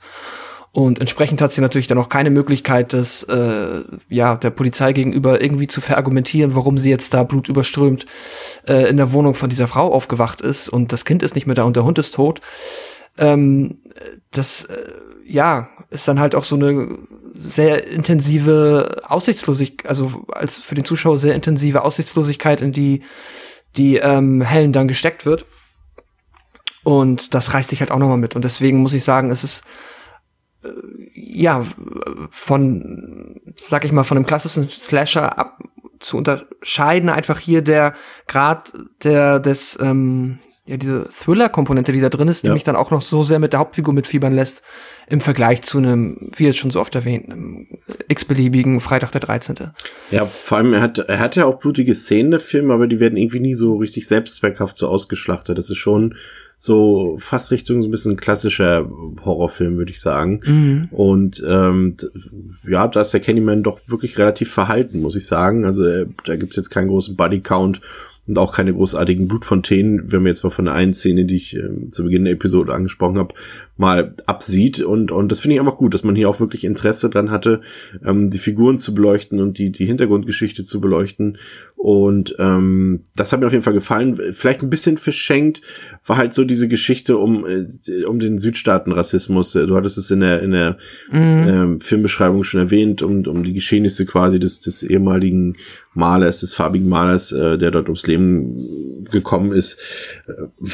Und 0.73 0.99
entsprechend 0.99 1.41
hat 1.41 1.51
sie 1.51 1.59
natürlich 1.59 1.87
dann 1.87 1.97
auch 1.97 2.07
keine 2.07 2.29
Möglichkeit, 2.29 2.93
das 2.93 3.23
äh, 3.23 3.81
ja 4.07 4.37
der 4.37 4.51
Polizei 4.51 4.93
gegenüber 4.93 5.41
irgendwie 5.41 5.67
zu 5.67 5.81
verargumentieren, 5.81 6.55
warum 6.55 6.77
sie 6.77 6.89
jetzt 6.89 7.13
da 7.13 7.23
blutüberströmt 7.23 8.05
äh, 8.67 8.89
in 8.89 8.95
der 8.95 9.11
Wohnung 9.11 9.33
von 9.33 9.49
dieser 9.49 9.67
Frau 9.67 9.91
aufgewacht 9.91 10.39
ist 10.39 10.69
und 10.69 10.93
das 10.93 11.03
Kind 11.03 11.23
ist 11.23 11.35
nicht 11.35 11.45
mehr 11.45 11.55
da 11.55 11.63
und 11.63 11.75
der 11.75 11.83
Hund 11.83 11.99
ist 11.99 12.15
tot. 12.15 12.39
Ähm, 13.17 13.79
das 14.31 14.63
äh, 14.63 14.77
ja 15.25 15.69
ist 15.89 16.07
dann 16.07 16.21
halt 16.21 16.35
auch 16.35 16.45
so 16.45 16.55
eine 16.55 16.87
sehr 17.37 17.87
intensive 17.87 19.01
Aussichtslosigkeit, 19.03 19.89
also 19.89 20.23
als 20.31 20.55
für 20.55 20.75
den 20.75 20.85
Zuschauer 20.85 21.17
sehr 21.17 21.35
intensive 21.35 21.83
Aussichtslosigkeit, 21.83 22.61
in 22.61 22.71
die 22.71 23.01
die 23.75 23.97
ähm, 23.97 24.41
Helen 24.41 24.71
dann 24.71 24.87
gesteckt 24.87 25.25
wird. 25.25 25.45
Und 26.83 27.33
das 27.33 27.53
reißt 27.53 27.71
dich 27.71 27.81
halt 27.81 27.91
auch 27.91 27.99
nochmal 27.99 28.17
mit. 28.17 28.35
Und 28.35 28.43
deswegen 28.43 28.79
muss 28.79 28.93
ich 28.93 29.03
sagen, 29.03 29.29
es 29.29 29.43
ist 29.43 29.63
ja 31.13 31.65
von, 32.29 33.41
sag 33.57 33.85
ich 33.85 33.91
mal, 33.91 34.03
von 34.03 34.17
einem 34.17 34.25
klassischen 34.25 34.69
Slasher 34.69 35.37
ab 35.37 35.59
zu 35.99 36.17
unterscheiden, 36.17 37.09
einfach 37.09 37.39
hier 37.39 37.61
der 37.61 37.93
Grad 38.27 38.71
der 39.03 39.39
des 39.39 39.77
ähm, 39.81 40.39
ja 40.65 40.77
diese 40.77 41.07
Thriller-Komponente, 41.09 41.91
die 41.91 42.01
da 42.01 42.09
drin 42.09 42.27
ist, 42.27 42.43
die 42.43 42.47
Ja. 42.47 42.53
mich 42.53 42.63
dann 42.63 42.75
auch 42.75 42.91
noch 42.91 43.01
so 43.01 43.23
sehr 43.23 43.39
mit 43.39 43.53
der 43.53 43.59
Hauptfigur 43.59 43.93
mitfiebern 43.93 44.33
lässt, 44.33 44.61
im 45.09 45.21
Vergleich 45.21 45.61
zu 45.63 45.77
einem, 45.79 46.31
wie 46.35 46.45
jetzt 46.45 46.57
schon 46.59 46.71
so 46.71 46.79
oft 46.79 46.95
erwähnt, 46.95 47.29
einem 47.29 47.67
x-beliebigen 48.07 48.79
Freitag 48.79 49.11
der 49.11 49.21
13. 49.21 49.55
Ja, 50.11 50.25
vor 50.25 50.57
allem, 50.59 50.73
er 50.73 50.81
hat, 50.81 50.97
er 50.99 51.19
hat 51.19 51.35
ja 51.35 51.45
auch 51.45 51.59
blutige 51.59 51.93
Szenen, 51.93 52.31
der 52.31 52.39
Film, 52.39 52.71
aber 52.71 52.87
die 52.87 52.99
werden 52.99 53.17
irgendwie 53.17 53.39
nie 53.39 53.55
so 53.55 53.75
richtig 53.75 54.07
selbstzweckhaft 54.07 54.77
so 54.77 54.87
ausgeschlachtet. 54.87 55.57
Das 55.57 55.69
ist 55.69 55.77
schon 55.77 56.15
so 56.63 57.17
fast 57.19 57.49
Richtung 57.49 57.81
so 57.81 57.87
ein 57.87 57.91
bisschen 57.91 58.17
klassischer 58.17 58.87
Horrorfilm, 59.25 59.77
würde 59.77 59.91
ich 59.91 59.99
sagen. 59.99 60.41
Mhm. 60.45 60.89
Und 60.91 61.43
ähm, 61.43 61.95
ja, 62.69 62.87
da 62.87 63.01
ist 63.01 63.15
der 63.15 63.19
Candyman 63.19 63.63
doch 63.63 63.79
wirklich 63.87 64.19
relativ 64.19 64.51
verhalten, 64.51 65.01
muss 65.01 65.15
ich 65.15 65.25
sagen. 65.25 65.65
Also 65.65 65.83
äh, 65.83 66.05
da 66.23 66.35
gibt's 66.35 66.57
jetzt 66.57 66.69
keinen 66.69 66.89
großen 66.89 67.15
Bodycount 67.15 67.81
und 68.27 68.37
auch 68.37 68.53
keine 68.53 68.75
großartigen 68.75 69.27
Blutfontänen, 69.27 70.11
wenn 70.11 70.21
man 70.21 70.27
jetzt 70.31 70.43
mal 70.43 70.51
von 70.51 70.65
der 70.65 70.75
einen 70.75 70.93
Szene, 70.93 71.25
die 71.25 71.37
ich 71.37 71.55
ähm, 71.55 71.91
zu 71.91 72.03
Beginn 72.03 72.25
der 72.25 72.33
Episode 72.33 72.75
angesprochen 72.75 73.17
habe, 73.17 73.33
mal 73.81 74.13
absieht. 74.27 74.79
Und, 74.79 75.11
und 75.11 75.31
das 75.31 75.39
finde 75.39 75.55
ich 75.55 75.59
einfach 75.59 75.75
gut, 75.75 75.95
dass 75.95 76.03
man 76.03 76.15
hier 76.15 76.29
auch 76.29 76.39
wirklich 76.39 76.63
Interesse 76.63 77.09
dran 77.09 77.31
hatte, 77.31 77.61
ähm, 78.05 78.29
die 78.29 78.37
Figuren 78.37 78.77
zu 78.77 78.93
beleuchten 78.93 79.39
und 79.41 79.57
die, 79.57 79.71
die 79.71 79.87
Hintergrundgeschichte 79.87 80.63
zu 80.63 80.79
beleuchten. 80.79 81.39
Und 81.75 82.35
ähm, 82.37 83.05
das 83.15 83.33
hat 83.33 83.39
mir 83.39 83.47
auf 83.47 83.51
jeden 83.51 83.63
Fall 83.63 83.73
gefallen. 83.73 84.15
Vielleicht 84.33 84.61
ein 84.61 84.69
bisschen 84.69 84.99
verschenkt 84.99 85.63
war 86.05 86.17
halt 86.17 86.35
so 86.35 86.43
diese 86.43 86.67
Geschichte 86.67 87.17
um, 87.17 87.43
äh, 87.45 88.05
um 88.05 88.19
den 88.19 88.37
Südstaaten-Rassismus. 88.37 89.53
Du 89.53 89.75
hattest 89.75 89.97
es 89.97 90.11
in 90.11 90.19
der, 90.19 90.43
in 90.43 90.51
der 90.51 90.77
ähm, 91.11 91.81
Filmbeschreibung 91.81 92.43
schon 92.43 92.59
erwähnt, 92.59 93.01
um, 93.01 93.25
um 93.25 93.43
die 93.43 93.53
Geschehnisse 93.53 94.05
quasi 94.05 94.37
des, 94.37 94.59
des 94.59 94.83
ehemaligen 94.83 95.55
Malers, 95.95 96.41
des 96.41 96.53
farbigen 96.53 96.87
Malers, 96.87 97.31
äh, 97.31 97.57
der 97.57 97.71
dort 97.71 97.87
ums 97.87 98.05
Leben 98.05 99.07
gekommen 99.11 99.53
ist. 99.53 99.79
Äh, 100.27 100.67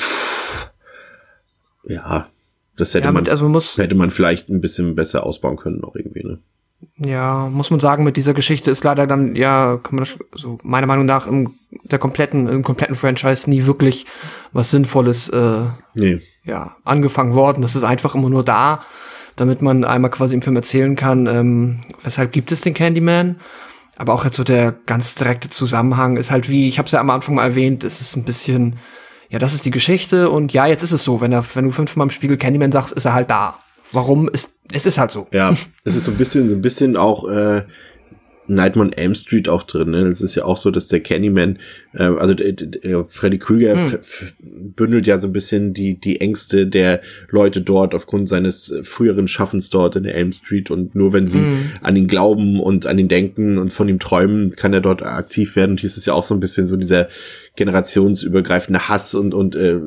ja, 1.94 2.28
das 2.78 2.94
hätte 2.94 3.06
Ja, 3.06 3.12
man, 3.12 3.28
also 3.28 3.44
man 3.46 3.52
muss, 3.52 3.78
hätte 3.78 3.96
man 3.96 4.12
vielleicht 4.12 4.50
ein 4.50 4.62
bisschen 4.62 4.96
besser 4.96 5.26
ausbauen 5.26 5.58
können 5.58 5.80
noch 5.80 5.96
irgendwie, 5.96 6.24
ne? 6.26 6.40
ja, 7.00 7.50
muss 7.52 7.72
man 7.72 7.80
sagen, 7.80 8.04
mit 8.04 8.18
dieser 8.18 8.36
Geschichte 8.36 8.70
ist 8.70 8.84
leider 8.84 9.08
dann, 9.08 9.36
ja, 9.36 9.80
kann 9.82 9.96
man 9.96 10.04
das, 10.06 10.18
so 10.36 10.60
meiner 10.64 10.86
Meinung 10.86 11.06
nach 11.06 11.26
im 11.28 11.56
der 11.84 11.98
kompletten, 12.00 12.48
im 12.48 12.64
kompletten 12.64 12.96
Franchise 12.96 13.50
nie 13.50 13.66
wirklich 13.66 14.06
was 14.54 14.70
Sinnvolles, 14.72 15.28
äh, 15.30 15.66
Nee. 15.96 16.22
ja, 16.44 16.76
angefangen 16.84 17.34
worden. 17.34 17.62
Das 17.64 17.76
ist 17.76 17.84
einfach 17.84 18.14
immer 18.14 18.30
nur 18.30 18.44
da, 18.46 18.84
damit 19.36 19.62
man 19.64 19.84
einmal 19.84 20.12
quasi 20.12 20.36
im 20.36 20.42
Film 20.44 20.56
erzählen 20.56 20.96
kann, 20.96 21.26
ähm, 21.26 21.80
weshalb 22.04 22.32
gibt 22.32 22.52
es 22.52 22.62
den 22.62 22.74
Candyman. 22.76 23.38
Aber 23.98 24.14
auch 24.14 24.24
jetzt 24.26 24.36
so 24.38 24.44
der 24.44 24.72
ganz 24.86 25.16
direkte 25.16 25.50
Zusammenhang 25.50 26.18
ist 26.18 26.30
halt 26.30 26.48
wie, 26.48 26.68
ich 26.68 26.78
habe 26.78 26.86
es 26.86 26.92
ja 26.92 27.00
am 27.00 27.10
Anfang 27.10 27.34
mal 27.36 27.44
erwähnt, 27.46 27.84
es 27.84 28.02
ist 28.02 28.16
ein 28.16 28.24
bisschen, 28.24 28.76
ja, 29.30 29.40
das 29.40 29.54
ist 29.54 29.66
die 29.66 29.72
Geschichte 29.72 30.30
und 30.30 30.54
ja, 30.54 30.68
jetzt 30.68 30.84
ist 30.84 30.92
es 30.92 31.04
so, 31.04 31.22
wenn 31.22 31.32
er, 31.32 31.44
wenn 31.54 31.66
du 31.66 31.72
fünfmal 31.72 32.08
im 32.08 32.12
Spiegel 32.12 32.38
Candyman 32.38 32.72
sagst, 32.72 32.94
ist 32.94 33.06
er 33.06 33.14
halt 33.14 33.30
da. 33.30 33.60
Warum 33.92 34.28
ist, 34.28 34.54
es 34.72 34.86
ist 34.86 34.98
halt 34.98 35.12
so. 35.12 35.28
Ja, 35.32 35.56
es 35.86 35.96
ist 35.96 36.06
so 36.06 36.12
ein 36.12 36.18
bisschen, 36.18 36.50
so 36.50 36.56
ein 36.56 36.62
bisschen 36.62 36.98
auch 36.98 37.28
äh, 37.30 37.64
Nightmare 38.50 38.88
on 38.88 38.94
Elm 38.94 39.14
Street 39.14 39.50
auch 39.50 39.64
drin. 39.64 39.90
Ne? 39.92 40.08
Es 40.08 40.22
ist 40.22 40.36
ja 40.36 40.46
auch 40.46 40.56
so, 40.58 40.72
dass 40.72 40.88
der 40.88 41.02
Candyman, 41.02 41.60
äh, 41.94 42.04
also 42.04 42.34
der, 42.34 42.54
der 42.54 43.06
Freddy 43.10 43.38
Krüger 43.40 43.76
Hm. 43.76 44.00
bündelt 44.40 45.06
ja 45.06 45.18
so 45.18 45.28
ein 45.28 45.34
bisschen 45.34 45.74
die 45.74 46.00
die 46.00 46.22
Ängste 46.22 46.66
der 46.68 47.02
Leute 47.30 47.62
dort 47.62 47.94
aufgrund 47.94 48.30
seines 48.30 48.72
äh, 48.72 48.84
früheren 48.84 49.28
Schaffens 49.28 49.70
dort 49.70 49.98
in 49.98 50.04
der 50.04 50.16
Elm 50.16 50.32
Street 50.32 50.72
und 50.72 50.96
nur 50.96 51.12
wenn 51.14 51.28
sie 51.28 51.40
Hm. 51.40 51.70
an 51.82 51.96
ihn 51.98 52.08
glauben 52.08 52.60
und 52.62 52.88
an 52.88 52.98
ihn 53.00 53.10
denken 53.10 53.58
und 53.58 53.74
von 53.74 53.90
ihm 53.90 54.00
träumen, 54.00 54.52
kann 54.52 54.74
er 54.74 54.82
dort 54.82 55.04
aktiv 55.04 55.56
werden. 55.58 55.72
Und 55.72 55.82
hier 55.82 55.88
ist 55.88 55.98
es 55.98 56.06
ja 56.06 56.14
auch 56.14 56.24
so 56.24 56.34
ein 56.34 56.40
bisschen 56.40 56.68
so 56.68 56.78
dieser 56.78 57.10
generationsübergreifende 57.58 58.88
Hass 58.88 59.14
und 59.14 59.34
und 59.34 59.56
äh, 59.56 59.80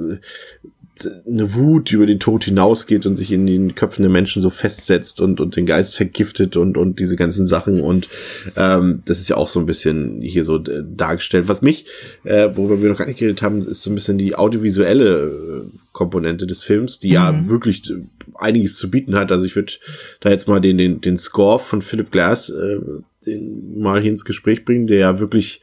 eine 1.27 1.55
Wut 1.55 1.91
die 1.91 1.95
über 1.95 2.07
den 2.07 2.21
Tod 2.21 2.45
hinausgeht 2.45 3.07
und 3.07 3.17
sich 3.17 3.33
in 3.33 3.47
den 3.47 3.75
Köpfen 3.75 4.03
der 4.03 4.11
Menschen 4.11 4.43
so 4.43 4.51
festsetzt 4.51 5.21
und, 5.21 5.41
und 5.41 5.57
den 5.57 5.67
Geist 5.67 5.97
vergiftet 5.97 6.57
und, 6.57 6.77
und 6.77 6.99
diese 6.99 7.17
ganzen 7.17 7.47
Sachen. 7.47 7.81
Und 7.81 8.09
ähm, 8.57 9.03
das 9.07 9.21
ist 9.21 9.31
ja 9.31 9.37
auch 9.37 9.49
so 9.49 9.61
ein 9.61 9.67
bisschen 9.67 10.21
hier 10.21 10.45
so 10.45 10.59
äh, 10.59 10.83
dargestellt. 10.85 11.49
Was 11.49 11.63
mich, 11.63 11.87
äh, 12.25 12.51
worüber 12.55 12.83
wir 12.83 12.91
noch 12.91 12.99
gar 12.99 13.07
nicht 13.07 13.19
geredet 13.19 13.43
haben, 13.43 13.59
ist 13.59 13.83
so 13.83 13.91
ein 13.91 13.95
bisschen 13.95 14.19
die 14.19 14.35
audiovisuelle 14.35 15.65
äh, 15.65 15.79
Komponente 15.93 16.47
des 16.47 16.63
Films, 16.63 16.99
die 16.99 17.11
ja 17.11 17.33
Mhm. 17.33 17.49
wirklich 17.49 17.91
äh, 17.91 17.95
einiges 18.35 18.77
zu 18.77 18.91
bieten 18.91 19.15
hat. 19.15 19.33
Also 19.33 19.45
ich 19.45 19.57
würde 19.57 19.73
da 20.21 20.31
jetzt 20.31 20.49
mal 20.49 20.61
den, 20.61 20.79
den, 20.79 21.01
den 21.01 21.17
Score 21.17 21.59
von 21.59 21.83
Philip 21.83 22.11
Glass 22.11 22.51
äh, 22.51 22.79
den 23.27 23.79
mal 23.79 24.01
hier 24.01 24.11
ins 24.11 24.25
Gespräch 24.25 24.65
bringen, 24.65 24.87
der 24.87 24.99
ja 24.99 25.21
wirklich 25.21 25.61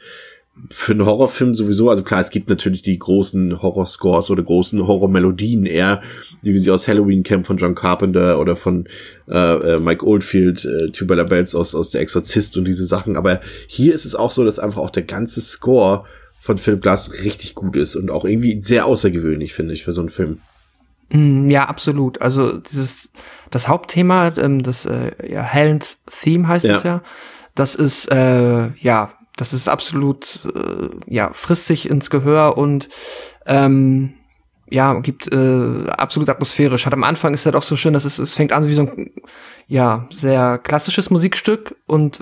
für 0.69 0.91
einen 0.93 1.05
Horrorfilm 1.05 1.55
sowieso, 1.55 1.89
also 1.89 2.03
klar, 2.03 2.21
es 2.21 2.29
gibt 2.29 2.49
natürlich 2.49 2.81
die 2.81 2.97
großen 2.97 3.61
Horrorscores 3.61 4.29
oder 4.29 4.43
großen 4.43 4.85
Horrormelodien 4.85 5.65
eher, 5.65 6.01
die 6.43 6.53
wie 6.53 6.59
sie 6.59 6.71
aus 6.71 6.87
Halloween 6.87 7.23
kennen 7.23 7.43
von 7.43 7.57
John 7.57 7.75
Carpenter 7.75 8.39
oder 8.39 8.55
von 8.55 8.87
äh, 9.29 9.75
äh, 9.75 9.79
Mike 9.79 10.05
Oldfield, 10.05 10.65
äh, 10.65 10.87
Tubular 10.91 11.25
Bells 11.25 11.55
aus, 11.55 11.73
aus 11.75 11.89
Der 11.91 12.01
Exorzist 12.01 12.57
und 12.57 12.65
diese 12.65 12.85
Sachen. 12.85 13.15
Aber 13.15 13.39
hier 13.67 13.93
ist 13.93 14.05
es 14.05 14.15
auch 14.15 14.31
so, 14.31 14.43
dass 14.43 14.59
einfach 14.59 14.81
auch 14.81 14.89
der 14.89 15.03
ganze 15.03 15.41
Score 15.41 16.05
von 16.39 16.57
Philip 16.57 16.81
Glass 16.81 17.23
richtig 17.23 17.55
gut 17.55 17.75
ist 17.75 17.95
und 17.95 18.09
auch 18.11 18.25
irgendwie 18.25 18.61
sehr 18.61 18.85
außergewöhnlich, 18.85 19.53
finde 19.53 19.73
ich, 19.73 19.83
für 19.83 19.93
so 19.93 20.01
einen 20.01 20.09
Film. 20.09 20.39
Mm, 21.09 21.49
Ja, 21.49 21.65
absolut. 21.65 22.21
Also 22.21 22.57
dieses 22.57 23.11
das 23.51 23.67
Hauptthema, 23.67 24.33
ähm, 24.37 24.63
das 24.63 24.85
äh, 24.85 25.11
ja, 25.31 25.41
Helens 25.43 26.03
Theme 26.05 26.47
heißt 26.47 26.65
Ja. 26.65 26.75
es 26.75 26.83
ja. 26.83 27.01
Das 27.55 27.73
ist 27.75 28.11
äh, 28.11 28.69
ja, 28.77 29.13
das 29.37 29.53
ist 29.53 29.69
absolut 29.69 30.47
äh, 30.53 30.89
ja 31.07 31.31
frisst 31.33 31.67
sich 31.67 31.89
ins 31.89 32.09
Gehör 32.09 32.57
und 32.57 32.89
Ähm, 33.47 34.13
ja, 34.69 34.99
gibt 34.99 35.31
äh, 35.33 35.89
absolut 35.89 36.29
atmosphärisch. 36.29 36.85
Hat 36.85 36.93
am 36.93 37.03
Anfang 37.05 37.33
ist 37.33 37.45
er 37.45 37.53
doch 37.53 37.63
so 37.63 37.75
schön, 37.77 37.93
dass 37.93 38.05
es, 38.05 38.19
es 38.19 38.33
fängt 38.33 38.51
an 38.51 38.67
wie 38.67 38.73
so 38.73 38.81
ein 38.83 39.11
ja 39.67 40.07
sehr 40.11 40.57
klassisches 40.57 41.09
Musikstück 41.09 41.75
und 41.87 42.19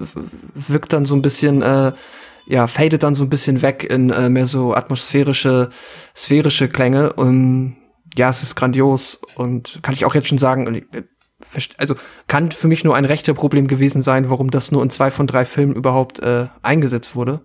wirkt 0.53 0.93
dann 0.93 1.05
so 1.05 1.15
ein 1.15 1.23
bisschen 1.23 1.61
äh, 1.63 1.93
ja 2.47 2.67
fadet 2.67 3.01
dann 3.01 3.15
so 3.15 3.23
ein 3.23 3.29
bisschen 3.29 3.61
weg 3.63 3.83
in 3.89 4.11
äh, 4.11 4.29
mehr 4.29 4.45
so 4.45 4.75
atmosphärische 4.75 5.69
sphärische 6.15 6.69
Klänge 6.69 7.13
und 7.13 7.77
ja, 8.15 8.29
es 8.29 8.43
ist 8.43 8.55
grandios 8.55 9.19
und 9.35 9.79
kann 9.81 9.93
ich 9.93 10.05
auch 10.05 10.15
jetzt 10.15 10.27
schon 10.27 10.37
sagen, 10.37 10.85
also 11.77 11.95
kann 12.27 12.51
für 12.51 12.67
mich 12.67 12.83
nur 12.83 12.95
ein 12.95 13.05
rechter 13.05 13.33
Problem 13.33 13.67
gewesen 13.67 14.01
sein, 14.01 14.29
warum 14.29 14.51
das 14.51 14.71
nur 14.71 14.81
in 14.83 14.89
zwei 14.89 15.11
von 15.11 15.27
drei 15.27 15.45
Filmen 15.45 15.75
überhaupt 15.75 16.19
äh, 16.19 16.47
eingesetzt 16.61 17.15
wurde. 17.15 17.41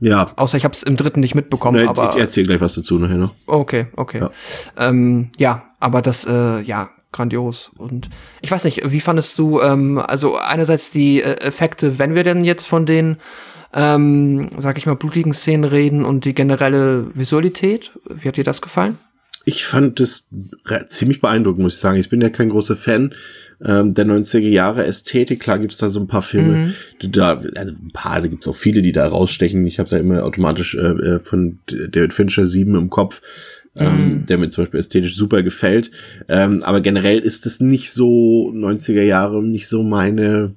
Ja. 0.00 0.32
Außer 0.36 0.56
ich 0.56 0.64
habe 0.64 0.74
es 0.74 0.82
im 0.82 0.96
dritten 0.96 1.20
nicht 1.20 1.34
mitbekommen. 1.34 1.82
Nee, 1.82 1.86
aber 1.86 2.10
ich 2.10 2.16
erzähle 2.16 2.46
gleich 2.46 2.60
was 2.60 2.74
dazu 2.74 2.98
nachher 2.98 3.18
noch. 3.18 3.34
Okay, 3.46 3.86
okay. 3.96 4.20
Ja, 4.20 4.30
ähm, 4.78 5.30
ja 5.38 5.64
aber 5.78 6.00
das, 6.00 6.24
äh, 6.24 6.60
ja, 6.62 6.90
grandios. 7.12 7.70
Und 7.76 8.08
ich 8.40 8.50
weiß 8.50 8.64
nicht, 8.64 8.90
wie 8.90 9.00
fandest 9.00 9.38
du, 9.38 9.60
ähm, 9.60 9.98
also 9.98 10.38
einerseits 10.38 10.90
die 10.90 11.22
äh, 11.22 11.34
Effekte, 11.40 11.98
wenn 11.98 12.14
wir 12.14 12.24
denn 12.24 12.44
jetzt 12.44 12.66
von 12.66 12.86
den, 12.86 13.16
ähm, 13.74 14.48
sag 14.58 14.78
ich 14.78 14.86
mal, 14.86 14.96
blutigen 14.96 15.34
Szenen 15.34 15.64
reden 15.64 16.04
und 16.04 16.24
die 16.24 16.34
generelle 16.34 17.06
Visualität, 17.14 17.92
wie 18.08 18.28
hat 18.28 18.36
dir 18.36 18.44
das 18.44 18.62
gefallen? 18.62 18.98
Ich 19.50 19.64
fand 19.64 19.98
es 19.98 20.28
ziemlich 20.90 21.20
beeindruckend, 21.20 21.60
muss 21.60 21.74
ich 21.74 21.80
sagen. 21.80 21.98
Ich 21.98 22.08
bin 22.08 22.20
ja 22.20 22.30
kein 22.30 22.50
großer 22.50 22.76
Fan 22.76 23.12
ähm, 23.64 23.94
der 23.94 24.06
90er 24.06 24.38
Jahre 24.38 24.84
Ästhetik. 24.84 25.40
Klar 25.40 25.58
gibt's 25.58 25.78
da 25.78 25.88
so 25.88 25.98
ein 25.98 26.06
paar 26.06 26.22
Filme, 26.22 26.54
mhm. 26.54 26.74
die 27.02 27.10
da, 27.10 27.42
also 27.56 27.72
ein 27.72 27.90
paar, 27.92 28.20
da 28.20 28.28
gibt's 28.28 28.46
auch 28.46 28.54
viele, 28.54 28.80
die 28.80 28.92
da 28.92 29.08
rausstechen. 29.08 29.66
Ich 29.66 29.80
habe 29.80 29.90
da 29.90 29.96
immer 29.96 30.22
automatisch 30.22 30.76
äh, 30.76 30.78
äh 30.78 31.18
von 31.18 31.58
David 31.66 32.12
Fincher 32.12 32.46
7 32.46 32.76
im 32.76 32.90
Kopf. 32.90 33.22
Ähm, 33.76 33.86
mhm. 33.86 34.26
der 34.26 34.38
mir 34.38 34.48
zum 34.48 34.64
Beispiel 34.64 34.80
ästhetisch 34.80 35.16
super 35.16 35.44
gefällt. 35.44 35.92
Ähm, 36.28 36.62
aber 36.64 36.80
generell 36.80 37.20
ist 37.20 37.46
es 37.46 37.60
nicht 37.60 37.92
so 37.92 38.50
90er 38.52 39.02
Jahre, 39.02 39.44
nicht 39.44 39.68
so 39.68 39.84
meine 39.84 40.56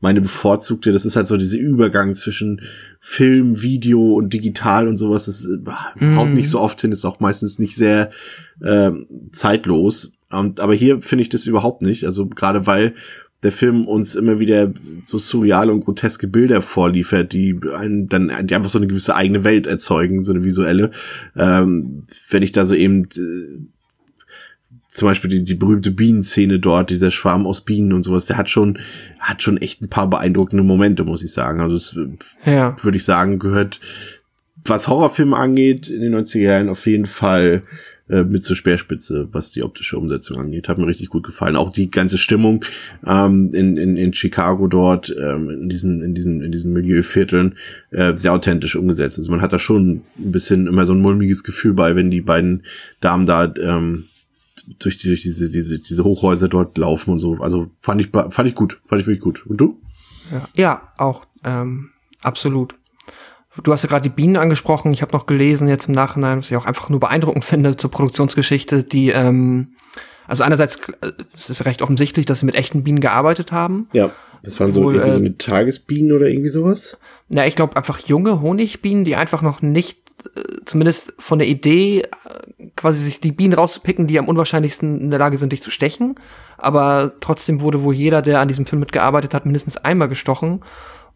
meine 0.00 0.20
bevorzugte. 0.20 0.92
Das 0.92 1.04
ist 1.04 1.16
halt 1.16 1.26
so 1.26 1.36
dieser 1.36 1.58
Übergang 1.58 2.14
zwischen 2.14 2.62
Film, 2.98 3.62
Video 3.62 4.14
und 4.14 4.32
digital 4.32 4.88
und 4.88 4.96
sowas. 4.96 5.26
Das 5.26 5.46
mm. 5.46 6.16
haut 6.16 6.30
nicht 6.30 6.48
so 6.48 6.58
oft 6.60 6.80
hin, 6.80 6.92
ist 6.92 7.04
auch 7.04 7.20
meistens 7.20 7.58
nicht 7.58 7.76
sehr 7.76 8.10
äh, 8.62 8.92
zeitlos. 9.32 10.12
Und, 10.30 10.60
aber 10.60 10.74
hier 10.74 11.02
finde 11.02 11.22
ich 11.22 11.28
das 11.28 11.46
überhaupt 11.46 11.82
nicht. 11.82 12.04
Also 12.04 12.26
gerade 12.26 12.66
weil 12.66 12.94
der 13.42 13.52
Film 13.52 13.86
uns 13.86 14.14
immer 14.14 14.38
wieder 14.38 14.72
so 15.04 15.18
surreale 15.18 15.72
und 15.72 15.84
groteske 15.84 16.28
Bilder 16.28 16.60
vorliefert, 16.60 17.32
die 17.32 17.58
einen 17.74 18.08
dann, 18.08 18.30
die 18.46 18.54
einfach 18.54 18.68
so 18.68 18.78
eine 18.78 18.86
gewisse 18.86 19.14
eigene 19.16 19.44
Welt 19.44 19.66
erzeugen, 19.66 20.22
so 20.22 20.32
eine 20.32 20.44
visuelle. 20.44 20.90
Ähm, 21.36 22.04
wenn 22.28 22.42
ich 22.42 22.52
da 22.52 22.64
so 22.64 22.74
eben 22.74 23.04
äh, 23.04 23.66
zum 24.92 25.08
Beispiel 25.08 25.30
die, 25.30 25.44
die 25.44 25.54
berühmte 25.54 25.90
Bienenszene 25.90 26.58
dort, 26.58 26.90
dieser 26.90 27.10
Schwarm 27.10 27.46
aus 27.46 27.62
Bienen 27.62 27.92
und 27.92 28.02
sowas, 28.02 28.26
der 28.26 28.36
hat 28.36 28.50
schon, 28.50 28.78
hat 29.18 29.42
schon 29.42 29.56
echt 29.56 29.80
ein 29.82 29.88
paar 29.88 30.10
beeindruckende 30.10 30.64
Momente, 30.64 31.04
muss 31.04 31.22
ich 31.22 31.32
sagen. 31.32 31.60
Also 31.60 31.76
es, 31.76 31.98
ja. 32.44 32.76
würde 32.82 32.96
ich 32.96 33.04
sagen, 33.04 33.38
gehört, 33.38 33.80
was 34.64 34.88
Horrorfilme 34.88 35.36
angeht, 35.36 35.88
in 35.88 36.00
den 36.00 36.14
90er 36.14 36.40
Jahren 36.40 36.68
auf 36.68 36.86
jeden 36.86 37.06
Fall 37.06 37.62
äh, 38.10 38.24
mit 38.24 38.42
zur 38.42 38.56
Speerspitze, 38.56 39.28
was 39.30 39.52
die 39.52 39.62
optische 39.62 39.96
Umsetzung 39.96 40.38
angeht. 40.38 40.68
Hat 40.68 40.78
mir 40.78 40.86
richtig 40.86 41.08
gut 41.08 41.24
gefallen. 41.24 41.54
Auch 41.54 41.70
die 41.70 41.90
ganze 41.90 42.18
Stimmung 42.18 42.64
ähm, 43.06 43.50
in, 43.54 43.76
in, 43.76 43.96
in 43.96 44.12
Chicago 44.12 44.66
dort, 44.66 45.14
ähm, 45.16 45.48
in 45.48 45.68
diesen, 45.68 46.02
in 46.02 46.14
diesen, 46.14 46.42
in 46.42 46.50
diesen 46.50 46.72
Milieuvierteln, 46.72 47.54
äh, 47.92 48.16
sehr 48.16 48.32
authentisch 48.32 48.74
umgesetzt. 48.74 49.18
Also 49.18 49.30
man 49.30 49.40
hat 49.40 49.52
da 49.52 49.60
schon 49.60 50.02
ein 50.18 50.32
bisschen 50.32 50.66
immer 50.66 50.84
so 50.84 50.92
ein 50.92 51.00
mulmiges 51.00 51.44
Gefühl 51.44 51.74
bei, 51.74 51.94
wenn 51.94 52.10
die 52.10 52.20
beiden 52.20 52.64
Damen 53.00 53.26
da 53.26 53.54
ähm, 53.60 54.04
durch, 54.78 54.98
die, 54.98 55.08
durch 55.08 55.22
diese, 55.22 55.50
diese, 55.50 55.78
diese 55.78 56.04
Hochhäuser 56.04 56.48
dort 56.48 56.76
laufen 56.78 57.10
und 57.10 57.18
so. 57.18 57.38
Also 57.40 57.70
fand 57.80 58.00
ich, 58.00 58.10
fand 58.10 58.48
ich 58.48 58.54
gut, 58.54 58.80
fand 58.86 59.00
ich 59.00 59.06
wirklich 59.06 59.22
gut. 59.22 59.46
Und 59.46 59.58
du? 59.58 59.80
Ja, 60.30 60.48
ja 60.54 60.92
auch 60.98 61.26
ähm, 61.44 61.90
absolut. 62.22 62.74
Du 63.64 63.72
hast 63.72 63.82
ja 63.82 63.88
gerade 63.88 64.02
die 64.02 64.14
Bienen 64.14 64.36
angesprochen. 64.36 64.92
Ich 64.92 65.02
habe 65.02 65.12
noch 65.12 65.26
gelesen 65.26 65.68
jetzt 65.68 65.88
im 65.88 65.94
Nachhinein, 65.94 66.38
was 66.38 66.50
ich 66.50 66.56
auch 66.56 66.66
einfach 66.66 66.88
nur 66.88 67.00
beeindruckend 67.00 67.44
finde 67.46 67.76
zur 67.76 67.90
Produktionsgeschichte, 67.90 68.84
die 68.84 69.10
ähm, 69.10 69.74
also 70.26 70.44
einerseits 70.44 70.76
äh, 71.00 71.12
es 71.36 71.50
ist 71.50 71.64
recht 71.64 71.82
offensichtlich, 71.82 72.26
dass 72.26 72.40
sie 72.40 72.46
mit 72.46 72.54
echten 72.54 72.84
Bienen 72.84 73.00
gearbeitet 73.00 73.50
haben. 73.50 73.88
Ja, 73.92 74.12
das 74.42 74.60
waren 74.60 74.70
Obwohl, 74.70 74.94
so, 74.94 75.00
irgendwie 75.00 75.12
so 75.12 75.20
mit 75.20 75.38
Tagesbienen 75.40 76.12
oder 76.12 76.28
irgendwie 76.28 76.48
sowas. 76.48 76.96
Na, 77.28 77.46
ich 77.46 77.56
glaube 77.56 77.76
einfach 77.76 77.98
junge 77.98 78.40
Honigbienen, 78.40 79.04
die 79.04 79.16
einfach 79.16 79.42
noch 79.42 79.60
nicht 79.60 79.98
zumindest 80.64 81.12
von 81.18 81.38
der 81.38 81.48
Idee, 81.48 82.06
quasi 82.76 83.02
sich 83.02 83.20
die 83.20 83.32
Bienen 83.32 83.54
rauszupicken, 83.54 84.06
die 84.06 84.18
am 84.18 84.28
unwahrscheinlichsten 84.28 85.00
in 85.00 85.10
der 85.10 85.18
Lage 85.18 85.36
sind, 85.36 85.52
dich 85.52 85.62
zu 85.62 85.70
stechen. 85.70 86.14
Aber 86.58 87.12
trotzdem 87.20 87.60
wurde 87.60 87.82
wohl 87.82 87.94
jeder, 87.94 88.22
der 88.22 88.40
an 88.40 88.48
diesem 88.48 88.66
Film 88.66 88.80
mitgearbeitet 88.80 89.34
hat, 89.34 89.46
mindestens 89.46 89.76
einmal 89.76 90.08
gestochen. 90.08 90.60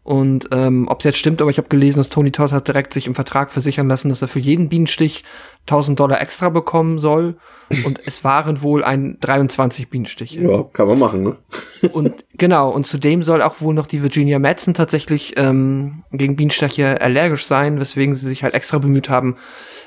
Und 0.05 0.49
ähm, 0.51 0.87
ob 0.87 0.99
es 0.99 1.05
jetzt 1.05 1.17
stimmt, 1.17 1.41
aber 1.41 1.49
ich 1.49 1.57
habe 1.57 1.67
gelesen, 1.67 1.97
dass 1.97 2.09
Tony 2.09 2.31
Todd 2.31 2.51
hat 2.51 2.67
direkt 2.67 2.93
sich 2.93 3.07
im 3.07 3.15
Vertrag 3.15 3.51
versichern 3.51 3.87
lassen, 3.87 4.09
dass 4.09 4.21
er 4.21 4.27
für 4.27 4.37
jeden 4.37 4.69
Bienenstich 4.69 5.23
1000 5.61 5.99
Dollar 5.99 6.21
extra 6.21 6.49
bekommen 6.49 6.99
soll. 6.99 7.37
Und 7.85 7.99
es 8.05 8.23
waren 8.23 8.61
wohl 8.61 8.83
ein 8.83 9.17
23 9.19 9.89
Bienenstiche. 9.89 10.41
Ja, 10.41 10.61
kann 10.61 10.89
man 10.89 10.99
machen, 10.99 11.23
ne? 11.23 11.37
und 11.91 12.13
genau, 12.37 12.69
und 12.69 12.85
zudem 12.85 13.23
soll 13.23 13.41
auch 13.41 13.61
wohl 13.61 13.73
noch 13.73 13.87
die 13.87 14.03
Virginia 14.03 14.37
Madsen 14.37 14.75
tatsächlich 14.75 15.33
ähm, 15.37 16.03
gegen 16.11 16.35
Bienenstiche 16.35 17.01
allergisch 17.01 17.47
sein, 17.47 17.79
weswegen 17.79 18.13
sie 18.13 18.27
sich 18.27 18.43
halt 18.43 18.53
extra 18.53 18.77
bemüht 18.77 19.09
haben, 19.09 19.37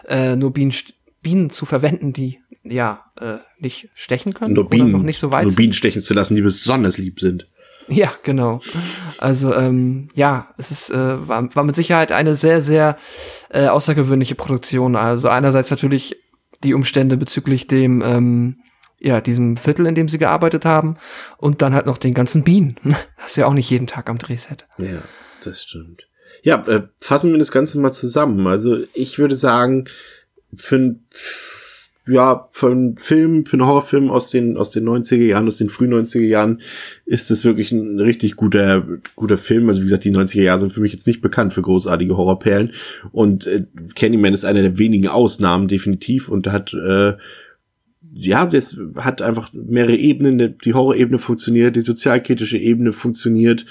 äh, 0.09 0.35
nur 0.35 0.53
Bienen, 0.53 0.75
Bienen 1.23 1.51
zu 1.51 1.65
verwenden, 1.65 2.13
die 2.13 2.41
ja 2.65 3.05
äh, 3.21 3.37
nicht 3.61 3.89
stechen 3.95 4.35
können. 4.35 4.55
Nur 4.55 4.69
Bienen, 4.69 4.91
noch 4.91 5.03
nicht 5.03 5.21
so 5.21 5.31
weit 5.31 5.45
nur 5.47 5.55
Bienen 5.55 5.75
stechen 5.75 6.03
zu 6.03 6.13
lassen, 6.13 6.35
die 6.35 6.43
besonders 6.43 6.99
lieb 6.99 7.21
sind. 7.21 7.47
Ja, 7.89 8.13
genau. 8.23 8.61
Also 9.19 9.55
ähm, 9.55 10.09
ja, 10.15 10.49
es 10.59 10.71
ist 10.71 10.91
äh, 10.91 11.29
war, 11.29 11.55
war 11.55 11.65
mit 11.65 11.77
Sicherheit 11.77 12.13
eine 12.13 12.35
sehr 12.35 12.61
sehr 12.61 12.99
äh, 13.51 13.67
außergewöhnliche 13.67 14.35
Produktion. 14.35 14.97
Also 14.97 15.29
einerseits 15.29 15.71
natürlich 15.71 16.17
die 16.65 16.75
Umstände 16.75 17.17
bezüglich 17.17 17.67
dem 17.67 18.03
ähm, 18.05 18.57
ja 18.99 19.21
diesem 19.21 19.57
Viertel, 19.57 19.87
in 19.87 19.95
dem 19.95 20.09
sie 20.09 20.19
gearbeitet 20.19 20.65
haben, 20.65 20.97
und 21.39 21.63
dann 21.63 21.75
halt 21.75 21.87
noch 21.87 21.99
den 21.99 22.15
ganzen 22.15 22.45
Bienen. 22.45 22.77
Das 23.19 23.33
ist 23.33 23.37
ja 23.37 23.47
auch 23.47 23.53
nicht 23.53 23.69
jeden 23.69 23.87
Tag 23.87 24.09
am 24.09 24.19
Drehset. 24.19 24.67
Ja, 24.79 25.03
das 25.45 25.63
stimmt. 25.63 26.09
Ja, 26.43 26.65
äh, 26.67 26.89
fassen 27.01 27.33
wir 27.33 27.39
das 27.39 27.53
Ganze 27.53 27.79
mal 27.79 27.93
zusammen. 27.93 28.47
Also 28.47 28.79
ich 28.95 29.19
würde 29.19 29.35
sagen, 29.35 29.85
für 30.55 30.97
ja, 32.09 32.49
für 32.53 32.71
einen 32.71 32.97
Film, 32.97 33.45
für 33.45 33.55
einen 33.55 33.67
Horrorfilm 33.67 34.11
aus 34.11 34.31
den, 34.31 34.57
aus 34.57 34.71
den 34.71 34.89
90er 34.89 35.25
Jahren, 35.25 35.47
aus 35.47 35.59
den 35.59 35.69
frühen 35.69 35.93
90er 35.93 36.21
Jahren, 36.21 36.61
ist 37.05 37.31
es 37.31 37.45
wirklich 37.45 37.71
ein 37.73 38.01
richtig 38.01 38.37
guter, 38.37 38.87
guter 39.15 39.39
Film. 39.39 39.69
Also 39.69 39.81
wie 39.81 39.85
gesagt, 39.85 40.05
die 40.05 40.13
90er 40.13 40.43
Jahre 40.43 40.61
sind 40.61 40.73
für 40.73 40.81
mich 40.81 40.93
jetzt 40.93 41.07
nicht 41.07 41.21
bekannt 41.21 41.53
für 41.53 41.63
großartige 41.63 42.17
Horrorperlen. 42.17 42.73
Und 43.13 43.47
äh, 43.47 43.65
Candyman 43.95 44.35
ist 44.35 44.45
eine 44.45 44.63
der 44.63 44.79
wenigen 44.79 45.09
Ausnahmen, 45.09 45.69
definitiv. 45.69 46.29
Und 46.29 46.47
hat, 46.47 46.73
äh, 46.73 47.15
ja, 48.13 48.47
das 48.47 48.79
hat 48.97 49.21
einfach 49.23 49.53
mehrere 49.53 49.97
Ebenen. 49.97 50.57
Die 50.65 50.75
Horror-Ebene 50.75 51.19
funktioniert, 51.19 51.77
die 51.77 51.83
sozialkritische 51.83 52.59
Ebene 52.59 52.93
funktioniert. 52.93 53.67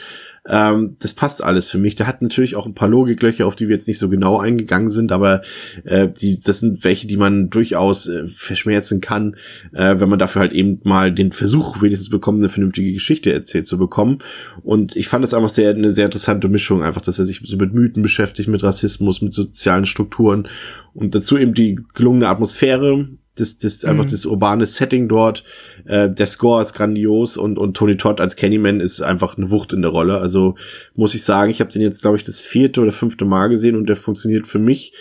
Ähm, 0.47 0.95
das 0.99 1.13
passt 1.13 1.43
alles 1.43 1.69
für 1.69 1.77
mich. 1.77 1.95
Der 1.95 2.07
hat 2.07 2.21
natürlich 2.21 2.55
auch 2.55 2.65
ein 2.65 2.73
paar 2.73 2.87
Logiklöcher, 2.87 3.45
auf 3.45 3.55
die 3.55 3.67
wir 3.67 3.75
jetzt 3.75 3.87
nicht 3.87 3.99
so 3.99 4.09
genau 4.09 4.39
eingegangen 4.39 4.89
sind, 4.89 5.11
aber 5.11 5.41
äh, 5.83 6.07
die, 6.07 6.39
das 6.39 6.59
sind 6.59 6.83
welche, 6.83 7.07
die 7.07 7.17
man 7.17 7.49
durchaus 7.49 8.07
äh, 8.07 8.27
verschmerzen 8.27 9.01
kann, 9.01 9.35
äh, 9.73 9.99
wenn 9.99 10.09
man 10.09 10.19
dafür 10.19 10.41
halt 10.41 10.53
eben 10.53 10.79
mal 10.83 11.13
den 11.13 11.31
Versuch 11.31 11.81
wenigstens 11.81 12.09
bekommt, 12.09 12.39
eine 12.39 12.49
vernünftige 12.49 12.93
Geschichte 12.93 13.33
erzählt 13.33 13.67
zu 13.67 13.77
bekommen. 13.77 14.19
Und 14.63 14.95
ich 14.95 15.07
fand 15.07 15.23
es 15.23 15.33
einfach 15.33 15.49
sehr 15.49 15.71
eine 15.71 15.91
sehr 15.91 16.05
interessante 16.05 16.47
Mischung, 16.49 16.83
einfach, 16.83 17.01
dass 17.01 17.19
er 17.19 17.25
sich 17.25 17.41
so 17.43 17.57
mit 17.57 17.73
Mythen 17.73 18.01
beschäftigt, 18.01 18.49
mit 18.49 18.63
Rassismus, 18.63 19.21
mit 19.21 19.33
sozialen 19.33 19.85
Strukturen 19.85 20.47
und 20.93 21.13
dazu 21.13 21.37
eben 21.37 21.53
die 21.53 21.79
gelungene 21.93 22.27
Atmosphäre, 22.27 23.07
das, 23.39 23.57
das 23.57 23.85
einfach 23.85 24.05
mhm. 24.05 24.11
das 24.11 24.25
urbane 24.25 24.65
Setting 24.65 25.07
dort. 25.07 25.43
Äh, 25.85 26.09
der 26.09 26.27
Score 26.27 26.61
ist 26.61 26.73
grandios 26.73 27.37
und 27.37 27.57
und 27.57 27.75
Tony 27.75 27.97
Todd 27.97 28.21
als 28.21 28.35
Candyman 28.35 28.79
ist 28.79 29.01
einfach 29.01 29.37
eine 29.37 29.51
Wucht 29.51 29.73
in 29.73 29.81
der 29.81 29.91
Rolle. 29.91 30.19
Also 30.19 30.55
muss 30.95 31.15
ich 31.15 31.23
sagen, 31.23 31.51
ich 31.51 31.59
habe 31.59 31.71
den 31.71 31.81
jetzt 31.81 32.01
glaube 32.01 32.17
ich 32.17 32.23
das 32.23 32.41
vierte 32.41 32.81
oder 32.81 32.91
fünfte 32.91 33.25
Mal 33.25 33.47
gesehen 33.47 33.75
und 33.75 33.87
der 33.87 33.95
funktioniert 33.95 34.47
für 34.47 34.59
mich 34.59 34.93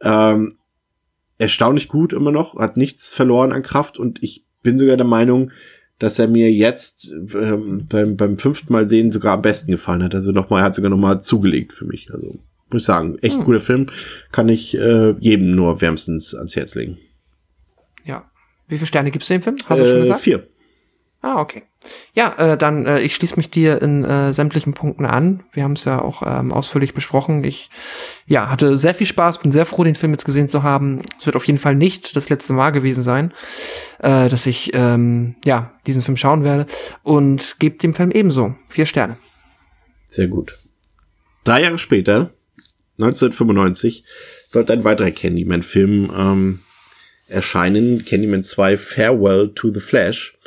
ähm, 0.00 0.58
erstaunlich 1.38 1.88
gut 1.88 2.12
immer 2.12 2.32
noch, 2.32 2.56
hat 2.56 2.76
nichts 2.76 3.10
verloren 3.10 3.52
an 3.52 3.62
Kraft 3.62 3.98
und 3.98 4.22
ich 4.22 4.44
bin 4.62 4.78
sogar 4.78 4.96
der 4.96 5.06
Meinung, 5.06 5.50
dass 5.98 6.18
er 6.18 6.28
mir 6.28 6.50
jetzt 6.50 7.12
ähm, 7.34 7.86
beim, 7.88 8.16
beim 8.16 8.38
fünften 8.38 8.72
Mal 8.72 8.88
sehen 8.88 9.12
sogar 9.12 9.34
am 9.34 9.42
besten 9.42 9.70
gefallen 9.70 10.02
hat. 10.02 10.14
Also 10.14 10.32
nochmal, 10.32 10.62
er 10.62 10.66
hat 10.66 10.74
sogar 10.74 10.90
nochmal 10.90 11.22
zugelegt 11.22 11.72
für 11.72 11.84
mich. 11.84 12.08
Also 12.12 12.38
muss 12.70 12.82
ich 12.82 12.86
sagen, 12.86 13.16
echt 13.20 13.36
hm. 13.36 13.44
guter 13.44 13.60
Film. 13.60 13.86
Kann 14.32 14.48
ich 14.48 14.76
äh, 14.76 15.14
jedem 15.20 15.54
nur 15.54 15.80
wärmstens 15.80 16.34
ans 16.34 16.56
Herz 16.56 16.74
legen. 16.74 16.98
Ja. 18.04 18.30
Wie 18.68 18.76
viele 18.76 18.86
Sterne 18.86 19.10
gibst 19.10 19.28
du 19.28 19.34
dem 19.34 19.42
Film? 19.42 19.56
Hast 19.66 19.78
du 19.78 19.84
äh, 19.84 19.88
schon 19.88 20.00
gesagt? 20.00 20.20
Vier. 20.20 20.46
Ah, 21.24 21.40
okay. 21.40 21.62
Ja, 22.12 22.34
äh, 22.52 22.58
dann 22.58 22.84
äh, 22.84 23.00
ich 23.00 23.14
schließe 23.14 23.36
mich 23.36 23.48
dir 23.48 23.80
in 23.80 24.04
äh, 24.04 24.34
sämtlichen 24.34 24.74
Punkten 24.74 25.06
an. 25.06 25.42
Wir 25.52 25.64
haben 25.64 25.72
es 25.72 25.86
ja 25.86 26.02
auch 26.02 26.22
ähm, 26.22 26.52
ausführlich 26.52 26.92
besprochen. 26.92 27.42
Ich 27.44 27.70
ja 28.26 28.50
hatte 28.50 28.76
sehr 28.76 28.94
viel 28.94 29.06
Spaß, 29.06 29.38
bin 29.38 29.50
sehr 29.50 29.64
froh, 29.64 29.84
den 29.84 29.94
Film 29.94 30.12
jetzt 30.12 30.26
gesehen 30.26 30.50
zu 30.50 30.62
haben. 30.62 31.00
Es 31.18 31.24
wird 31.24 31.34
auf 31.34 31.46
jeden 31.46 31.58
Fall 31.58 31.76
nicht 31.76 32.14
das 32.14 32.28
letzte 32.28 32.52
Mal 32.52 32.72
gewesen 32.72 33.02
sein, 33.02 33.32
äh, 34.00 34.28
dass 34.28 34.44
ich 34.44 34.72
ähm, 34.74 35.36
ja 35.46 35.72
diesen 35.86 36.02
Film 36.02 36.18
schauen 36.18 36.44
werde 36.44 36.66
und 37.02 37.56
gebe 37.58 37.78
dem 37.78 37.94
Film 37.94 38.10
ebenso 38.10 38.54
vier 38.68 38.84
Sterne. 38.84 39.16
Sehr 40.08 40.28
gut. 40.28 40.58
Drei 41.44 41.62
Jahre 41.62 41.78
später, 41.78 42.34
1995, 42.98 44.04
sollte 44.46 44.74
ein 44.74 44.84
weiterer 44.84 45.10
Candyman-Film 45.10 46.12
ähm, 46.14 46.60
erscheinen, 47.28 48.04
Candyman 48.04 48.44
2 48.44 48.76
Farewell 48.76 49.52
to 49.54 49.70
the 49.70 49.80
Flash 49.80 50.38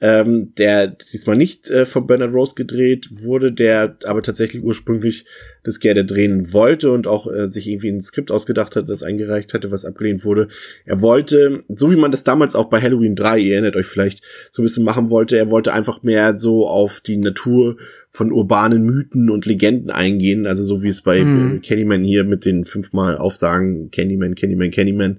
ähm, 0.00 0.54
der 0.56 0.88
diesmal 1.12 1.36
nicht 1.36 1.68
äh, 1.68 1.84
von 1.84 2.06
Bernard 2.06 2.32
Rose 2.32 2.54
gedreht 2.54 3.10
wurde, 3.12 3.52
der 3.52 3.96
aber 4.04 4.22
tatsächlich 4.22 4.62
ursprünglich 4.62 5.26
das 5.62 5.78
gerne 5.78 6.06
drehen 6.06 6.54
wollte 6.54 6.90
und 6.90 7.06
auch 7.06 7.30
äh, 7.30 7.50
sich 7.50 7.68
irgendwie 7.68 7.90
ein 7.90 8.00
Skript 8.00 8.30
ausgedacht 8.30 8.76
hat, 8.76 8.88
das 8.88 9.02
eingereicht 9.02 9.52
hatte, 9.52 9.70
was 9.70 9.84
abgelehnt 9.84 10.24
wurde. 10.24 10.48
Er 10.86 11.02
wollte, 11.02 11.64
so 11.68 11.90
wie 11.90 11.96
man 11.96 12.12
das 12.12 12.24
damals 12.24 12.54
auch 12.54 12.70
bei 12.70 12.80
Halloween 12.80 13.14
3, 13.14 13.38
ihr 13.40 13.52
erinnert 13.54 13.76
euch 13.76 13.86
vielleicht, 13.86 14.22
so 14.52 14.62
ein 14.62 14.64
bisschen 14.64 14.84
machen 14.84 15.10
wollte, 15.10 15.36
er 15.36 15.50
wollte 15.50 15.74
einfach 15.74 16.02
mehr 16.02 16.38
so 16.38 16.66
auf 16.66 17.00
die 17.00 17.18
Natur 17.18 17.76
von 18.10 18.32
urbanen 18.32 18.82
Mythen 18.82 19.28
und 19.28 19.44
Legenden 19.44 19.90
eingehen, 19.90 20.46
also 20.46 20.62
so 20.62 20.82
wie 20.82 20.88
es 20.88 21.02
bei 21.02 21.22
mhm. 21.22 21.60
Candyman 21.60 22.02
hier 22.02 22.24
mit 22.24 22.46
den 22.46 22.64
fünfmal 22.64 23.18
Aufsagen 23.18 23.90
Candyman, 23.90 24.34
Candyman, 24.34 24.70
Candyman 24.70 25.18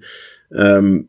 ähm, 0.54 1.08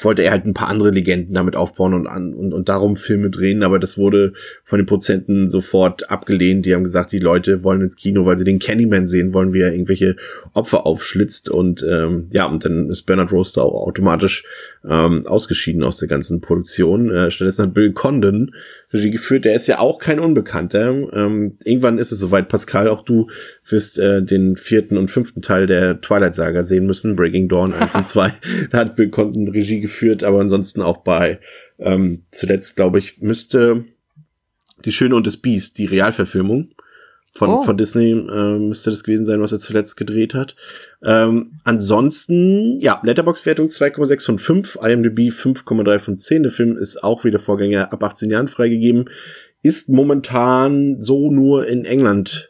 wollte 0.00 0.22
er 0.22 0.30
halt 0.30 0.46
ein 0.46 0.54
paar 0.54 0.68
andere 0.68 0.90
Legenden 0.90 1.34
damit 1.34 1.56
aufbauen 1.56 1.94
und 1.94 2.06
und, 2.06 2.52
und 2.52 2.68
darum 2.68 2.94
Filme 2.94 3.28
drehen, 3.28 3.64
aber 3.64 3.80
das 3.80 3.98
wurde 3.98 4.32
von 4.64 4.78
den 4.78 4.86
Prozenten 4.86 5.50
sofort 5.50 6.10
abgelehnt. 6.10 6.64
Die 6.64 6.74
haben 6.74 6.84
gesagt, 6.84 7.10
die 7.10 7.18
Leute 7.18 7.64
wollen 7.64 7.80
ins 7.80 7.96
Kino, 7.96 8.24
weil 8.24 8.38
sie 8.38 8.44
den 8.44 8.60
Candyman 8.60 9.08
sehen 9.08 9.34
wollen, 9.34 9.52
wie 9.52 9.62
er 9.62 9.72
irgendwelche 9.72 10.14
Opfer 10.52 10.86
aufschlitzt 10.86 11.50
und 11.50 11.84
ähm, 11.88 12.28
ja, 12.30 12.46
und 12.46 12.64
dann 12.64 12.88
ist 12.88 13.02
Bernard 13.02 13.32
Roster 13.32 13.64
auch 13.64 13.88
automatisch 13.88 14.44
ähm, 14.88 15.26
ausgeschieden 15.26 15.82
aus 15.82 15.98
der 15.98 16.08
ganzen 16.08 16.40
Produktion. 16.40 17.10
Äh, 17.10 17.30
stattdessen 17.30 17.66
hat 17.66 17.74
Bill 17.74 17.92
Condon 17.92 18.54
Regie 18.92 19.10
geführt. 19.10 19.44
Der 19.44 19.54
ist 19.54 19.66
ja 19.66 19.78
auch 19.78 19.98
kein 19.98 20.18
Unbekannter. 20.18 20.90
Ähm, 21.12 21.58
irgendwann 21.64 21.98
ist 21.98 22.12
es 22.12 22.20
soweit, 22.20 22.48
Pascal, 22.48 22.88
auch 22.88 23.02
du 23.02 23.28
wirst 23.68 23.98
äh, 23.98 24.22
den 24.22 24.56
vierten 24.56 24.96
und 24.96 25.10
fünften 25.10 25.42
Teil 25.42 25.66
der 25.66 26.00
Twilight 26.00 26.34
Saga 26.34 26.62
sehen 26.62 26.86
müssen, 26.86 27.16
Breaking 27.16 27.48
Dawn 27.48 27.74
1 27.74 27.94
und 27.94 28.06
2. 28.06 28.32
Da 28.70 28.78
hat 28.78 28.96
Bill 28.96 29.10
Condon 29.10 29.48
Regie 29.48 29.80
geführt, 29.80 30.24
aber 30.24 30.40
ansonsten 30.40 30.82
auch 30.82 30.98
bei 30.98 31.40
ähm, 31.78 32.22
zuletzt, 32.30 32.76
glaube 32.76 32.98
ich, 32.98 33.20
müsste 33.20 33.84
Die 34.84 34.92
Schöne 34.92 35.14
und 35.14 35.26
das 35.26 35.36
Biest, 35.36 35.76
die 35.76 35.86
Realverfilmung 35.86 36.70
von, 37.32 37.50
oh. 37.50 37.62
von 37.62 37.76
Disney 37.76 38.10
äh, 38.10 38.58
müsste 38.58 38.90
das 38.90 39.04
gewesen 39.04 39.24
sein, 39.24 39.40
was 39.40 39.52
er 39.52 39.60
zuletzt 39.60 39.96
gedreht 39.96 40.34
hat. 40.34 40.56
Ähm, 41.02 41.52
ansonsten, 41.64 42.80
ja, 42.80 43.00
Letterbox-Wertung 43.04 43.68
2,6 43.68 44.26
von 44.26 44.38
5, 44.38 44.78
IMDb 44.82 45.30
5,3 45.30 45.98
von 46.00 46.18
10. 46.18 46.42
Der 46.42 46.52
Film 46.52 46.76
ist 46.76 47.04
auch 47.04 47.24
wieder 47.24 47.38
Vorgänger 47.38 47.92
ab 47.92 48.02
18 48.02 48.30
Jahren 48.30 48.48
freigegeben. 48.48 49.08
Ist 49.62 49.88
momentan 49.88 51.00
so 51.00 51.30
nur 51.30 51.66
in 51.66 51.84
England 51.84 52.48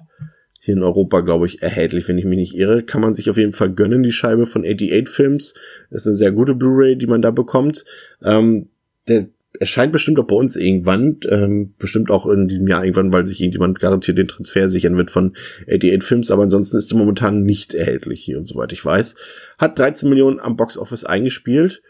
hier 0.61 0.75
in 0.75 0.83
Europa, 0.83 1.21
glaube 1.21 1.47
ich, 1.47 1.63
erhältlich, 1.63 2.07
wenn 2.07 2.19
ich 2.19 2.25
mich 2.25 2.39
nicht 2.39 2.55
irre. 2.55 2.83
Kann 2.83 3.01
man 3.01 3.15
sich 3.15 3.31
auf 3.31 3.37
jeden 3.37 3.53
Fall 3.53 3.73
gönnen, 3.73 4.03
die 4.03 4.13
Scheibe 4.13 4.47
von 4.47 4.63
88 4.63 5.09
Films. 5.09 5.55
Das 5.91 6.03
ist 6.03 6.07
eine 6.07 6.17
sehr 6.17 6.33
gute 6.33 6.55
Blu-ray, 6.55 6.97
die 6.97 7.07
man 7.07 7.23
da 7.23 7.31
bekommt. 7.31 7.85
Ähm, 8.23 8.69
der 9.09 9.29
erscheint 9.61 9.93
bestimmt 9.93 10.19
auch 10.19 10.25
bei 10.25 10.35
uns 10.35 10.57
irgendwann, 10.57 11.19
ähm, 11.29 11.75
bestimmt 11.79 12.11
auch 12.11 12.27
in 12.27 12.49
diesem 12.49 12.67
Jahr 12.67 12.83
irgendwann, 12.83 13.13
weil 13.13 13.27
sich 13.27 13.41
irgendjemand 13.41 13.79
garantiert 13.79 14.19
den 14.19 14.27
Transfer 14.27 14.69
sichern 14.69 14.97
wird 14.97 15.11
von 15.11 15.37
88 15.69 16.03
Films, 16.03 16.31
aber 16.31 16.43
ansonsten 16.43 16.79
ist 16.79 16.91
er 16.91 16.97
momentan 16.97 17.43
nicht 17.43 17.75
erhältlich 17.75 18.25
hier 18.25 18.39
und 18.39 18.47
soweit 18.47 18.73
ich 18.73 18.85
weiß. 18.85 19.17
Hat 19.59 19.79
13 19.79 20.09
Millionen 20.09 20.41
am 20.41 20.57
Box 20.57 20.79
Office 20.79 21.05
eingespielt 21.05 21.83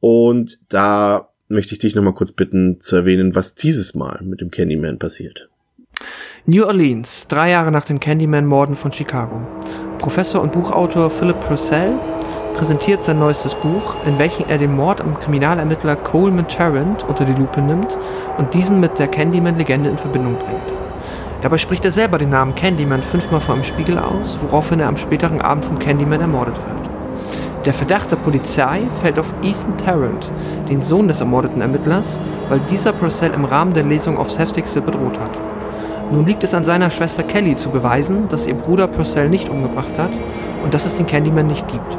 und 0.00 0.58
da 0.68 1.28
möchte 1.48 1.74
ich 1.74 1.78
dich 1.78 1.94
nochmal 1.94 2.14
kurz 2.14 2.32
bitten 2.32 2.80
zu 2.80 2.96
erwähnen, 2.96 3.36
was 3.36 3.54
dieses 3.54 3.94
Mal 3.94 4.20
mit 4.24 4.40
dem 4.40 4.50
Candyman 4.50 4.98
passiert. 4.98 5.48
New 6.44 6.64
Orleans, 6.64 7.28
drei 7.28 7.50
Jahre 7.50 7.70
nach 7.70 7.84
den 7.84 8.00
Candyman-Morden 8.00 8.74
von 8.74 8.92
Chicago. 8.92 9.46
Professor 9.98 10.42
und 10.42 10.50
Buchautor 10.50 11.08
Philip 11.08 11.40
Purcell 11.40 11.92
präsentiert 12.54 13.02
sein 13.04 13.18
neuestes 13.18 13.54
Buch, 13.54 13.96
in 14.06 14.18
welchem 14.18 14.46
er 14.48 14.58
den 14.58 14.74
Mord 14.74 15.00
am 15.00 15.18
Kriminalermittler 15.18 15.96
Coleman 15.96 16.48
Tarrant 16.48 17.04
unter 17.08 17.24
die 17.24 17.32
Lupe 17.32 17.60
nimmt 17.60 17.98
und 18.38 18.54
diesen 18.54 18.80
mit 18.80 18.98
der 18.98 19.08
Candyman-Legende 19.08 19.90
in 19.90 19.98
Verbindung 19.98 20.36
bringt. 20.36 20.72
Dabei 21.40 21.58
spricht 21.58 21.84
er 21.84 21.90
selber 21.90 22.18
den 22.18 22.30
Namen 22.30 22.54
Candyman 22.54 23.02
fünfmal 23.02 23.40
vor 23.40 23.54
einem 23.54 23.64
Spiegel 23.64 23.98
aus, 23.98 24.38
woraufhin 24.42 24.80
er 24.80 24.88
am 24.88 24.96
späteren 24.96 25.40
Abend 25.40 25.64
vom 25.64 25.78
Candyman 25.78 26.20
ermordet 26.20 26.56
wird. 26.56 27.66
Der 27.66 27.74
Verdacht 27.74 28.10
der 28.10 28.16
Polizei 28.16 28.82
fällt 29.00 29.18
auf 29.18 29.32
Ethan 29.42 29.76
Tarrant, 29.76 30.30
den 30.68 30.82
Sohn 30.82 31.08
des 31.08 31.20
ermordeten 31.20 31.60
Ermittlers, 31.60 32.18
weil 32.48 32.60
dieser 32.70 32.92
Purcell 32.92 33.32
im 33.34 33.44
Rahmen 33.44 33.72
der 33.72 33.84
Lesung 33.84 34.18
aufs 34.18 34.38
heftigste 34.38 34.80
bedroht 34.80 35.18
hat. 35.20 35.38
Nun 36.10 36.26
liegt 36.26 36.44
es 36.44 36.54
an 36.54 36.64
seiner 36.64 36.90
Schwester 36.90 37.22
Kelly 37.22 37.56
zu 37.56 37.70
beweisen, 37.70 38.28
dass 38.28 38.46
ihr 38.46 38.54
Bruder 38.54 38.86
Purcell 38.86 39.28
nicht 39.28 39.48
umgebracht 39.48 39.98
hat 39.98 40.10
und 40.64 40.74
dass 40.74 40.86
es 40.86 40.94
den 40.96 41.06
Candyman 41.06 41.46
nicht 41.46 41.66
gibt. 41.68 41.96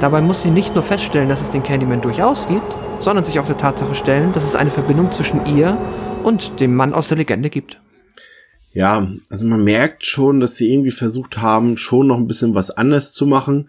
Dabei 0.00 0.22
muss 0.22 0.42
sie 0.42 0.50
nicht 0.50 0.74
nur 0.74 0.82
feststellen, 0.82 1.28
dass 1.28 1.42
es 1.42 1.50
den 1.50 1.62
Candyman 1.62 2.00
durchaus 2.00 2.48
gibt, 2.48 2.74
sondern 3.00 3.24
sich 3.24 3.38
auch 3.38 3.46
der 3.46 3.58
Tatsache 3.58 3.94
stellen, 3.94 4.32
dass 4.32 4.44
es 4.44 4.56
eine 4.56 4.70
Verbindung 4.70 5.12
zwischen 5.12 5.44
ihr 5.44 5.76
und 6.24 6.58
dem 6.58 6.74
Mann 6.74 6.94
aus 6.94 7.08
der 7.08 7.18
Legende 7.18 7.50
gibt. 7.50 7.78
Ja, 8.72 9.12
also 9.28 9.46
man 9.46 9.62
merkt 9.62 10.06
schon, 10.06 10.40
dass 10.40 10.56
sie 10.56 10.72
irgendwie 10.72 10.90
versucht 10.90 11.38
haben, 11.38 11.76
schon 11.76 12.06
noch 12.06 12.16
ein 12.16 12.26
bisschen 12.26 12.54
was 12.54 12.70
anders 12.70 13.12
zu 13.12 13.26
machen, 13.26 13.68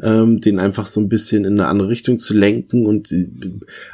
ähm, 0.00 0.40
den 0.40 0.60
einfach 0.60 0.86
so 0.86 1.00
ein 1.00 1.08
bisschen 1.08 1.44
in 1.44 1.54
eine 1.58 1.68
andere 1.68 1.88
Richtung 1.88 2.18
zu 2.18 2.32
lenken 2.32 2.86
und 2.86 3.12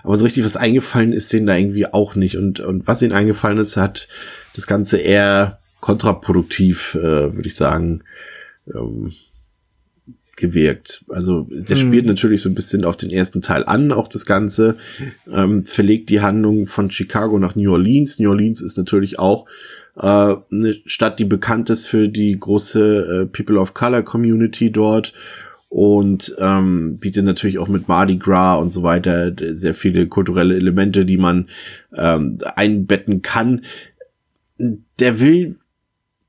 aber 0.03 0.16
so 0.16 0.24
richtig 0.24 0.45
was 0.45 0.57
eingefallen 0.57 1.12
ist 1.12 1.32
denen 1.32 1.47
da 1.47 1.57
irgendwie 1.57 1.86
auch 1.86 2.14
nicht 2.16 2.36
und 2.36 2.61
und 2.61 2.86
was 2.86 3.03
ihnen 3.03 3.12
eingefallen 3.12 3.59
ist, 3.59 3.76
hat 3.76 4.09
das 4.55 4.66
Ganze 4.66 4.99
eher 4.99 5.59
kontraproduktiv, 5.80 6.97
äh, 6.97 7.34
würde 7.34 7.47
ich 7.47 7.55
sagen, 7.55 8.03
ähm, 8.74 9.12
gewirkt. 10.39 11.05
Also 11.09 11.47
der 11.51 11.76
hm. 11.76 11.86
spielt 11.86 12.07
natürlich 12.07 12.41
so 12.41 12.49
ein 12.49 12.55
bisschen 12.55 12.84
auf 12.84 12.97
den 12.97 13.11
ersten 13.11 13.43
Teil 13.43 13.64
an, 13.64 13.93
auch 13.93 14.09
das 14.09 14.24
Ganze, 14.24 14.76
ähm, 15.30 15.66
verlegt 15.66 16.09
die 16.09 16.20
Handlung 16.20 16.66
von 16.66 16.91
Chicago 16.91 17.39
nach 17.39 17.55
New 17.55 17.70
Orleans. 17.70 18.18
New 18.18 18.30
Orleans 18.30 18.62
ist 18.62 18.78
natürlich 18.78 19.18
auch 19.18 19.47
äh, 19.97 20.36
eine 20.51 20.76
Stadt, 20.86 21.18
die 21.18 21.24
bekannt 21.24 21.68
ist 21.70 21.86
für 21.86 22.09
die 22.09 22.39
große 22.39 23.22
äh, 23.22 23.26
People 23.26 23.59
of 23.59 23.74
Color 23.74 24.03
Community 24.03 24.70
dort 24.70 25.12
und 25.68 26.34
ähm, 26.39 26.99
bietet 26.99 27.24
natürlich 27.24 27.59
auch 27.59 27.68
mit 27.68 27.89
Mardi 27.89 28.16
Gras 28.16 28.61
und 28.61 28.72
so 28.72 28.82
weiter 28.82 29.32
sehr 29.55 29.74
viele 29.74 30.07
kulturelle 30.07 30.57
Elemente, 30.57 31.05
die 31.05 31.18
man 31.18 31.49
ähm, 31.95 32.39
einbetten 32.57 33.20
kann. 33.20 33.62
Der 34.59 35.20
will 35.20 35.57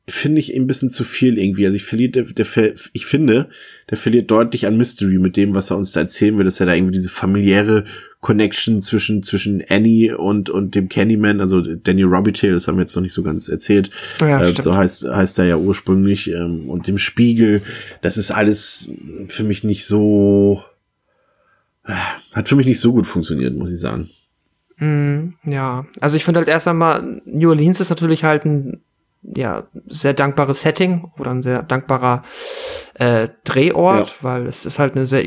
finde 0.10 0.40
ich 0.40 0.56
ein 0.56 0.68
bisschen 0.68 0.90
zu 0.90 1.04
viel 1.04 1.38
irgendwie. 1.38 1.66
Also 1.66 1.76
ich 1.76 1.86
verliert, 1.86 2.16
der, 2.16 2.24
der, 2.24 2.74
ich 2.94 3.06
finde, 3.06 3.50
der 3.90 3.98
verliert 3.98 4.30
deutlich 4.30 4.66
an 4.66 4.78
Mystery 4.78 5.20
mit 5.20 5.38
dem, 5.38 5.54
was 5.54 5.72
er 5.72 5.78
uns 5.78 5.92
da 5.92 6.02
erzählen 6.02 6.38
will, 6.38 6.46
dass 6.46 6.60
er 6.60 6.66
da 6.66 6.74
irgendwie 6.74 6.94
diese 6.94 7.10
familiäre 7.10 7.86
Connection 8.22 8.82
zwischen, 8.82 9.24
zwischen 9.24 9.64
Annie 9.70 10.18
und, 10.18 10.50
und 10.50 10.76
dem 10.76 10.90
Candyman, 10.90 11.40
also 11.40 11.62
Daniel 11.62 12.08
Robitaille, 12.08 12.54
das 12.54 12.68
haben 12.68 12.76
wir 12.76 12.82
jetzt 12.82 12.96
noch 12.96 13.02
nicht 13.02 13.14
so 13.14 13.24
ganz 13.24 13.48
erzählt. 13.48 13.90
Ja, 14.20 14.42
äh, 14.42 14.54
so 14.62 14.76
heißt, 14.76 15.08
heißt 15.08 15.40
er 15.40 15.46
ja 15.46 15.58
ursprünglich, 15.58 16.30
ähm, 16.30 16.70
und 16.70 16.88
dem 16.88 16.98
Spiegel, 16.98 17.62
das 18.02 18.18
ist 18.18 18.32
alles 18.32 18.90
für 19.28 19.44
mich 19.44 19.64
nicht 19.64 19.86
so, 19.86 20.64
äh, 21.86 21.94
hat 22.34 22.50
für 22.50 22.56
mich 22.56 22.68
nicht 22.68 22.82
so 22.82 22.92
gut 22.92 23.08
funktioniert, 23.08 23.56
muss 23.56 23.72
ich 23.72 23.80
sagen. 23.80 24.10
Mm, 24.78 25.34
ja, 25.46 25.86
also 26.02 26.18
ich 26.18 26.26
finde 26.26 26.40
halt 26.40 26.50
erst 26.50 26.68
einmal, 26.68 27.22
New 27.26 27.50
Orleans 27.50 27.80
ist 27.80 27.90
natürlich 27.90 28.24
halt 28.24 28.46
ein 28.46 28.82
ja, 29.22 29.68
sehr 29.88 30.14
dankbares 30.14 30.62
Setting 30.62 31.12
oder 31.18 31.32
ein 31.32 31.44
sehr 31.44 31.64
dankbarer 31.64 32.24
äh, 32.96 33.30
Drehort, 33.44 34.10
ja. 34.10 34.16
weil 34.22 34.48
es 34.48 34.66
ist 34.66 34.80
halt 34.80 34.96
eine 34.96 35.06
sehr 35.06 35.24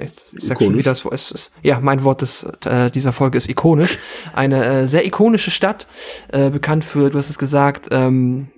ich 0.00 0.44
sag 0.44 0.62
schon 0.62 0.76
wieder, 0.76 0.92
es 0.92 1.32
ist, 1.32 1.52
ja, 1.62 1.80
mein 1.80 2.04
Wort 2.04 2.22
des, 2.22 2.46
äh, 2.64 2.88
dieser 2.88 3.12
Folge 3.12 3.36
ist 3.36 3.48
ikonisch. 3.48 3.98
Eine 4.32 4.64
äh, 4.64 4.86
sehr 4.86 5.04
ikonische 5.04 5.50
Stadt, 5.50 5.88
äh, 6.28 6.50
bekannt 6.50 6.84
für, 6.84 7.10
du 7.10 7.18
hast 7.18 7.30
es 7.30 7.38
gesagt, 7.38 7.88
ähm, 7.90 8.48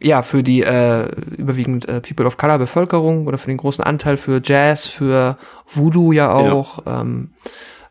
ja, 0.00 0.22
für 0.22 0.42
die 0.42 0.62
äh, 0.62 1.08
überwiegend 1.36 1.88
äh, 1.88 2.00
People 2.00 2.26
of 2.26 2.36
Color 2.36 2.58
Bevölkerung 2.58 3.26
oder 3.26 3.36
für 3.36 3.48
den 3.48 3.56
großen 3.56 3.82
Anteil 3.84 4.16
für 4.16 4.40
Jazz, 4.42 4.86
für 4.86 5.36
Voodoo 5.66 6.12
ja 6.12 6.32
auch. 6.32 6.86
Ja. 6.86 7.00
Ähm, 7.00 7.32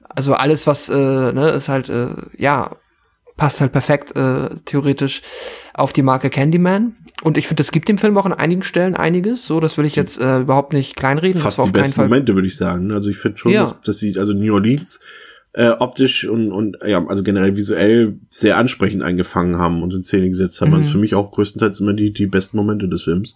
also 0.10 0.34
alles, 0.34 0.66
was 0.66 0.90
äh, 0.90 0.96
ne, 0.96 1.50
ist 1.50 1.70
halt, 1.70 1.90
äh, 1.90 2.16
ja, 2.38 2.72
passt 3.38 3.62
halt 3.62 3.72
perfekt 3.72 4.16
äh, 4.18 4.50
theoretisch 4.66 5.22
auf 5.74 5.94
die 5.94 6.02
Marke 6.02 6.30
Candyman. 6.30 6.96
Und 7.24 7.38
ich 7.38 7.48
finde, 7.48 7.62
es 7.62 7.72
gibt 7.72 7.88
dem 7.88 7.98
Film 7.98 8.18
auch 8.18 8.26
an 8.26 8.34
einigen 8.34 8.64
Stellen 8.64 8.96
einiges. 8.96 9.46
So, 9.46 9.60
das 9.60 9.78
will 9.78 9.86
ich 9.86 9.96
jetzt 9.96 10.20
äh, 10.20 10.40
überhaupt 10.40 10.74
nicht 10.74 10.96
kleinreden. 10.96 11.42
Fast 11.42 11.64
die 11.64 11.72
besten 11.72 12.02
Momente, 12.02 12.36
würde 12.36 12.48
ich 12.48 12.58
sagen. 12.58 12.92
Also 12.92 13.10
ich 13.10 13.18
finde 13.18 13.38
schon, 13.38 13.52
ja. 13.52 13.62
dass, 13.62 13.80
dass 13.82 14.00
sie, 14.00 14.18
also 14.18 14.34
New 14.34 14.54
Orleans 14.54 15.00
äh, 15.54 15.70
optisch 15.70 16.26
und, 16.26 16.52
und 16.52 16.78
ja, 16.86 17.04
also 17.08 17.24
generell 17.24 17.56
visuell 17.56 18.20
sehr 18.30 18.58
ansprechend 18.58 19.02
eingefangen 19.02 19.58
haben 19.58 19.82
und 19.82 19.94
in 19.94 20.04
Szene 20.04 20.30
gesetzt 20.30 20.62
haben. 20.62 20.70
Mhm. 20.70 20.76
Also 20.76 20.90
für 20.90 20.98
mich 21.00 21.16
auch 21.16 21.32
größtenteils 21.32 21.80
immer 21.80 21.94
die, 21.94 22.14
die 22.14 22.28
besten 22.28 22.58
Momente 22.58 22.88
des 22.88 23.04
Films. 23.04 23.36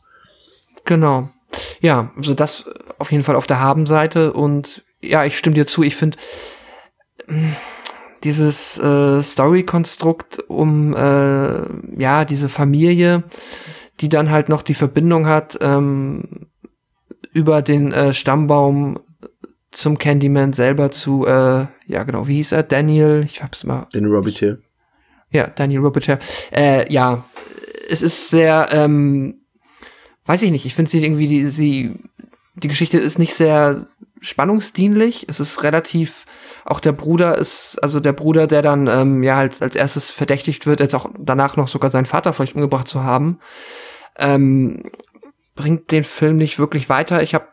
Genau. 0.85 1.29
Ja, 1.79 2.11
also 2.15 2.33
das 2.33 2.69
auf 2.99 3.11
jeden 3.11 3.23
Fall 3.23 3.35
auf 3.35 3.47
der 3.47 3.59
Habenseite 3.59 4.33
und 4.33 4.83
ja, 5.01 5.25
ich 5.25 5.37
stimme 5.37 5.55
dir 5.55 5.65
zu. 5.65 5.81
Ich 5.81 5.95
finde 5.95 6.17
dieses 8.23 8.77
äh, 8.77 9.21
Story-Konstrukt 9.21 10.43
um 10.47 10.95
äh, 10.95 12.01
ja 12.01 12.25
diese 12.25 12.49
Familie, 12.49 13.23
die 13.99 14.09
dann 14.09 14.29
halt 14.29 14.49
noch 14.49 14.61
die 14.61 14.73
Verbindung 14.73 15.27
hat 15.27 15.57
ähm, 15.61 16.47
über 17.33 17.61
den 17.61 17.91
äh, 17.91 18.13
Stammbaum 18.13 18.99
zum 19.71 19.97
Candyman 19.97 20.53
selber 20.53 20.91
zu 20.91 21.25
äh, 21.25 21.65
ja 21.87 22.03
genau 22.03 22.27
wie 22.27 22.35
hieß 22.35 22.51
er? 22.51 22.63
Daniel 22.63 23.23
ich 23.25 23.41
hab's 23.41 23.63
mal 23.63 23.87
Daniel 23.93 24.13
Robitaille. 24.13 24.61
Ja 25.29 25.47
Daniel 25.47 25.81
Robitaille. 25.81 26.19
Äh, 26.51 26.91
ja 26.91 27.23
es 27.89 28.01
ist 28.01 28.29
sehr 28.29 28.69
ähm, 28.71 29.41
weiß 30.25 30.41
ich 30.41 30.51
nicht 30.51 30.65
ich 30.65 30.75
finde 30.75 30.91
sie 30.91 31.03
irgendwie 31.03 31.27
die 31.27 31.45
sie 31.45 31.95
die 32.55 32.67
Geschichte 32.67 32.97
ist 32.97 33.17
nicht 33.17 33.33
sehr 33.33 33.87
spannungsdienlich 34.21 35.25
es 35.29 35.39
ist 35.39 35.63
relativ 35.63 36.25
auch 36.63 36.79
der 36.79 36.91
Bruder 36.91 37.37
ist, 37.37 37.79
also 37.81 37.99
der 37.99 38.13
Bruder, 38.13 38.45
der 38.47 38.61
dann 38.61 38.87
ähm, 38.87 39.23
ja 39.23 39.35
halt 39.35 39.61
als 39.61 39.75
erstes 39.75 40.11
verdächtigt 40.11 40.65
wird, 40.67 40.79
jetzt 40.79 40.93
auch 40.93 41.09
danach 41.17 41.57
noch 41.57 41.67
sogar 41.67 41.89
seinen 41.89 42.05
Vater 42.05 42.33
vielleicht 42.33 42.55
umgebracht 42.55 42.87
zu 42.87 43.03
haben, 43.03 43.39
ähm, 44.17 44.83
bringt 45.55 45.91
den 45.91 46.03
Film 46.03 46.37
nicht 46.37 46.59
wirklich 46.59 46.87
weiter. 46.87 47.23
Ich 47.23 47.33
habe 47.33 47.47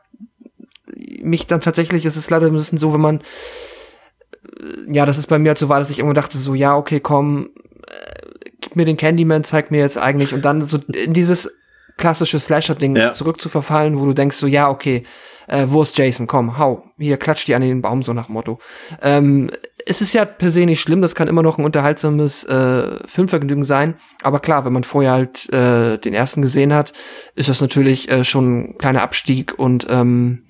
mich 1.23 1.47
dann 1.47 1.61
tatsächlich, 1.63 2.05
es 2.05 2.17
ist 2.17 2.31
leider 2.31 2.47
ein 2.47 2.53
bisschen 2.53 2.79
so, 2.79 2.93
wenn 2.93 3.01
man, 3.01 3.21
äh, 3.21 4.93
ja, 4.93 5.07
das 5.07 5.19
ist 5.19 5.27
bei 5.27 5.39
mir 5.39 5.51
halt 5.51 5.59
so 5.59 5.71
war, 5.71 5.79
dass 5.79 5.91
ich 5.91 5.99
immer 5.99 6.15
dachte 6.15 6.37
so, 6.37 6.55
ja, 6.55 6.77
okay, 6.77 7.01
komm, 7.01 7.51
äh, 7.87 8.51
gib 8.61 8.77
mir 8.77 8.85
den 8.85 8.99
Candyman, 8.99 9.43
zeig 9.43 9.71
mir 9.71 9.81
jetzt 9.81 9.97
eigentlich 9.97 10.35
und 10.35 10.45
dann 10.45 10.67
so 10.67 10.79
in 10.93 11.15
dieses 11.15 11.51
klassische 11.97 12.39
Slasher-Ding 12.39 12.95
Ja. 12.95 13.13
zurückzuverfallen, 13.13 13.99
wo 13.99 14.05
du 14.05 14.13
denkst 14.13 14.37
so, 14.37 14.47
ja, 14.47 14.69
okay, 14.69 15.05
äh, 15.49 15.67
wo 15.69 15.83
ist 15.83 15.97
Jason? 15.99 16.27
Komm, 16.27 16.59
hau, 16.59 16.85
hier, 16.99 17.17
klatsch 17.17 17.47
die 17.47 17.55
an 17.55 17.63
den 17.63 17.83
Baum, 17.83 18.03
so 18.03 18.13
nach 18.13 18.29
Motto. 18.29 18.59
Ähm, 19.03 19.51
es 19.87 20.03
ist 20.03 20.13
ja 20.13 20.25
per 20.25 20.51
se 20.51 20.67
nicht 20.67 20.81
schlimm, 20.81 21.01
das 21.01 21.15
kann 21.15 21.29
immer 21.29 21.43
noch 21.43 21.59
ein 21.59 21.65
unterhaltsames 21.65 22.45
äh, 22.45 22.99
Filmvergnügen 23.07 23.65
sein. 23.65 23.95
Aber 24.23 24.41
klar, 24.41 24.65
wenn 24.65 24.73
man 24.73 24.85
vorher 24.85 25.13
halt 25.13 25.53
äh, 25.53 25.97
den 25.97 26.15
ersten 26.15 26.43
gesehen 26.43 26.75
hat, 26.75 26.93
ist 27.35 27.49
das 27.49 27.61
natürlich 27.61 28.11
äh, 28.11 28.25
schon 28.25 28.59
ein 28.59 28.79
kleiner 28.79 29.03
Abstieg 29.03 29.59
und 29.59 29.87
ähm, 29.89 30.45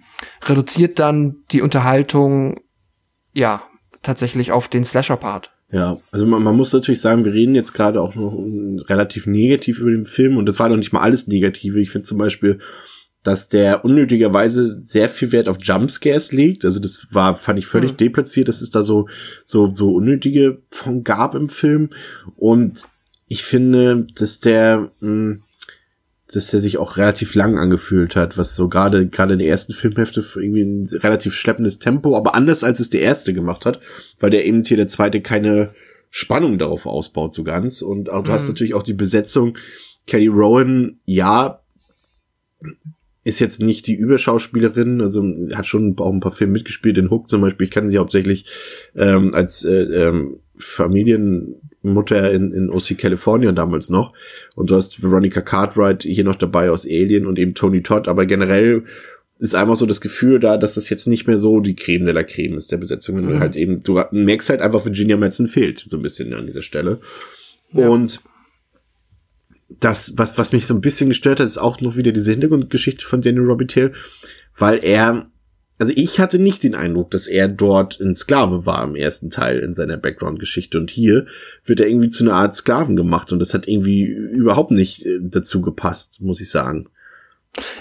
reduziert 0.45 0.99
dann 0.99 1.37
die 1.53 1.63
Unterhaltung, 1.63 2.61
ja, 3.33 3.63
tatsächlich 4.03 4.51
auf 4.51 4.69
den 4.69 4.85
Slasher-Part. 4.85 5.53
Ja, 5.71 5.99
also 6.11 6.27
man, 6.27 6.43
man 6.43 6.57
muss 6.57 6.73
natürlich 6.73 7.01
sagen, 7.01 7.25
wir 7.25 7.35
reden 7.35 7.55
jetzt 7.55 7.75
gerade 7.75 8.01
auch 8.01 8.15
noch 8.15 8.33
relativ 8.89 9.27
negativ 9.27 9.81
über 9.81 9.91
den 9.91 10.07
Film 10.07 10.37
und 10.39 10.47
das 10.47 10.59
war 10.59 10.69
doch 10.69 10.77
nicht 10.77 10.93
mal 10.93 11.03
alles 11.03 11.27
Negative. 11.27 11.79
Ich 11.79 11.91
finde 11.91 12.07
zum 12.07 12.19
Beispiel, 12.19 12.59
dass 13.23 13.49
der 13.49 13.85
unnötigerweise 13.85 14.81
sehr 14.83 15.09
viel 15.09 15.33
Wert 15.33 15.49
auf 15.49 15.59
Jumpscares 15.61 16.33
legt. 16.33 16.65
Also 16.65 16.81
das 16.81 17.07
war, 17.11 17.35
fand 17.35 17.59
ich 17.59 17.67
völlig 17.67 17.91
Hm. 17.91 17.97
deplatziert, 17.99 18.49
dass 18.49 18.61
es 18.63 18.71
da 18.71 18.83
so, 18.83 19.09
so, 19.45 19.75
so 19.75 19.95
unnötige 19.95 20.63
von 20.71 21.05
gab 21.05 21.35
im 21.35 21.49
Film. 21.49 21.91
Und 22.37 22.83
ich 23.27 23.43
finde, 23.45 24.07
dass 24.15 24.41
der, 24.41 24.91
mh, 25.01 25.39
dass 26.33 26.51
der 26.51 26.61
sich 26.61 26.77
auch 26.79 26.97
relativ 26.99 27.35
lang 27.35 27.59
angefühlt 27.59 28.15
hat, 28.15 28.37
was 28.39 28.55
so 28.55 28.69
gerade 28.69 29.09
gerade 29.09 29.33
in 29.33 29.39
der 29.39 29.49
ersten 29.49 29.73
Filmhälfte 29.73 30.25
irgendwie 30.37 30.63
ein 30.63 30.87
relativ 30.99 31.35
schleppendes 31.35 31.79
Tempo, 31.79 32.17
aber 32.17 32.35
anders 32.35 32.65
als 32.65 32.81
es 32.81 32.91
der 32.91 33.01
erste 33.01 33.33
gemacht 33.35 33.65
hat, 33.67 33.81
weil 34.21 34.31
der 34.31 34.45
eben 34.47 34.63
hier 34.63 34.77
der 34.77 34.89
zweite 34.89 35.21
keine 35.23 35.73
Spannung 36.11 36.59
darauf 36.59 36.87
ausbaut 36.87 37.35
so 37.35 37.45
ganz 37.45 37.83
und 37.83 38.11
auch, 38.11 38.25
du 38.25 38.31
hast 38.33 38.43
Mhm. 38.43 38.49
natürlich 38.49 38.75
auch 38.75 38.83
die 38.83 38.95
Besetzung 38.95 39.57
Kelly 40.07 40.27
Rowan, 40.29 41.01
ja, 41.05 41.61
ist 43.29 43.41
jetzt 43.41 43.61
nicht 43.61 43.87
die 43.87 43.95
Überschauspielerin, 43.95 45.03
also 45.03 45.23
hat 45.55 45.67
schon 45.67 45.95
auch 45.99 46.13
ein 46.13 46.21
paar 46.21 46.33
Filme 46.33 46.55
mitgespielt, 46.55 46.97
in 46.97 47.11
Hook 47.11 47.29
zum 47.29 47.43
Beispiel, 47.43 47.67
ich 47.67 47.71
kenne 47.71 47.89
sie 47.89 47.99
hauptsächlich 47.99 48.47
ähm, 48.97 49.35
als 49.35 49.65
äh, 49.67 49.83
ähm, 49.83 50.41
Familienmutter 50.57 52.33
in, 52.33 52.53
in 52.53 52.71
OC 52.71 52.97
California 52.97 53.53
damals 53.53 53.91
noch 53.91 54.15
und 54.57 54.71
du 54.71 54.77
hast 54.77 55.03
Veronica 55.03 55.43
Cartwright 55.43 56.03
hier 56.05 56.25
noch 56.25 56.37
dabei 56.37 56.71
aus 56.71 56.87
Alien 56.87 57.27
und 57.27 57.39
eben 57.39 57.55
Tony 57.55 57.83
Todd, 57.83 58.09
aber 58.09 58.25
generell 58.25 58.85
ist 59.39 59.55
einfach 59.55 59.77
so 59.77 59.87
das 59.87 60.01
Gefühl 60.01 60.41
da, 60.41 60.57
dass 60.57 60.75
das 60.75 60.89
jetzt 60.89 61.07
nicht 61.07 61.27
mehr 61.27 61.39
so 61.39 61.61
die 61.61 61.77
Creme 61.77 62.07
de 62.07 62.15
la 62.15 62.25
Creme 62.25 62.57
ist 62.57 62.73
der 62.73 62.79
Besetzung, 62.79 63.21
Mhm. 63.21 63.39
halt 63.39 63.57
eben, 63.57 63.81
du 63.83 64.01
merkst 64.11 64.49
halt 64.49 64.63
einfach, 64.63 64.85
Virginia 64.85 65.17
Madsen 65.17 65.47
fehlt, 65.49 65.85
so 65.87 65.97
ein 65.97 66.03
bisschen 66.03 66.33
an 66.33 66.47
dieser 66.47 66.63
Stelle. 66.63 66.99
Ja. 67.73 67.89
Und 67.89 68.21
das, 69.69 70.15
was, 70.17 70.39
was 70.39 70.53
mich 70.53 70.67
so 70.67 70.75
ein 70.75 70.81
bisschen 70.81 71.09
gestört 71.09 71.41
hat, 71.41 71.47
ist 71.47 71.59
auch 71.59 71.81
noch 71.81 71.97
wieder 71.97 72.13
diese 72.13 72.31
Hintergrundgeschichte 72.31 73.05
von 73.05 73.23
Daniel 73.23 73.45
Robitaille, 73.45 73.93
weil 74.57 74.83
er, 74.83 75.31
also 75.79 75.93
ich 75.95 76.21
hatte 76.21 76.39
nicht 76.39 76.63
den 76.63 76.75
Eindruck, 76.75 77.11
dass 77.11 77.27
er 77.27 77.49
dort 77.49 78.01
ein 78.01 78.15
Sklave 78.15 78.67
war 78.67 78.83
im 78.85 78.97
ersten 78.97 79.31
Teil 79.31 79.59
in 79.61 79.75
seiner 79.75 79.97
Background-Geschichte 79.97 80.79
und 80.79 80.91
hier 80.91 81.27
wird 81.65 81.81
er 81.81 81.89
irgendwie 81.89 82.09
zu 82.09 82.25
einer 82.25 82.35
Art 82.35 82.55
Sklaven 82.55 82.97
gemacht 82.97 83.33
und 83.33 83.41
das 83.41 83.55
hat 83.55 83.69
irgendwie 83.69 84.05
überhaupt 84.05 84.71
nicht 84.71 85.05
äh, 85.05 85.19
dazu 85.21 85.61
gepasst, 85.61 86.21
muss 86.23 86.41
ich 86.41 86.51
sagen. 86.51 86.89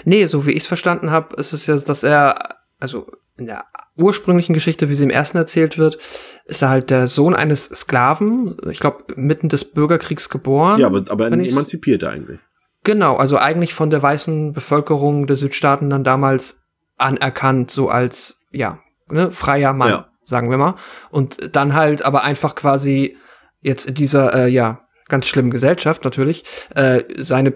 Nee, 0.04 0.26
so 0.26 0.46
wie 0.46 0.52
ich 0.52 0.62
es 0.62 0.66
verstanden 0.66 1.10
habe, 1.10 1.36
ist 1.36 1.52
es 1.52 1.66
ja, 1.66 1.76
dass 1.78 2.02
er, 2.02 2.56
also 2.78 3.10
in 3.38 3.46
der 3.46 3.64
ursprünglichen 3.96 4.52
Geschichte, 4.52 4.88
wie 4.88 4.94
sie 4.94 5.04
im 5.04 5.10
ersten 5.10 5.38
erzählt 5.38 5.78
wird, 5.78 5.98
ist 6.44 6.62
er 6.62 6.68
halt 6.68 6.90
der 6.90 7.08
Sohn 7.08 7.34
eines 7.34 7.64
Sklaven, 7.64 8.56
ich 8.70 8.80
glaube, 8.80 9.04
mitten 9.16 9.48
des 9.48 9.64
Bürgerkriegs 9.64 10.28
geboren. 10.28 10.78
Ja, 10.80 10.86
aber, 10.86 11.02
aber 11.08 11.30
wenn 11.30 11.40
ich's- 11.40 11.52
emanzipiert 11.52 12.04
eigentlich. 12.04 12.38
Genau, 12.84 13.16
also 13.16 13.36
eigentlich 13.38 13.74
von 13.74 13.90
der 13.90 14.02
weißen 14.02 14.52
Bevölkerung 14.52 15.26
der 15.26 15.36
Südstaaten 15.36 15.90
dann 15.90 16.04
damals 16.04 16.62
anerkannt, 16.96 17.70
so 17.70 17.88
als, 17.88 18.38
ja, 18.50 18.78
ne, 19.10 19.30
freier 19.30 19.72
Mann, 19.72 19.90
Ja. 19.90 20.08
sagen 20.26 20.50
wir 20.50 20.58
mal. 20.58 20.74
Und 21.10 21.54
dann 21.56 21.74
halt 21.74 22.04
aber 22.04 22.22
einfach 22.22 22.54
quasi 22.54 23.16
jetzt 23.60 23.86
in 23.88 23.94
dieser, 23.94 24.32
äh, 24.34 24.48
ja, 24.48 24.86
ganz 25.08 25.26
schlimmen 25.26 25.50
Gesellschaft 25.50 26.04
natürlich, 26.04 26.44
äh, 26.74 27.02
seine 27.18 27.54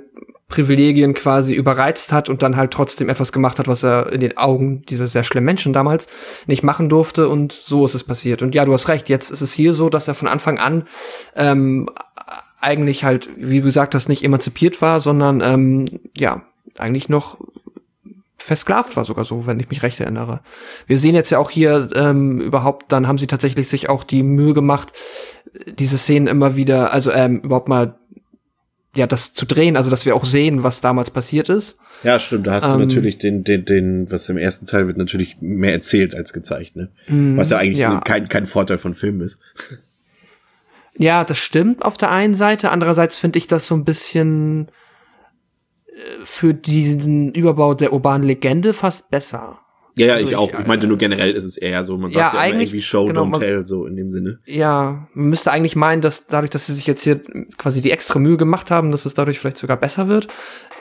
Privilegien 0.53 1.15
quasi 1.15 1.55
überreizt 1.55 2.13
hat 2.13 2.29
und 2.29 2.43
dann 2.43 2.57
halt 2.57 2.71
trotzdem 2.71 3.09
etwas 3.09 3.33
gemacht 3.33 3.59
hat, 3.59 3.69
was 3.69 3.83
er 3.83 4.13
in 4.13 4.21
den 4.21 4.37
Augen 4.37 4.83
dieser 4.83 5.09
sehr 5.09 5.25
schlimmen 5.25 5.47
Menschen 5.47 5.73
damals 5.73 6.09
nicht 6.47 6.63
machen 6.63 6.91
durfte 6.91 7.29
und 7.29 7.53
so 7.53 7.87
ist 7.87 7.95
es 7.95 8.05
passiert. 8.05 8.43
Und 8.43 8.55
ja, 8.55 8.67
du 8.67 8.73
hast 8.75 8.89
recht, 8.89 9.09
jetzt 9.09 9.31
ist 9.31 9.41
es 9.41 9.55
hier 9.55 9.73
so, 9.73 9.89
dass 9.89 10.09
er 10.09 10.15
von 10.15 10.29
Anfang 10.29 10.59
an 10.59 10.85
ähm, 11.35 11.89
eigentlich 12.61 13.03
halt, 13.03 13.31
wie 13.37 13.61
du 13.61 13.65
gesagt 13.65 13.95
hast, 13.95 14.11
nicht 14.11 14.23
emanzipiert 14.23 14.83
war, 14.83 15.01
sondern 15.01 15.41
ähm, 15.41 16.01
ja, 16.15 16.43
eigentlich 16.79 17.09
noch 17.09 17.39
versklavt 18.37 18.97
war 18.97 19.07
sogar 19.07 19.25
so, 19.25 19.47
wenn 19.47 19.59
ich 19.59 19.71
mich 19.71 19.83
recht 19.83 20.01
erinnere. 20.01 20.41
Wir 20.87 20.99
sehen 20.99 21.15
jetzt 21.15 21.31
ja 21.31 21.39
auch 21.39 21.51
hier 21.51 21.89
ähm, 21.95 22.41
überhaupt, 22.41 22.93
dann 22.93 23.09
haben 23.09 23.19
sie 23.19 23.27
tatsächlich 23.27 23.69
sich 23.69 23.89
auch 23.89 24.05
die 24.05 24.23
Mühe 24.23 24.53
gemacht, 24.53 24.93
diese 25.79 25.97
Szenen 25.97 26.27
immer 26.27 26.57
wieder, 26.57 26.93
also 26.93 27.11
ähm, 27.11 27.41
überhaupt 27.41 27.69
mal 27.69 27.95
ja, 28.95 29.07
das 29.07 29.33
zu 29.33 29.47
drehen, 29.47 29.77
also 29.77 29.91
dass 29.91 30.05
wir 30.05 30.15
auch 30.15 30.25
sehen, 30.25 30.63
was 30.63 30.81
damals 30.83 31.11
passiert 31.11 31.49
ist. 31.49 31.79
Ja, 32.03 32.19
stimmt, 32.21 32.47
da 32.47 32.55
hast 32.55 32.67
du 32.67 32.75
Ähm, 32.75 32.89
natürlich 32.89 33.17
den, 33.17 33.43
den, 33.43 33.65
den, 33.65 34.11
was 34.11 34.29
im 34.29 34.37
ersten 34.37 34.67
Teil 34.67 34.87
wird 34.87 34.99
natürlich 34.99 35.39
mehr 35.41 35.73
erzählt 35.73 36.15
als 36.15 36.33
gezeigt, 36.33 36.77
ne? 36.77 36.91
Mm, 37.09 37.37
Was 37.37 37.51
ja 37.51 37.59
eigentlich 37.59 37.79
ja. 37.79 38.01
kein, 38.01 38.29
kein 38.29 38.45
Vorteil 38.45 38.79
von 38.79 38.93
Filmen 38.95 39.23
ist. 39.23 39.41
Ja, 40.99 41.25
das 41.25 41.39
stimmt 41.39 41.85
auf 41.85 41.97
der 41.97 42.11
einen 42.11 42.35
Seite. 42.35 42.71
Andererseits 42.71 43.17
finde 43.17 43.39
ich 43.39 43.47
das 43.47 43.67
so 43.67 43.75
ein 43.75 43.85
bisschen 43.85 44.69
äh, 45.87 46.01
für 46.25 46.53
diesen 46.53 47.33
Überbau 47.33 47.73
der 47.73 47.95
urbanen 47.95 48.27
Legende 48.27 48.75
fast 48.75 49.11
besser. 49.11 49.62
Ja, 49.95 50.07
ja, 50.07 50.15
Also 50.15 50.27
ich 50.29 50.37
auch. 50.37 50.51
Ich 50.59 50.67
meinte 50.67 50.87
nur 50.87 50.97
generell 50.97 51.33
ist 51.33 51.45
es 51.45 51.57
eher 51.59 51.85
so, 51.85 51.99
man 51.99 52.11
Ja, 52.11 52.21
sagt 52.21 52.35
ja, 52.35 52.41
immer 52.45 52.55
eigentlich- 52.55 52.69
irgendwie 52.71 52.83
Show, 52.83 53.07
genau, 53.07 53.25
don't 53.25 53.29
man- 53.31 53.41
tell, 53.41 53.67
so 53.67 53.85
in 53.87 53.95
dem 53.97 54.11
Sinne. 54.11 54.39
Ja, 54.47 55.07
man 55.13 55.29
müsste 55.29 55.53
eigentlich 55.53 55.77
meinen, 55.77 56.01
dass 56.01 56.27
dadurch, 56.29 56.51
dass 56.51 56.67
sie 56.67 56.73
sich 56.75 56.87
jetzt 56.87 57.03
hier 57.03 57.21
quasi 57.59 57.81
die 57.83 57.91
extra 57.91 58.19
Mühe 58.19 58.39
gemacht 58.39 58.71
haben, 58.71 58.91
dass 58.91 59.05
es 59.05 59.13
dadurch 59.15 59.39
vielleicht 59.39 59.59
sogar 59.59 59.77
besser 59.77 60.09
wird. 60.09 60.29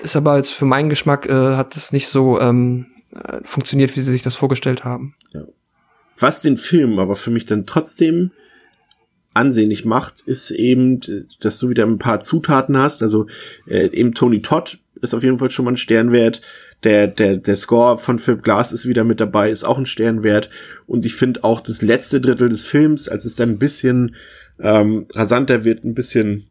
Ist 0.01 0.16
aber 0.16 0.38
jetzt 0.38 0.53
für 0.53 0.66
meinen 0.66 0.89
Geschmack 0.89 1.26
äh, 1.28 1.55
hat 1.55 1.76
es 1.76 1.91
nicht 1.91 2.07
so 2.07 2.39
ähm, 2.39 2.86
äh, 3.14 3.39
funktioniert, 3.43 3.93
wie 3.95 3.99
sie 3.99 4.12
sich 4.12 4.22
das 4.24 4.36
vorgestellt 4.36 4.84
haben. 4.86 5.16
Was 6.18 6.39
den 6.41 6.55
Film 6.57 6.99
aber 6.99 7.16
für 7.16 7.32
mich 7.32 7.45
dann 7.45 7.66
trotzdem 7.66 8.32
ansehnlich 9.34 9.86
macht, 9.86 10.22
ist 10.22 10.51
eben, 10.51 10.99
dass 11.39 11.57
du 11.59 11.70
wieder 11.70 11.86
ein 11.86 11.97
paar 11.99 12.20
Zutaten 12.20 12.78
hast. 12.78 13.01
Also 13.01 13.28
äh, 13.68 13.88
eben 13.88 14.14
Tony 14.14 14.41
Todd 14.41 14.78
ist 15.01 15.14
auf 15.16 15.24
jeden 15.24 15.39
Fall 15.39 15.49
schon 15.51 15.66
mal 15.66 15.72
ein 15.72 15.78
Sternwert. 15.78 16.41
Der, 16.84 17.08
der, 17.08 17.38
der 17.38 17.56
Score 17.56 17.98
von 17.98 18.18
Philip 18.18 18.42
Glass 18.42 18.72
ist 18.72 18.88
wieder 18.88 19.04
mit 19.04 19.20
dabei, 19.20 19.52
ist 19.52 19.64
auch 19.64 19.78
ein 19.78 19.86
Sternwert. 19.86 20.50
Und 20.88 21.06
ich 21.06 21.16
finde 21.16 21.44
auch 21.44 21.60
das 21.60 21.82
letzte 21.82 22.22
Drittel 22.22 22.50
des 22.50 22.64
Films, 22.64 23.08
als 23.08 23.26
es 23.26 23.36
dann 23.36 23.50
ein 23.50 23.60
bisschen 23.60 24.16
ähm, 24.60 25.06
rasanter 25.14 25.64
wird, 25.64 25.84
ein 25.84 25.94
bisschen 25.94 26.48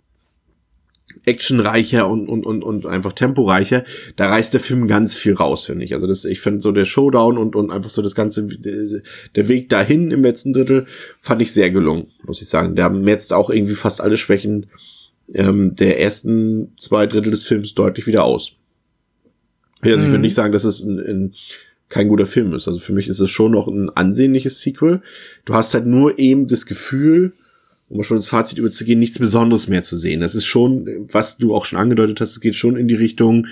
actionreicher 1.24 2.08
und, 2.08 2.28
und, 2.28 2.46
und, 2.46 2.62
und 2.62 2.86
einfach 2.86 3.12
temporeicher. 3.12 3.84
Da 4.16 4.28
reißt 4.28 4.52
der 4.52 4.60
Film 4.60 4.86
ganz 4.86 5.16
viel 5.16 5.34
raus, 5.34 5.66
finde 5.66 5.84
ich. 5.84 5.94
Also 5.94 6.06
das, 6.06 6.24
ich 6.24 6.40
finde 6.40 6.60
so 6.60 6.72
der 6.72 6.84
Showdown 6.84 7.38
und, 7.38 7.56
und 7.56 7.70
einfach 7.70 7.90
so 7.90 8.02
das 8.02 8.14
ganze, 8.14 8.44
der 8.46 9.48
Weg 9.48 9.68
dahin 9.68 10.10
im 10.10 10.22
letzten 10.22 10.52
Drittel 10.52 10.86
fand 11.20 11.42
ich 11.42 11.52
sehr 11.52 11.70
gelungen, 11.70 12.08
muss 12.24 12.42
ich 12.42 12.48
sagen. 12.48 12.74
Der 12.74 12.84
haben 12.84 13.06
auch 13.32 13.50
irgendwie 13.50 13.74
fast 13.74 14.00
alle 14.00 14.16
Schwächen 14.16 14.66
ähm, 15.34 15.74
der 15.76 16.00
ersten 16.00 16.72
zwei 16.76 17.06
Drittel 17.06 17.30
des 17.30 17.42
Films 17.42 17.74
deutlich 17.74 18.06
wieder 18.06 18.24
aus. 18.24 18.52
Also 19.82 19.98
mhm. 19.98 20.04
ich 20.04 20.10
würde 20.10 20.22
nicht 20.22 20.34
sagen, 20.34 20.52
dass 20.52 20.64
es 20.64 20.82
ein, 20.82 20.98
ein 20.98 21.34
kein 21.88 22.08
guter 22.08 22.26
Film 22.26 22.54
ist. 22.54 22.68
Also 22.68 22.78
für 22.78 22.92
mich 22.92 23.08
ist 23.08 23.20
es 23.20 23.30
schon 23.30 23.52
noch 23.52 23.66
ein 23.66 23.90
ansehnliches 23.90 24.60
Sequel. 24.60 25.02
Du 25.44 25.54
hast 25.54 25.74
halt 25.74 25.86
nur 25.86 26.18
eben 26.18 26.46
das 26.46 26.64
Gefühl, 26.64 27.32
um 27.88 27.98
mal 27.98 28.04
schon 28.04 28.18
ins 28.18 28.28
Fazit 28.28 28.58
überzugehen, 28.58 29.00
nichts 29.00 29.18
Besonderes 29.18 29.66
mehr 29.68 29.82
zu 29.82 29.96
sehen. 29.96 30.20
Das 30.20 30.36
ist 30.36 30.46
schon, 30.46 30.86
was 31.10 31.36
du 31.36 31.54
auch 31.54 31.64
schon 31.64 31.78
angedeutet 31.78 32.20
hast, 32.20 32.30
es 32.30 32.40
geht 32.40 32.54
schon 32.54 32.76
in 32.76 32.86
die 32.86 32.94
Richtung 32.94 33.48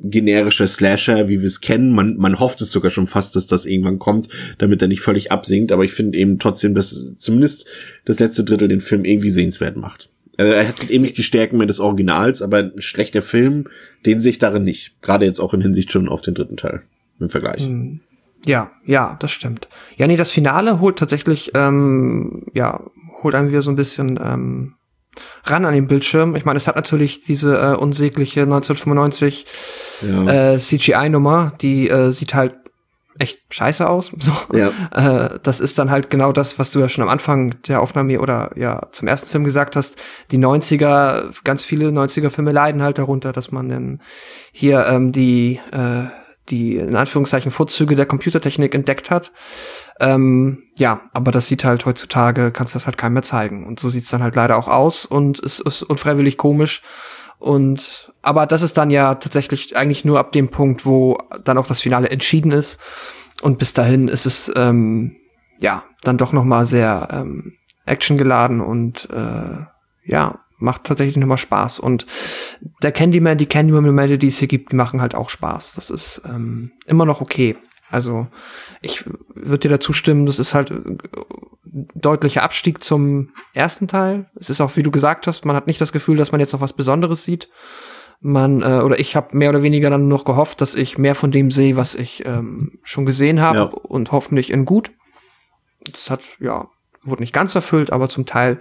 generischer 0.00 0.66
Slasher, 0.66 1.28
wie 1.28 1.40
wir 1.40 1.46
es 1.46 1.60
kennen. 1.60 1.92
Man, 1.92 2.16
man 2.18 2.38
hofft 2.38 2.60
es 2.60 2.70
sogar 2.70 2.90
schon 2.90 3.06
fast, 3.06 3.34
dass 3.34 3.46
das 3.46 3.66
irgendwann 3.66 3.98
kommt, 3.98 4.28
damit 4.58 4.80
er 4.82 4.88
nicht 4.88 5.00
völlig 5.00 5.32
absinkt. 5.32 5.72
Aber 5.72 5.84
ich 5.84 5.92
finde 5.92 6.18
eben 6.18 6.38
trotzdem, 6.38 6.74
dass 6.74 7.12
zumindest 7.18 7.66
das 8.04 8.20
letzte 8.20 8.44
Drittel 8.44 8.68
den 8.68 8.82
Film 8.82 9.04
irgendwie 9.04 9.30
sehenswert 9.30 9.76
macht. 9.76 10.10
Also 10.36 10.52
er 10.52 10.68
hat 10.68 10.88
eben 10.88 11.02
nicht 11.02 11.18
die 11.18 11.24
Stärken 11.24 11.56
mehr 11.56 11.66
des 11.66 11.80
Originals, 11.80 12.42
aber 12.42 12.58
ein 12.58 12.80
schlechter 12.80 13.22
Film, 13.22 13.64
den 14.06 14.20
sehe 14.20 14.30
ich 14.30 14.38
darin 14.38 14.64
nicht. 14.64 15.00
Gerade 15.02 15.24
jetzt 15.24 15.40
auch 15.40 15.54
in 15.54 15.60
Hinsicht 15.60 15.92
schon 15.92 16.08
auf 16.08 16.20
den 16.20 16.34
dritten 16.34 16.56
Teil 16.56 16.82
im 17.20 17.30
Vergleich. 17.30 17.64
Hm. 17.64 18.00
Ja, 18.46 18.70
ja, 18.84 19.16
das 19.20 19.32
stimmt. 19.32 19.68
Ja, 19.96 20.06
nee, 20.06 20.16
das 20.16 20.30
Finale 20.30 20.80
holt 20.80 20.98
tatsächlich, 20.98 21.50
ähm, 21.54 22.46
ja, 22.54 22.80
holt 23.22 23.34
einem 23.34 23.48
wieder 23.48 23.62
so 23.62 23.70
ein 23.70 23.76
bisschen 23.76 24.18
ähm, 24.22 24.74
ran 25.44 25.64
an 25.64 25.74
den 25.74 25.88
Bildschirm. 25.88 26.36
Ich 26.36 26.44
meine, 26.44 26.56
es 26.56 26.68
hat 26.68 26.76
natürlich 26.76 27.24
diese 27.24 27.56
äh, 27.56 27.74
unsägliche 27.74 28.42
1995 28.42 29.46
ja. 30.02 30.52
äh, 30.52 30.58
CGI-Nummer, 30.58 31.52
die 31.60 31.88
äh, 31.88 32.12
sieht 32.12 32.34
halt 32.34 32.54
echt 33.18 33.40
scheiße 33.50 33.88
aus. 33.88 34.12
So. 34.20 34.32
Ja. 34.52 34.70
Äh, 34.92 35.38
das 35.42 35.60
ist 35.60 35.78
dann 35.78 35.90
halt 35.90 36.10
genau 36.10 36.32
das, 36.32 36.58
was 36.58 36.70
du 36.70 36.80
ja 36.80 36.88
schon 36.88 37.02
am 37.02 37.08
Anfang 37.08 37.54
der 37.62 37.80
Aufnahme 37.80 38.20
oder 38.20 38.50
ja 38.56 38.88
zum 38.92 39.08
ersten 39.08 39.28
Film 39.28 39.44
gesagt 39.44 39.76
hast. 39.76 39.96
Die 40.30 40.38
90er, 40.38 41.42
ganz 41.44 41.64
viele 41.64 41.88
90er-Filme 41.88 42.52
leiden 42.52 42.82
halt 42.82 42.98
darunter, 42.98 43.32
dass 43.32 43.50
man 43.50 43.68
dann 43.68 44.00
hier 44.52 44.86
ähm, 44.86 45.12
die 45.12 45.60
äh, 45.72 46.08
die 46.50 46.76
in 46.76 46.96
Anführungszeichen 46.96 47.50
Vorzüge 47.50 47.94
der 47.94 48.06
Computertechnik 48.06 48.74
entdeckt 48.74 49.10
hat. 49.10 49.32
Ähm, 50.00 50.64
ja, 50.76 51.02
aber 51.12 51.30
das 51.30 51.48
sieht 51.48 51.64
halt 51.64 51.84
heutzutage, 51.86 52.50
kannst 52.50 52.74
das 52.74 52.86
halt 52.86 52.98
keinem 52.98 53.14
mehr 53.14 53.22
zeigen. 53.22 53.66
Und 53.66 53.80
so 53.80 53.88
sieht's 53.88 54.10
dann 54.10 54.22
halt 54.22 54.34
leider 54.34 54.56
auch 54.56 54.68
aus 54.68 55.04
und 55.04 55.38
es 55.40 55.60
ist 55.60 55.82
unfreiwillig 55.82 56.36
komisch. 56.36 56.82
Und 57.38 58.07
aber 58.28 58.44
das 58.44 58.60
ist 58.60 58.76
dann 58.76 58.90
ja 58.90 59.14
tatsächlich 59.14 59.74
eigentlich 59.74 60.04
nur 60.04 60.18
ab 60.18 60.32
dem 60.32 60.50
Punkt, 60.50 60.84
wo 60.84 61.16
dann 61.44 61.56
auch 61.56 61.66
das 61.66 61.80
Finale 61.80 62.10
entschieden 62.10 62.52
ist. 62.52 62.78
Und 63.40 63.58
bis 63.58 63.72
dahin 63.72 64.06
ist 64.06 64.26
es 64.26 64.52
ähm, 64.54 65.16
ja 65.60 65.82
dann 66.02 66.18
doch 66.18 66.34
noch 66.34 66.44
mal 66.44 66.66
sehr 66.66 67.08
ähm, 67.10 67.54
actiongeladen 67.86 68.60
und 68.60 69.08
äh, 69.10 69.64
ja 70.04 70.38
macht 70.58 70.84
tatsächlich 70.84 71.16
nochmal 71.16 71.38
Spaß. 71.38 71.80
Und 71.80 72.04
der 72.82 72.92
Candyman, 72.92 73.38
die 73.38 73.46
Candyman-Momente, 73.46 74.18
die 74.18 74.26
es 74.26 74.38
hier 74.38 74.48
gibt, 74.48 74.72
die 74.72 74.76
machen 74.76 75.00
halt 75.00 75.14
auch 75.14 75.30
Spaß. 75.30 75.72
Das 75.72 75.88
ist 75.88 76.20
ähm, 76.26 76.72
immer 76.84 77.06
noch 77.06 77.22
okay. 77.22 77.56
Also 77.88 78.26
ich 78.82 79.04
würde 79.34 79.60
dir 79.60 79.70
dazu 79.70 79.94
stimmen, 79.94 80.26
das 80.26 80.38
ist 80.38 80.52
halt 80.52 80.70
äh, 80.70 80.98
deutlicher 81.64 82.42
Abstieg 82.42 82.84
zum 82.84 83.30
ersten 83.54 83.88
Teil. 83.88 84.28
Es 84.38 84.50
ist 84.50 84.60
auch, 84.60 84.76
wie 84.76 84.82
du 84.82 84.90
gesagt 84.90 85.26
hast, 85.26 85.46
man 85.46 85.56
hat 85.56 85.66
nicht 85.66 85.80
das 85.80 85.92
Gefühl, 85.92 86.18
dass 86.18 86.30
man 86.30 86.40
jetzt 86.40 86.52
noch 86.52 86.60
was 86.60 86.74
Besonderes 86.74 87.24
sieht. 87.24 87.48
Man 88.20 88.62
äh, 88.62 88.82
oder 88.82 88.98
ich 88.98 89.14
habe 89.14 89.36
mehr 89.36 89.50
oder 89.50 89.62
weniger 89.62 89.90
dann 89.90 90.08
noch 90.08 90.24
gehofft, 90.24 90.60
dass 90.60 90.74
ich 90.74 90.98
mehr 90.98 91.14
von 91.14 91.30
dem 91.30 91.50
sehe, 91.50 91.76
was 91.76 91.94
ich 91.94 92.26
ähm, 92.26 92.78
schon 92.82 93.06
gesehen 93.06 93.40
habe 93.40 93.58
ja. 93.58 93.64
und 93.64 94.10
hoffentlich 94.10 94.50
in 94.50 94.64
gut. 94.64 94.90
Das 95.92 96.10
hat 96.10 96.22
ja 96.40 96.68
wurde 97.02 97.22
nicht 97.22 97.32
ganz 97.32 97.54
erfüllt, 97.54 97.92
aber 97.92 98.08
zum 98.08 98.26
Teil 98.26 98.58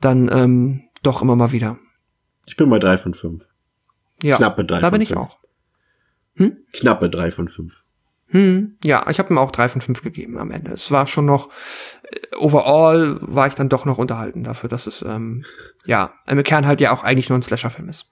dann 0.00 0.28
ähm, 0.32 0.88
doch 1.02 1.22
immer 1.22 1.36
mal 1.36 1.52
wieder. 1.52 1.78
Ich 2.46 2.56
bin 2.56 2.70
bei 2.70 2.78
drei 2.78 2.98
von 2.98 3.14
fünf. 3.14 3.44
Ja, 4.22 4.36
Knappe 4.36 4.64
drei 4.64 4.80
da 4.80 4.90
bin 4.90 5.00
ich 5.00 5.16
auch. 5.16 5.38
Hm? 6.34 6.56
Knappe 6.72 7.10
drei 7.10 7.30
von 7.30 7.48
fünf. 7.48 7.84
Hm, 8.30 8.76
ja, 8.84 9.08
ich 9.08 9.18
habe 9.18 9.32
ihm 9.32 9.38
auch 9.38 9.50
drei 9.50 9.68
von 9.68 9.80
fünf 9.80 10.02
gegeben 10.02 10.38
am 10.38 10.50
Ende. 10.50 10.72
Es 10.72 10.90
war 10.90 11.06
schon 11.06 11.24
noch, 11.24 11.48
äh, 12.02 12.36
overall 12.36 13.18
war 13.22 13.46
ich 13.46 13.54
dann 13.54 13.70
doch 13.70 13.86
noch 13.86 13.96
unterhalten 13.96 14.44
dafür, 14.44 14.68
dass 14.68 14.86
es, 14.86 15.02
ähm, 15.02 15.44
ja, 15.86 16.12
im 16.26 16.42
Kern 16.42 16.66
halt 16.66 16.80
ja 16.80 16.92
auch 16.92 17.04
eigentlich 17.04 17.30
nur 17.30 17.38
ein 17.38 17.42
Slasher-Film 17.42 17.88
ist. 17.88 18.10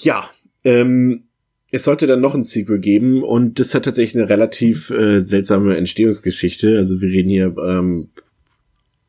Ja, 0.00 0.30
ähm, 0.64 1.24
es 1.70 1.84
sollte 1.84 2.06
dann 2.06 2.20
noch 2.20 2.34
ein 2.34 2.42
Sequel 2.42 2.80
geben 2.80 3.22
und 3.22 3.58
das 3.58 3.74
hat 3.74 3.84
tatsächlich 3.84 4.20
eine 4.20 4.30
relativ 4.30 4.90
äh, 4.90 5.20
seltsame 5.20 5.76
Entstehungsgeschichte. 5.76 6.76
Also 6.78 7.00
wir 7.00 7.10
reden 7.10 7.30
hier 7.30 7.54
ähm, 7.58 8.08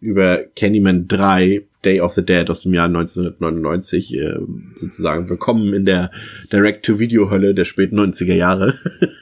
über 0.01 0.43
Candyman 0.55 1.07
3, 1.07 1.63
Day 1.86 2.01
of 2.01 2.13
the 2.13 2.25
Dead 2.25 2.49
aus 2.49 2.61
dem 2.61 2.73
Jahr 2.73 2.88
1999, 2.88 4.19
äh, 4.19 4.34
sozusagen 4.75 5.30
willkommen 5.30 5.73
in 5.73 5.86
der 5.86 6.11
Direct-to-Video-Hölle 6.51 7.53
der 7.53 7.63
späten 7.63 7.97
90er 7.97 8.34
Jahre. 8.34 8.73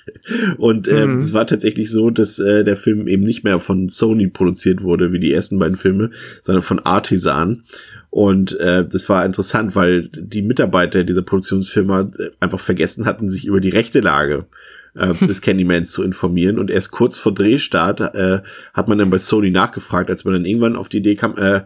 und 0.58 0.88
äh, 0.88 1.06
mhm. 1.06 1.18
es 1.18 1.34
war 1.34 1.46
tatsächlich 1.46 1.92
so, 1.92 2.10
dass 2.10 2.40
äh, 2.40 2.64
der 2.64 2.76
Film 2.76 3.08
eben 3.08 3.24
nicht 3.24 3.44
mehr 3.44 3.60
von 3.60 3.90
Sony 3.90 4.28
produziert 4.28 4.82
wurde, 4.82 5.12
wie 5.12 5.20
die 5.20 5.32
ersten 5.32 5.60
beiden 5.60 5.78
Filme, 5.78 6.10
sondern 6.42 6.64
von 6.64 6.80
Artisan. 6.80 7.64
Und 8.10 8.60
äh, 8.60 8.88
das 8.88 9.08
war 9.08 9.24
interessant, 9.24 9.76
weil 9.76 10.10
die 10.10 10.42
Mitarbeiter 10.42 11.04
dieser 11.04 11.22
Produktionsfirma 11.22 12.10
äh, 12.18 12.30
einfach 12.40 12.60
vergessen 12.60 13.06
hatten, 13.06 13.30
sich 13.30 13.46
über 13.46 13.62
die 13.62 13.70
rechte 13.70 14.00
Lage 14.00 14.48
äh, 14.96 15.14
des 15.28 15.42
Candymans 15.42 15.92
zu 15.92 16.02
informieren. 16.02 16.58
Und 16.58 16.72
erst 16.72 16.90
kurz 16.90 17.20
vor 17.20 17.36
Drehstart 17.36 18.02
äh, 18.02 18.42
hat 18.74 18.88
man 18.88 18.98
dann 18.98 19.12
bei 19.12 19.20
Sony 19.20 19.52
nachgefragt, 19.52 20.10
als 20.10 20.26
man 20.26 20.34
dann 20.34 20.46
irgendwann 20.46 20.76
auf 20.76 20.90
die 20.90 20.98
Idee 20.98 21.16
kam, 21.16 21.38
äh, 21.38 21.62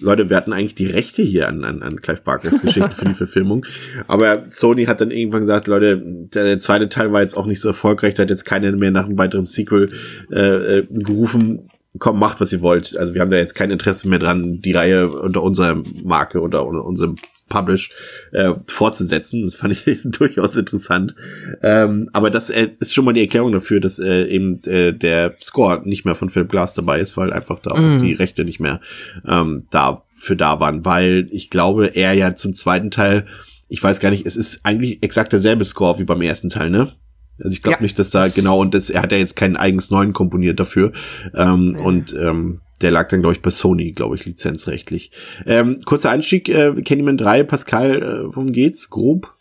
Leute, 0.00 0.30
wir 0.30 0.36
hatten 0.36 0.52
eigentlich 0.52 0.74
die 0.74 0.86
Rechte 0.86 1.22
hier 1.22 1.48
an, 1.48 1.64
an, 1.64 1.82
an 1.82 2.00
Clive 2.00 2.22
Barkers 2.22 2.62
Geschichte 2.62 2.90
für 2.90 3.06
die 3.06 3.14
Verfilmung. 3.14 3.66
Aber 4.06 4.44
Sony 4.48 4.84
hat 4.84 5.00
dann 5.00 5.10
irgendwann 5.10 5.40
gesagt, 5.40 5.66
Leute, 5.66 6.00
der, 6.04 6.58
zweite 6.60 6.88
Teil 6.88 7.12
war 7.12 7.22
jetzt 7.22 7.36
auch 7.36 7.46
nicht 7.46 7.60
so 7.60 7.68
erfolgreich, 7.68 8.14
da 8.14 8.22
hat 8.22 8.30
jetzt 8.30 8.44
keiner 8.44 8.70
mehr 8.72 8.90
nach 8.90 9.06
einem 9.06 9.18
weiteren 9.18 9.46
Sequel 9.46 9.90
äh, 10.30 10.78
äh, 10.78 10.86
gerufen. 10.90 11.68
Komm, 11.98 12.20
macht, 12.20 12.40
was 12.40 12.52
ihr 12.52 12.62
wollt. 12.62 12.96
Also 12.96 13.14
wir 13.14 13.20
haben 13.20 13.32
da 13.32 13.36
jetzt 13.36 13.54
kein 13.54 13.72
Interesse 13.72 14.08
mehr 14.08 14.20
dran, 14.20 14.60
die 14.60 14.72
Reihe 14.72 15.08
unter 15.08 15.42
unserer 15.42 15.82
Marke 16.04 16.40
oder 16.40 16.64
unter 16.64 16.84
unserem 16.84 17.16
Publish 17.50 17.90
äh, 18.32 18.54
fortzusetzen. 18.66 19.42
Das 19.42 19.56
fand 19.56 19.74
ich 19.74 19.98
durchaus 20.04 20.56
interessant. 20.56 21.14
Ähm, 21.62 22.08
aber 22.14 22.30
das 22.30 22.48
äh, 22.48 22.70
ist 22.78 22.94
schon 22.94 23.04
mal 23.04 23.12
die 23.12 23.20
Erklärung 23.20 23.52
dafür, 23.52 23.80
dass 23.80 23.98
äh, 23.98 24.24
eben 24.24 24.62
äh, 24.64 24.94
der 24.94 25.34
Score 25.42 25.82
nicht 25.84 26.06
mehr 26.06 26.14
von 26.14 26.30
Philip 26.30 26.48
Glass 26.48 26.72
dabei 26.72 27.00
ist, 27.00 27.18
weil 27.18 27.30
einfach 27.30 27.58
da 27.58 27.72
auch 27.72 27.78
mm. 27.78 27.98
die 27.98 28.14
Rechte 28.14 28.46
nicht 28.46 28.60
mehr 28.60 28.80
ähm, 29.28 29.64
dafür 29.70 30.36
da 30.36 30.60
waren. 30.60 30.86
Weil 30.86 31.26
ich 31.30 31.50
glaube, 31.50 31.88
er 31.88 32.14
ja 32.14 32.34
zum 32.34 32.54
zweiten 32.54 32.90
Teil, 32.90 33.26
ich 33.68 33.82
weiß 33.82 34.00
gar 34.00 34.10
nicht, 34.10 34.24
es 34.24 34.36
ist 34.36 34.60
eigentlich 34.64 35.02
exakt 35.02 35.32
derselbe 35.34 35.66
Score 35.66 35.98
wie 35.98 36.04
beim 36.04 36.22
ersten 36.22 36.48
Teil, 36.48 36.70
ne? 36.70 36.92
Also 37.38 37.52
ich 37.52 37.62
glaube 37.62 37.78
ja, 37.78 37.82
nicht, 37.82 37.98
dass 37.98 38.10
da 38.10 38.28
genau 38.28 38.60
und 38.60 38.74
das, 38.74 38.90
er 38.90 39.02
hat 39.02 39.12
ja 39.12 39.18
jetzt 39.18 39.34
keinen 39.34 39.56
eigens 39.56 39.90
neuen 39.90 40.12
komponiert 40.12 40.60
dafür. 40.60 40.92
Ähm, 41.34 41.72
nee. 41.72 41.80
Und 41.80 42.14
ähm, 42.14 42.60
der 42.80 42.90
lag 42.90 43.08
dann, 43.08 43.20
glaube 43.20 43.34
ich, 43.34 43.42
bei 43.42 43.50
Sony, 43.50 43.92
glaube 43.92 44.16
ich, 44.16 44.24
lizenzrechtlich. 44.24 45.10
Ähm, 45.46 45.80
kurzer 45.84 46.10
Einstieg, 46.10 46.48
äh, 46.48 46.72
Candyman 46.82 47.16
3, 47.16 47.44
Pascal, 47.44 48.02
äh, 48.02 48.34
worum 48.34 48.52
geht's? 48.52 48.90
Grob? 48.90 49.32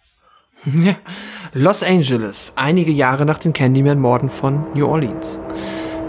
Ja. 0.75 0.97
Los 1.53 1.83
Angeles, 1.83 2.51
einige 2.57 2.91
Jahre 2.91 3.25
nach 3.25 3.39
den 3.39 3.53
Candyman-Morden 3.53 4.29
von 4.29 4.65
New 4.75 4.85
Orleans. 4.87 5.39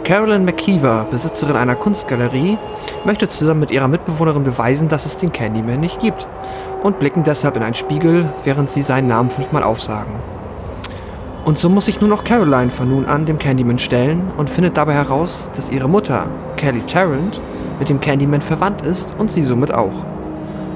Carolyn 0.03 0.45
McKeever, 0.45 1.07
Besitzerin 1.11 1.55
einer 1.55 1.77
Kunstgalerie, 1.77 2.59
möchte 3.05 3.29
zusammen 3.29 3.61
mit 3.61 3.71
ihrer 3.71 3.87
Mitbewohnerin 3.87 4.43
beweisen, 4.43 4.89
dass 4.89 5.07
es 5.07 5.17
den 5.17 5.31
Candyman 5.31 5.79
nicht 5.79 6.01
gibt 6.01 6.27
und 6.83 6.99
blicken 6.99 7.23
deshalb 7.23 7.57
in 7.57 7.63
einen 7.63 7.75
Spiegel, 7.75 8.29
während 8.45 8.71
sie 8.71 8.83
seinen 8.83 9.07
Namen 9.07 9.31
fünfmal 9.31 9.63
aufsagen. 9.63 10.13
Und 11.45 11.59
so 11.59 11.69
muss 11.69 11.87
sich 11.87 12.01
nur 12.01 12.11
noch 12.11 12.25
Caroline 12.25 12.71
von 12.71 12.89
nun 12.89 13.07
an 13.07 13.27
dem 13.27 13.39
Candyman 13.39 13.79
stellen 13.79 14.31
und 14.37 14.51
findet 14.51 14.77
dabei 14.77 14.93
heraus, 14.93 15.51
dass 15.57 15.73
ihre 15.73 15.89
Mutter, 15.89 16.29
Kelly 16.57 16.83
Tarrant, 16.87 17.41
mit 17.79 17.89
dem 17.89 18.01
Candyman 18.01 18.43
verwandt 18.43 18.85
ist 18.85 19.09
und 19.19 19.33
sie 19.33 19.43
somit 19.43 19.73
auch. 19.73 20.05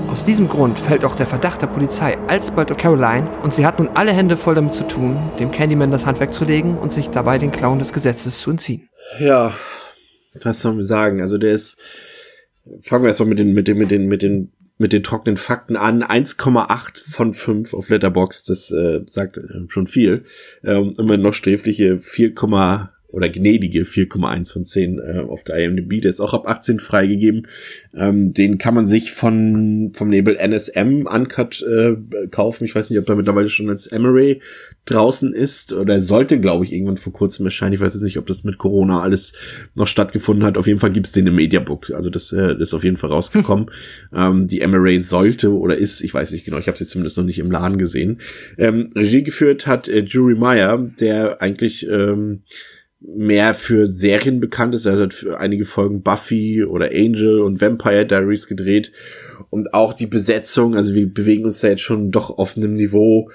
Aus 0.08 0.24
diesem 0.24 0.48
Grund 0.48 0.78
fällt 0.78 1.04
auch 1.04 1.16
der 1.16 1.26
Verdacht 1.26 1.60
der 1.60 1.66
Polizei 1.66 2.16
alsbald 2.28 2.70
auf 2.70 2.78
Caroline 2.78 3.28
und 3.42 3.52
sie 3.52 3.66
hat 3.66 3.78
nun 3.78 3.90
alle 3.94 4.12
Hände 4.12 4.36
voll 4.36 4.54
damit 4.54 4.74
zu 4.74 4.86
tun, 4.86 5.16
dem 5.38 5.50
Candyman 5.50 5.90
das 5.90 6.06
Handwerk 6.06 6.32
zu 6.32 6.44
legen 6.44 6.78
und 6.78 6.92
sich 6.92 7.10
dabei 7.10 7.38
den 7.38 7.52
Clown 7.52 7.78
des 7.78 7.92
Gesetzes 7.92 8.40
zu 8.40 8.50
entziehen. 8.50 8.88
Ja, 9.20 9.52
was 10.42 10.60
soll 10.60 10.74
man 10.74 10.82
sagen? 10.82 11.20
Also 11.20 11.36
der 11.36 11.52
ist, 11.52 11.78
fangen 12.80 13.04
wir 13.04 13.08
erstmal 13.08 13.28
mit 13.28 13.38
den, 13.38 13.52
mit 13.52 13.68
den, 13.68 13.78
mit 13.78 13.90
den, 13.90 14.06
mit 14.06 14.22
den 14.22 14.52
mit 14.78 14.92
den 14.92 15.02
trockenen 15.02 15.36
Fakten 15.36 15.76
an. 15.76 16.02
1,8 16.02 17.10
von 17.10 17.34
5 17.34 17.74
auf 17.74 17.88
Letterbox, 17.88 18.44
das 18.44 18.70
äh, 18.70 19.00
sagt 19.06 19.36
äh, 19.36 19.42
schon 19.68 19.86
viel. 19.86 20.24
Ähm, 20.64 20.92
immer 20.98 21.16
noch 21.16 21.34
sträfliche 21.34 21.96
4,7 21.96 22.93
oder 23.14 23.28
gnädige 23.28 23.82
4,1 23.82 24.52
von 24.52 24.66
10 24.66 24.98
äh, 24.98 25.20
auf 25.28 25.44
der 25.44 25.56
IMDb. 25.56 26.00
Der 26.02 26.10
ist 26.10 26.20
auch 26.20 26.34
ab 26.34 26.48
18 26.48 26.80
freigegeben. 26.80 27.46
Ähm, 27.94 28.34
den 28.34 28.58
kann 28.58 28.74
man 28.74 28.86
sich 28.86 29.12
von 29.12 29.92
vom 29.94 30.10
Label 30.10 30.36
NSM 30.36 31.06
Uncut 31.06 31.62
äh, 31.62 31.94
kaufen. 32.30 32.64
Ich 32.64 32.74
weiß 32.74 32.90
nicht, 32.90 32.98
ob 32.98 33.08
er 33.08 33.14
mittlerweile 33.14 33.48
schon 33.48 33.70
als 33.70 33.86
Emery 33.86 34.40
draußen 34.86 35.32
ist 35.32 35.72
oder 35.72 36.00
sollte, 36.00 36.40
glaube 36.40 36.64
ich, 36.64 36.72
irgendwann 36.72 36.96
vor 36.96 37.12
kurzem 37.12 37.46
erscheinen. 37.46 37.72
Ich 37.72 37.80
weiß 37.80 37.94
jetzt 37.94 38.02
nicht, 38.02 38.18
ob 38.18 38.26
das 38.26 38.44
mit 38.44 38.58
Corona 38.58 39.00
alles 39.00 39.32
noch 39.74 39.86
stattgefunden 39.86 40.44
hat. 40.44 40.58
Auf 40.58 40.66
jeden 40.66 40.80
Fall 40.80 40.90
gibt's 40.90 41.12
den 41.12 41.26
im 41.26 41.36
Mediabook. 41.36 41.90
Also 41.90 42.10
das, 42.10 42.32
äh, 42.32 42.48
das 42.48 42.68
ist 42.68 42.74
auf 42.74 42.84
jeden 42.84 42.96
Fall 42.96 43.10
rausgekommen. 43.10 43.70
ähm, 44.14 44.48
die 44.48 44.60
Emery 44.60 44.98
sollte 44.98 45.52
oder 45.52 45.76
ist, 45.76 46.00
ich 46.00 46.12
weiß 46.12 46.32
nicht 46.32 46.44
genau, 46.44 46.58
ich 46.58 46.66
habe 46.66 46.76
sie 46.76 46.86
zumindest 46.86 47.16
noch 47.16 47.24
nicht 47.24 47.38
im 47.38 47.50
Laden 47.50 47.78
gesehen. 47.78 48.18
Ähm, 48.58 48.90
Regie 48.96 49.22
geführt 49.22 49.66
hat 49.66 49.88
äh, 49.88 50.00
Jury 50.00 50.34
Meyer, 50.34 50.78
der 50.98 51.40
eigentlich 51.40 51.86
ähm, 51.88 52.42
mehr 53.06 53.54
für 53.54 53.86
Serien 53.86 54.40
bekannt 54.40 54.74
ist. 54.74 54.86
Er 54.86 54.98
hat 54.98 55.14
für 55.14 55.38
einige 55.38 55.66
Folgen 55.66 56.02
Buffy 56.02 56.64
oder 56.64 56.90
Angel 56.92 57.40
und 57.40 57.60
Vampire 57.60 58.06
Diaries 58.06 58.46
gedreht. 58.46 58.92
Und 59.50 59.74
auch 59.74 59.92
die 59.92 60.06
Besetzung, 60.06 60.74
also 60.74 60.94
wir 60.94 61.12
bewegen 61.12 61.44
uns 61.44 61.60
da 61.60 61.68
jetzt 61.68 61.82
schon 61.82 62.10
doch 62.10 62.30
auf 62.30 62.56
einem 62.56 62.74
Niveau. 62.74 63.30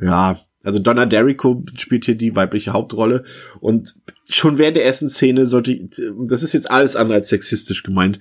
Ja, 0.00 0.40
also 0.62 0.80
Donna 0.80 1.06
Derrico 1.06 1.64
spielt 1.76 2.06
hier 2.06 2.16
die 2.16 2.34
weibliche 2.34 2.72
Hauptrolle 2.72 3.22
und 3.60 3.94
schon 4.28 4.58
während 4.58 4.76
der 4.76 4.84
ersten 4.84 5.08
Szene 5.08 5.46
sollte, 5.46 5.88
das 6.26 6.42
ist 6.42 6.54
jetzt 6.54 6.68
alles 6.68 6.96
andere 6.96 7.18
als 7.18 7.28
sexistisch 7.28 7.84
gemeint, 7.84 8.18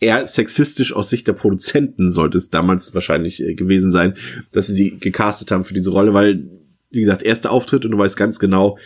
eher 0.00 0.26
sexistisch 0.26 0.96
aus 0.96 1.10
Sicht 1.10 1.28
der 1.28 1.34
Produzenten 1.34 2.10
sollte 2.10 2.38
es 2.38 2.48
damals 2.48 2.94
wahrscheinlich 2.94 3.42
äh, 3.42 3.54
gewesen 3.54 3.90
sein, 3.90 4.16
dass 4.50 4.68
sie 4.68 4.72
sie 4.72 4.98
gecastet 4.98 5.50
haben 5.50 5.64
für 5.64 5.74
diese 5.74 5.90
Rolle, 5.90 6.14
weil 6.14 6.48
wie 6.94 7.00
gesagt, 7.00 7.22
erster 7.22 7.50
Auftritt 7.50 7.84
und 7.84 7.92
du 7.92 7.98
weißt 7.98 8.16
ganz 8.16 8.38
genau, 8.38 8.78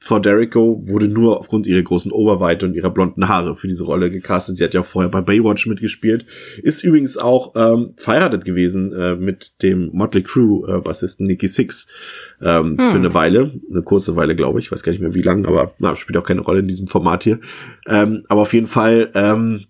Frau 0.00 0.20
Derrico 0.20 0.80
wurde 0.86 1.08
nur 1.08 1.38
aufgrund 1.38 1.66
ihrer 1.66 1.82
großen 1.82 2.12
Oberweite 2.12 2.66
und 2.66 2.74
ihrer 2.74 2.90
blonden 2.90 3.26
Haare 3.26 3.56
für 3.56 3.66
diese 3.66 3.84
Rolle 3.84 4.12
gecastet. 4.12 4.56
Sie 4.56 4.62
hat 4.62 4.72
ja 4.72 4.82
auch 4.82 4.86
vorher 4.86 5.10
bei 5.10 5.20
Baywatch 5.20 5.66
mitgespielt. 5.66 6.24
Ist 6.62 6.84
übrigens 6.84 7.16
auch 7.16 7.54
ähm, 7.56 7.94
verheiratet 7.96 8.44
gewesen 8.44 8.92
äh, 8.92 9.16
mit 9.16 9.60
dem 9.62 9.90
Motley 9.92 10.22
Crew 10.22 10.64
äh, 10.66 10.80
Bassisten 10.80 11.26
Nicky 11.26 11.48
Six 11.48 11.88
ähm, 12.40 12.78
hm. 12.78 12.90
für 12.90 12.96
eine 12.96 13.12
Weile, 13.12 13.60
eine 13.70 13.82
kurze 13.82 14.14
Weile, 14.14 14.36
glaube 14.36 14.60
ich. 14.60 14.70
Weiß 14.70 14.84
gar 14.84 14.92
nicht 14.92 15.00
mehr 15.00 15.14
wie 15.14 15.22
lang, 15.22 15.46
aber 15.46 15.74
na, 15.78 15.96
spielt 15.96 16.16
auch 16.16 16.24
keine 16.24 16.42
Rolle 16.42 16.60
in 16.60 16.68
diesem 16.68 16.86
Format 16.86 17.24
hier. 17.24 17.40
Ähm, 17.88 18.22
aber 18.28 18.42
auf 18.42 18.54
jeden 18.54 18.68
Fall 18.68 19.10
ähm, 19.14 19.64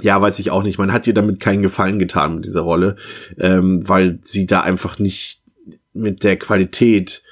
ja, 0.00 0.20
weiß 0.20 0.38
ich 0.38 0.50
auch 0.50 0.64
nicht. 0.64 0.78
Man 0.78 0.92
hat 0.92 1.06
ihr 1.06 1.14
damit 1.14 1.40
keinen 1.40 1.62
Gefallen 1.62 1.98
getan 1.98 2.36
mit 2.36 2.44
dieser 2.44 2.62
Rolle, 2.62 2.96
ähm, 3.38 3.88
weil 3.88 4.18
sie 4.22 4.46
da 4.46 4.60
einfach 4.60 4.98
nicht 4.98 5.41
mit 5.92 6.24
der 6.24 6.36
Qualität 6.36 7.22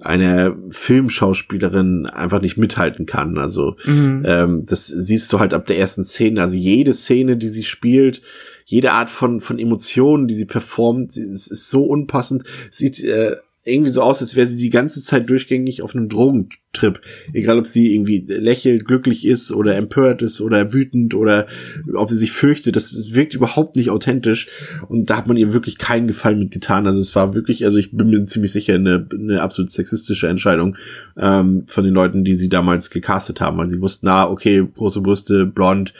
einer 0.00 0.56
Filmschauspielerin 0.70 2.06
einfach 2.06 2.40
nicht 2.40 2.56
mithalten 2.56 3.06
kann. 3.06 3.38
Also 3.38 3.76
mhm. 3.84 4.22
ähm, 4.26 4.64
das 4.66 4.86
siehst 4.86 5.32
du 5.32 5.38
halt 5.38 5.54
ab 5.54 5.66
der 5.66 5.78
ersten 5.78 6.04
Szene. 6.04 6.40
Also 6.40 6.56
jede 6.56 6.92
Szene, 6.92 7.36
die 7.36 7.48
sie 7.48 7.64
spielt, 7.64 8.20
jede 8.64 8.92
Art 8.92 9.10
von 9.10 9.40
von 9.40 9.58
Emotionen, 9.58 10.26
die 10.26 10.34
sie 10.34 10.46
performt, 10.46 11.16
es 11.16 11.46
ist 11.46 11.70
so 11.70 11.84
unpassend. 11.84 12.44
Sieht 12.70 13.02
äh, 13.02 13.36
irgendwie 13.64 13.90
so 13.90 14.02
aus, 14.02 14.20
als 14.20 14.36
wäre 14.36 14.46
sie 14.46 14.56
die 14.56 14.70
ganze 14.70 15.02
Zeit 15.02 15.30
durchgängig 15.30 15.80
auf 15.80 15.96
einem 15.96 16.10
Drogentrip. 16.10 17.00
Egal, 17.32 17.58
ob 17.58 17.66
sie 17.66 17.94
irgendwie 17.94 18.22
lächelt, 18.28 18.84
glücklich 18.84 19.26
ist 19.26 19.52
oder 19.52 19.74
empört 19.76 20.20
ist 20.20 20.42
oder 20.42 20.74
wütend 20.74 21.14
oder 21.14 21.46
ob 21.94 22.10
sie 22.10 22.18
sich 22.18 22.32
fürchtet. 22.32 22.76
Das 22.76 23.14
wirkt 23.14 23.34
überhaupt 23.34 23.76
nicht 23.76 23.88
authentisch. 23.88 24.48
Und 24.88 25.08
da 25.08 25.16
hat 25.16 25.26
man 25.26 25.38
ihr 25.38 25.54
wirklich 25.54 25.78
keinen 25.78 26.06
Gefallen 26.06 26.38
mit 26.38 26.50
getan. 26.50 26.86
Also 26.86 27.00
es 27.00 27.14
war 27.14 27.34
wirklich, 27.34 27.64
also 27.64 27.78
ich 27.78 27.96
bin 27.96 28.10
mir 28.10 28.26
ziemlich 28.26 28.52
sicher, 28.52 28.74
eine, 28.74 29.08
eine 29.10 29.40
absolut 29.40 29.70
sexistische 29.70 30.28
Entscheidung 30.28 30.76
ähm, 31.16 31.64
von 31.66 31.84
den 31.84 31.94
Leuten, 31.94 32.22
die 32.22 32.34
sie 32.34 32.50
damals 32.50 32.90
gecastet 32.90 33.40
haben. 33.40 33.58
Also 33.60 33.72
sie 33.72 33.80
wussten, 33.80 34.06
na, 34.06 34.28
okay, 34.28 34.66
große 34.74 35.00
Brüste, 35.00 35.46
blond, 35.46 35.94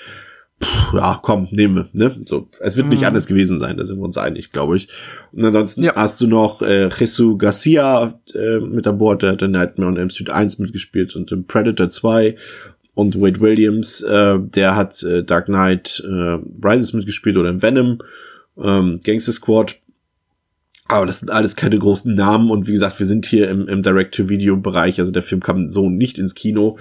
Puh, 0.60 0.96
ja, 0.96 1.18
komm, 1.22 1.48
nehmen 1.50 1.74
wir. 1.74 1.88
Ne? 1.92 2.16
So, 2.26 2.48
es 2.60 2.76
wird 2.76 2.86
mhm. 2.86 2.92
nicht 2.92 3.06
anders 3.06 3.26
gewesen 3.26 3.58
sein, 3.58 3.76
da 3.76 3.84
sind 3.84 3.98
wir 3.98 4.04
uns 4.04 4.16
einig, 4.16 4.52
glaube 4.52 4.76
ich. 4.76 4.88
Und 5.32 5.44
ansonsten 5.44 5.82
ja. 5.82 5.94
hast 5.96 6.20
du 6.20 6.26
noch 6.26 6.62
äh, 6.62 6.88
Jesus 6.88 7.38
Garcia 7.38 8.20
äh, 8.34 8.60
mit 8.60 8.86
an 8.86 8.98
Bord, 8.98 9.22
der 9.22 9.32
hat 9.32 9.42
in 9.42 9.50
Nightmare 9.50 9.90
on 9.90 9.96
Elm 9.96 10.10
Street 10.10 10.30
1 10.30 10.58
mitgespielt 10.58 11.16
und 11.16 11.32
im 11.32 11.46
Predator 11.46 11.90
2 11.90 12.36
und 12.94 13.20
Wade 13.20 13.40
Williams, 13.40 14.02
äh, 14.02 14.38
der 14.38 14.76
hat 14.76 15.02
äh, 15.02 15.24
Dark 15.24 15.46
Knight 15.46 16.02
äh, 16.06 16.38
Rises 16.64 16.92
mitgespielt 16.92 17.36
oder 17.36 17.50
in 17.50 17.60
Venom, 17.60 17.98
ähm, 18.56 19.00
Gangster 19.02 19.32
Squad. 19.32 19.76
Aber 20.86 21.06
das 21.06 21.18
sind 21.18 21.30
alles 21.30 21.56
keine 21.56 21.78
großen 21.78 22.14
Namen 22.14 22.50
und 22.50 22.68
wie 22.68 22.72
gesagt, 22.72 22.98
wir 22.98 23.06
sind 23.06 23.26
hier 23.26 23.48
im, 23.48 23.66
im 23.68 23.82
Direct-to-Video-Bereich, 23.82 25.00
also 25.00 25.10
der 25.10 25.22
Film 25.22 25.40
kam 25.40 25.68
so 25.68 25.90
nicht 25.90 26.18
ins 26.18 26.34
Kino. 26.34 26.78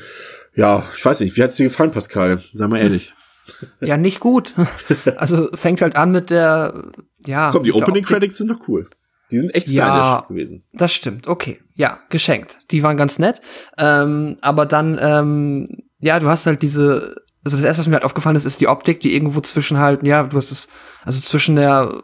Ja, 0.56 0.86
ich 0.96 1.04
weiß 1.04 1.22
nicht, 1.22 1.36
wie 1.36 1.42
hat's 1.42 1.56
dir 1.56 1.64
gefallen, 1.64 1.92
Pascal? 1.92 2.40
Sag 2.54 2.70
mal 2.70 2.78
ehrlich. 2.78 3.14
Ja, 3.82 3.98
nicht 3.98 4.20
gut. 4.20 4.56
Also 5.18 5.50
fängt 5.54 5.82
halt 5.82 5.96
an 5.96 6.12
mit 6.12 6.30
der, 6.30 6.92
ja. 7.26 7.52
Komm, 7.52 7.64
die 7.64 7.74
Opening 7.74 8.04
Credits 8.04 8.38
sind 8.38 8.50
doch 8.50 8.68
cool. 8.68 8.90
Die 9.32 9.40
sind 9.40 9.56
echt 9.56 9.68
stylisch 9.68 9.80
ja, 9.80 10.26
gewesen. 10.28 10.64
Das 10.74 10.94
stimmt, 10.94 11.28
okay. 11.28 11.60
Ja, 11.76 12.00
geschenkt. 12.10 12.60
Die 12.72 12.84
waren 12.84 12.98
ganz 12.98 13.20
nett. 13.20 13.42
Ähm, 13.78 14.38
aber 14.42 14.66
dann, 14.66 15.00
ähm, 15.02 15.68
ja, 16.00 16.20
du 16.20 16.30
hast 16.30 16.46
halt 16.46 16.62
diese, 16.62 17.16
also 17.44 17.58
das 17.58 17.66
erste, 17.66 17.82
was 17.82 17.88
mir 17.88 17.96
halt 17.96 18.06
aufgefallen 18.06 18.36
ist, 18.36 18.46
ist 18.46 18.62
die 18.62 18.68
Optik, 18.68 19.00
die 19.00 19.16
irgendwo 19.16 19.42
zwischen 19.42 19.80
halt, 19.80 20.06
ja, 20.06 20.24
du 20.24 20.38
hast 20.38 20.52
es, 20.52 20.68
also 21.04 21.20
zwischen 21.20 21.56
der 21.56 22.04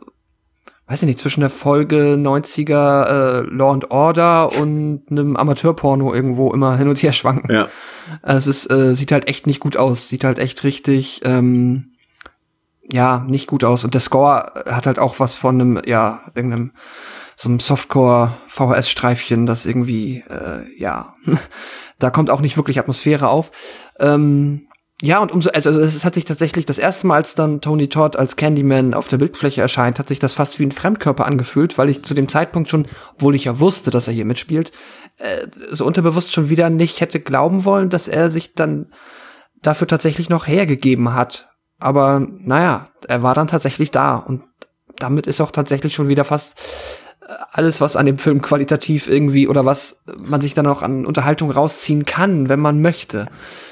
weiß 0.90 1.04
ich 1.04 1.06
nicht, 1.06 1.20
zwischen 1.20 1.42
der 1.42 1.52
Folge 1.52 2.16
90er 2.18 3.06
äh, 3.06 3.42
Law 3.42 3.74
and 3.74 3.92
Order 3.92 4.52
und 4.60 5.04
einem 5.12 5.36
Amateurporno 5.36 6.12
irgendwo 6.12 6.52
immer 6.52 6.78
hin 6.78 6.88
und 6.88 7.02
her 7.04 7.14
schwanken. 7.14 7.54
Ja. 7.54 7.68
Es 8.24 8.48
ist, 8.48 8.72
äh, 8.72 8.96
sieht 8.96 9.12
halt 9.12 9.28
echt 9.28 9.46
nicht 9.46 9.60
gut 9.60 9.78
aus. 9.78 10.10
Sieht 10.10 10.24
halt 10.24 10.40
echt 10.40 10.64
richtig, 10.64 11.22
ähm, 11.26 11.92
ja, 12.92 13.24
nicht 13.28 13.46
gut 13.46 13.64
aus. 13.64 13.86
Und 13.86 13.94
der 13.94 14.02
Score 14.02 14.64
hat 14.66 14.88
halt 14.88 14.98
auch 14.98 15.20
was 15.20 15.36
von 15.36 15.62
einem, 15.62 15.82
ja, 15.86 16.24
irgendeinem 16.34 16.72
so 17.36 17.50
einem 17.50 17.60
Softcore 17.60 18.36
VHS-Streifchen, 18.48 19.46
das 19.46 19.68
irgendwie, 19.68 20.24
äh, 20.28 20.66
ja, 20.78 21.16
da 22.00 22.10
kommt 22.10 22.32
auch 22.32 22.42
nicht 22.42 22.58
wirklich 22.58 22.80
Atmosphäre 22.80 23.30
auf. 23.30 23.52
Ähm, 24.00 24.69
ja, 25.02 25.20
und 25.20 25.32
umso, 25.32 25.50
also 25.52 25.70
es 25.80 26.04
hat 26.04 26.16
sich 26.16 26.26
tatsächlich 26.26 26.66
das 26.66 26.78
erste 26.78 27.08
Mal, 27.08 27.16
als 27.16 27.34
dann 27.34 27.62
Tony 27.62 27.88
Todd 27.88 28.18
als 28.18 28.36
Candyman 28.36 28.94
auf 28.94 29.08
der 29.08 29.18
Bildfläche 29.18 29.62
erscheint, 29.62 29.98
hat 29.98 30.10
sich 30.10 30.20
das 30.20 30.34
fast 30.34 30.60
wie 30.60 30.66
ein 30.66 30.74
Fremdkörper 30.74 31.26
angefühlt, 31.26 31.78
weil 31.78 31.88
ich 31.88 32.04
zu 32.04 32.14
dem 32.14 32.28
Zeitpunkt 32.28 32.70
schon, 32.70 32.86
obwohl 33.14 33.34
ich 33.34 33.46
ja 33.46 33.60
wusste, 33.60 33.92
dass 33.92 34.08
er 34.08 34.14
hier 34.14 34.26
mitspielt, 34.26 34.74
äh, 35.18 35.48
so 35.72 35.86
unterbewusst 35.86 36.34
schon 36.34 36.50
wieder 36.50 36.70
nicht 36.70 37.00
hätte 37.00 37.22
glauben 37.22 37.64
wollen, 37.64 37.90
dass 37.90 38.10
er 38.10 38.30
sich 38.30 38.56
dann 38.56 38.88
dafür 39.62 39.88
tatsächlich 39.88 40.30
noch 40.30 40.48
hergegeben 40.48 41.14
hat. 41.14 41.50
Aber 41.80 42.20
naja, 42.20 42.90
er 43.08 43.24
war 43.24 43.36
dann 43.36 43.48
tatsächlich 43.48 43.92
da 43.92 44.18
und 44.18 44.44
damit 44.98 45.28
ist 45.28 45.40
auch 45.40 45.52
tatsächlich 45.52 45.96
schon 45.96 46.10
wieder 46.10 46.26
fast 46.26 46.60
alles, 47.52 47.82
was 47.82 47.96
an 47.96 48.06
dem 48.06 48.18
Film 48.18 48.42
qualitativ 48.42 49.08
irgendwie 49.08 49.48
oder 49.48 49.66
was 49.66 50.02
man 50.18 50.42
sich 50.42 50.54
dann 50.54 50.68
auch 50.68 50.82
an 50.82 51.06
Unterhaltung 51.06 51.52
rausziehen 51.52 52.06
kann, 52.06 52.50
wenn 52.50 52.60
man 52.60 52.82
möchte 52.82 53.28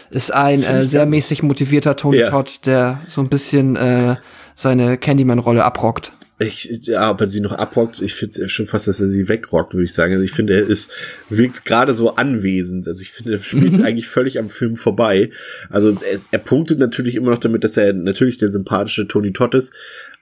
ist 0.10 0.34
ein 0.34 0.64
äh, 0.64 0.86
sehr 0.86 1.06
mäßig 1.06 1.44
motivierter 1.44 1.96
Tony 1.96 2.20
ja. 2.20 2.30
Todd, 2.30 2.66
der 2.66 3.02
so 3.08 3.22
ein 3.22 3.30
bisschen 3.30 3.76
äh, 3.76 4.16
seine 4.56 4.98
Candyman-Rolle 4.98 5.64
abrockt. 5.64 6.14
Ich, 6.40 6.70
ja, 6.84 7.10
ob 7.10 7.22
er 7.22 7.30
sie 7.30 7.42
noch 7.42 7.54
abrockt, 7.54 8.00
ich 8.00 8.14
finde 8.14 8.48
schon 8.48 8.68
fast, 8.68 8.88
dass 8.88 9.00
er 9.00 9.08
sie 9.08 9.28
wegrockt, 9.28 9.74
würde 9.74 9.86
ich 9.86 9.94
sagen. 9.94 10.14
Also 10.14 10.24
ich 10.24 10.34
finde, 10.34 10.54
er 10.54 10.68
ist, 10.68 10.92
wirkt 11.30 11.66
gerade 11.66 11.96
so 11.96 12.16
anwesend. 12.16 12.88
Also 12.88 13.02
ich 13.02 13.12
finde, 13.12 13.34
er 13.34 13.40
spielt 13.40 13.78
mhm. 13.78 13.84
eigentlich 13.84 14.08
völlig 14.08 14.38
am 14.38 14.52
Film 14.52 14.76
vorbei. 14.76 15.32
Also 15.72 15.90
er, 15.90 16.20
er 16.30 16.40
punktet 16.40 16.78
natürlich 16.78 17.16
immer 17.16 17.32
noch 17.32 17.40
damit, 17.40 17.64
dass 17.64 17.76
er 17.76 17.92
natürlich 17.94 18.38
der 18.38 18.52
sympathische 18.52 19.08
Tony 19.08 19.34
Todd 19.34 19.56
ist, 19.56 19.74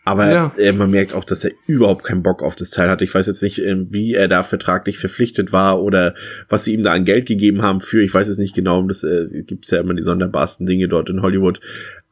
aber 0.05 0.31
ja. 0.31 0.51
äh, 0.57 0.71
man 0.71 0.91
merkt 0.91 1.15
auch, 1.15 1.23
dass 1.23 1.43
er 1.43 1.51
überhaupt 1.65 2.03
keinen 2.03 2.21
Bock 2.21 2.43
auf 2.43 2.55
das 2.55 2.69
Teil 2.69 2.89
hatte. 2.89 3.03
Ich 3.03 3.13
weiß 3.13 3.25
jetzt 3.25 3.41
nicht, 3.41 3.57
äh, 3.57 3.75
wie 3.89 4.13
er 4.13 4.27
da 4.27 4.43
vertraglich 4.43 4.99
verpflichtet 4.99 5.51
war 5.51 5.81
oder 5.81 6.13
was 6.47 6.63
sie 6.63 6.75
ihm 6.75 6.83
da 6.83 6.93
an 6.93 7.05
Geld 7.05 7.25
gegeben 7.25 7.63
haben 7.63 7.81
für. 7.81 8.03
Ich 8.03 8.13
weiß 8.13 8.27
es 8.27 8.37
nicht 8.37 8.53
genau. 8.53 8.83
Das 8.83 9.03
äh, 9.03 9.41
gibt's 9.41 9.71
ja 9.71 9.79
immer 9.79 9.95
die 9.95 10.03
sonderbarsten 10.03 10.67
Dinge 10.67 10.87
dort 10.87 11.09
in 11.09 11.23
Hollywood. 11.23 11.59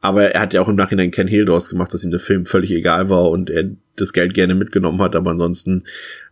Aber 0.00 0.32
er 0.32 0.40
hat 0.40 0.52
ja 0.52 0.60
auch 0.60 0.68
im 0.68 0.74
Nachhinein 0.74 1.12
Ken 1.12 1.28
Hill 1.28 1.44
draus 1.44 1.70
gemacht, 1.70 1.94
dass 1.94 2.02
ihm 2.02 2.10
der 2.10 2.18
Film 2.18 2.46
völlig 2.46 2.72
egal 2.72 3.08
war 3.08 3.30
und 3.30 3.48
er 3.48 3.70
das 3.94 4.12
Geld 4.12 4.34
gerne 4.34 4.56
mitgenommen 4.56 5.00
hat. 5.00 5.14
Aber 5.14 5.30
ansonsten, 5.30 5.84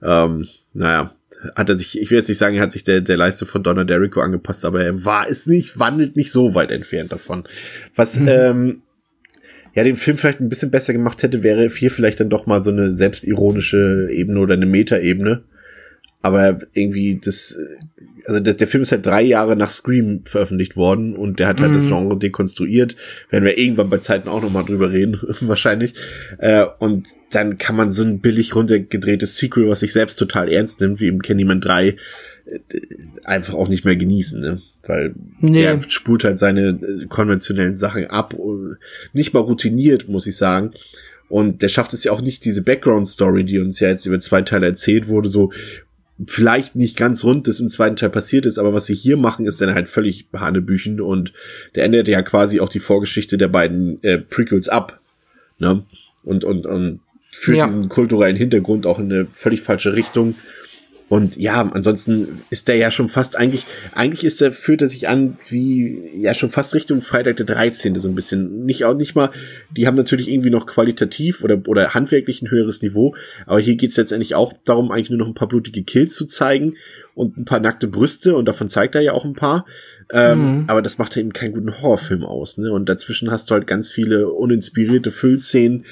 ähm, 0.02 0.44
naja, 0.74 1.14
hat 1.54 1.68
er 1.68 1.78
sich, 1.78 2.00
ich 2.00 2.10
will 2.10 2.18
jetzt 2.18 2.28
nicht 2.28 2.38
sagen, 2.38 2.56
er 2.56 2.62
hat 2.62 2.72
sich 2.72 2.82
der, 2.82 3.00
der 3.02 3.16
Leiste 3.16 3.46
von 3.46 3.62
Donna 3.62 3.84
Derrico 3.84 4.20
angepasst, 4.20 4.64
aber 4.64 4.82
er 4.82 5.04
war 5.04 5.28
es 5.28 5.46
nicht, 5.46 5.78
wandelt 5.78 6.16
nicht 6.16 6.32
so 6.32 6.56
weit 6.56 6.72
entfernt 6.72 7.12
davon. 7.12 7.44
Was, 7.94 8.18
mhm. 8.18 8.28
ähm, 8.28 8.82
ja, 9.74 9.84
den 9.84 9.96
Film 9.96 10.18
vielleicht 10.18 10.40
ein 10.40 10.48
bisschen 10.48 10.70
besser 10.70 10.92
gemacht 10.92 11.22
hätte, 11.22 11.42
wäre 11.42 11.68
hier 11.68 11.90
vielleicht 11.90 12.20
dann 12.20 12.28
doch 12.28 12.46
mal 12.46 12.62
so 12.62 12.70
eine 12.70 12.92
selbstironische 12.92 14.08
Ebene 14.10 14.40
oder 14.40 14.54
eine 14.54 14.66
Metaebene. 14.66 15.44
Aber 16.20 16.60
irgendwie 16.72 17.18
das, 17.22 17.58
also 18.26 18.38
der, 18.38 18.54
der, 18.54 18.68
Film 18.68 18.82
ist 18.82 18.92
halt 18.92 19.04
drei 19.04 19.22
Jahre 19.22 19.56
nach 19.56 19.70
Scream 19.70 20.20
veröffentlicht 20.24 20.76
worden 20.76 21.16
und 21.16 21.40
der 21.40 21.48
hat 21.48 21.60
halt 21.60 21.72
mhm. 21.72 21.74
das 21.74 21.86
Genre 21.86 22.16
dekonstruiert. 22.16 22.96
Werden 23.30 23.44
wir 23.44 23.58
irgendwann 23.58 23.90
bei 23.90 23.98
Zeiten 23.98 24.28
auch 24.28 24.40
nochmal 24.40 24.64
drüber 24.64 24.92
reden, 24.92 25.18
wahrscheinlich. 25.40 25.94
Äh, 26.38 26.66
und 26.78 27.08
dann 27.32 27.58
kann 27.58 27.74
man 27.74 27.90
so 27.90 28.04
ein 28.04 28.20
billig 28.20 28.54
runtergedrehtes 28.54 29.36
Sequel, 29.38 29.68
was 29.68 29.80
sich 29.80 29.92
selbst 29.92 30.16
total 30.16 30.52
ernst 30.52 30.80
nimmt, 30.80 31.00
wie 31.00 31.08
im 31.08 31.22
Candyman 31.22 31.60
3, 31.60 31.88
äh, 31.88 31.96
einfach 33.24 33.54
auch 33.54 33.68
nicht 33.68 33.84
mehr 33.84 33.96
genießen, 33.96 34.40
ne? 34.40 34.62
Weil 34.86 35.14
Nee. 35.40 35.62
der 35.62 35.80
spult 35.88 36.24
halt 36.24 36.38
seine 36.38 36.70
äh, 36.70 37.06
konventionellen 37.08 37.76
Sachen 37.76 38.06
ab, 38.06 38.34
und 38.34 38.78
nicht 39.12 39.32
mal 39.32 39.40
routiniert, 39.40 40.08
muss 40.08 40.26
ich 40.26 40.36
sagen. 40.36 40.72
Und 41.28 41.62
der 41.62 41.68
schafft 41.68 41.94
es 41.94 42.04
ja 42.04 42.12
auch 42.12 42.20
nicht, 42.20 42.44
diese 42.44 42.62
Background-Story, 42.62 43.44
die 43.44 43.58
uns 43.58 43.80
ja 43.80 43.88
jetzt 43.88 44.06
über 44.06 44.20
zwei 44.20 44.42
Teile 44.42 44.66
erzählt 44.66 45.08
wurde, 45.08 45.28
so 45.28 45.50
vielleicht 46.26 46.76
nicht 46.76 46.96
ganz 46.96 47.24
rund 47.24 47.48
das 47.48 47.58
im 47.58 47.70
zweiten 47.70 47.96
Teil 47.96 48.10
passiert 48.10 48.44
ist, 48.46 48.58
aber 48.58 48.74
was 48.74 48.86
sie 48.86 48.94
hier 48.94 49.16
machen, 49.16 49.46
ist 49.46 49.60
dann 49.60 49.74
halt 49.74 49.88
völlig 49.88 50.26
Hanebüchen 50.32 51.00
und 51.00 51.32
der 51.74 51.84
ändert 51.84 52.06
ja 52.06 52.22
quasi 52.22 52.60
auch 52.60 52.68
die 52.68 52.80
Vorgeschichte 52.80 53.38
der 53.38 53.48
beiden 53.48 53.96
äh, 54.02 54.18
Prequels 54.18 54.68
ab. 54.68 55.00
Ne? 55.58 55.84
Und, 56.22 56.44
und, 56.44 56.66
und 56.66 57.00
führt 57.30 57.58
Ja. 57.58 57.66
diesen 57.66 57.88
kulturellen 57.88 58.36
Hintergrund 58.36 58.86
auch 58.86 58.98
in 58.98 59.10
eine 59.12 59.26
völlig 59.32 59.62
falsche 59.62 59.94
Richtung. 59.94 60.34
Und 61.12 61.36
ja, 61.36 61.60
ansonsten 61.60 62.40
ist 62.48 62.68
der 62.68 62.76
ja 62.76 62.90
schon 62.90 63.10
fast 63.10 63.36
eigentlich, 63.36 63.66
eigentlich 63.92 64.24
ist 64.24 64.40
er, 64.40 64.50
fühlt 64.50 64.80
er 64.80 64.88
sich 64.88 65.10
an 65.10 65.36
wie, 65.50 66.10
ja, 66.14 66.32
schon 66.32 66.48
fast 66.48 66.74
Richtung 66.74 67.02
Freitag 67.02 67.36
der 67.36 67.44
13. 67.44 67.94
so 67.96 68.08
ein 68.08 68.14
bisschen. 68.14 68.64
Nicht 68.64 68.86
auch 68.86 68.94
nicht 68.94 69.14
mal, 69.14 69.28
die 69.76 69.86
haben 69.86 69.94
natürlich 69.94 70.30
irgendwie 70.30 70.48
noch 70.48 70.64
qualitativ 70.64 71.44
oder, 71.44 71.60
oder 71.66 71.92
handwerklich 71.92 72.40
ein 72.40 72.50
höheres 72.50 72.80
Niveau, 72.80 73.14
aber 73.44 73.60
hier 73.60 73.76
geht's 73.76 73.98
letztendlich 73.98 74.34
auch 74.34 74.54
darum, 74.64 74.90
eigentlich 74.90 75.10
nur 75.10 75.18
noch 75.18 75.26
ein 75.26 75.34
paar 75.34 75.48
blutige 75.48 75.82
Kills 75.82 76.14
zu 76.14 76.24
zeigen 76.24 76.76
und 77.14 77.36
ein 77.36 77.44
paar 77.44 77.60
nackte 77.60 77.88
Brüste 77.88 78.34
und 78.34 78.46
davon 78.46 78.68
zeigt 78.68 78.94
er 78.94 79.02
ja 79.02 79.12
auch 79.12 79.26
ein 79.26 79.34
paar. 79.34 79.66
Ähm, 80.10 80.60
Mhm. 80.60 80.64
Aber 80.68 80.80
das 80.80 80.96
macht 80.96 81.16
eben 81.18 81.34
keinen 81.34 81.52
guten 81.52 81.82
Horrorfilm 81.82 82.24
aus, 82.24 82.56
ne? 82.56 82.72
Und 82.72 82.88
dazwischen 82.88 83.30
hast 83.30 83.50
du 83.50 83.54
halt 83.54 83.66
ganz 83.66 83.90
viele 83.90 84.30
uninspirierte 84.30 85.10
Füllszenen, 85.10 85.84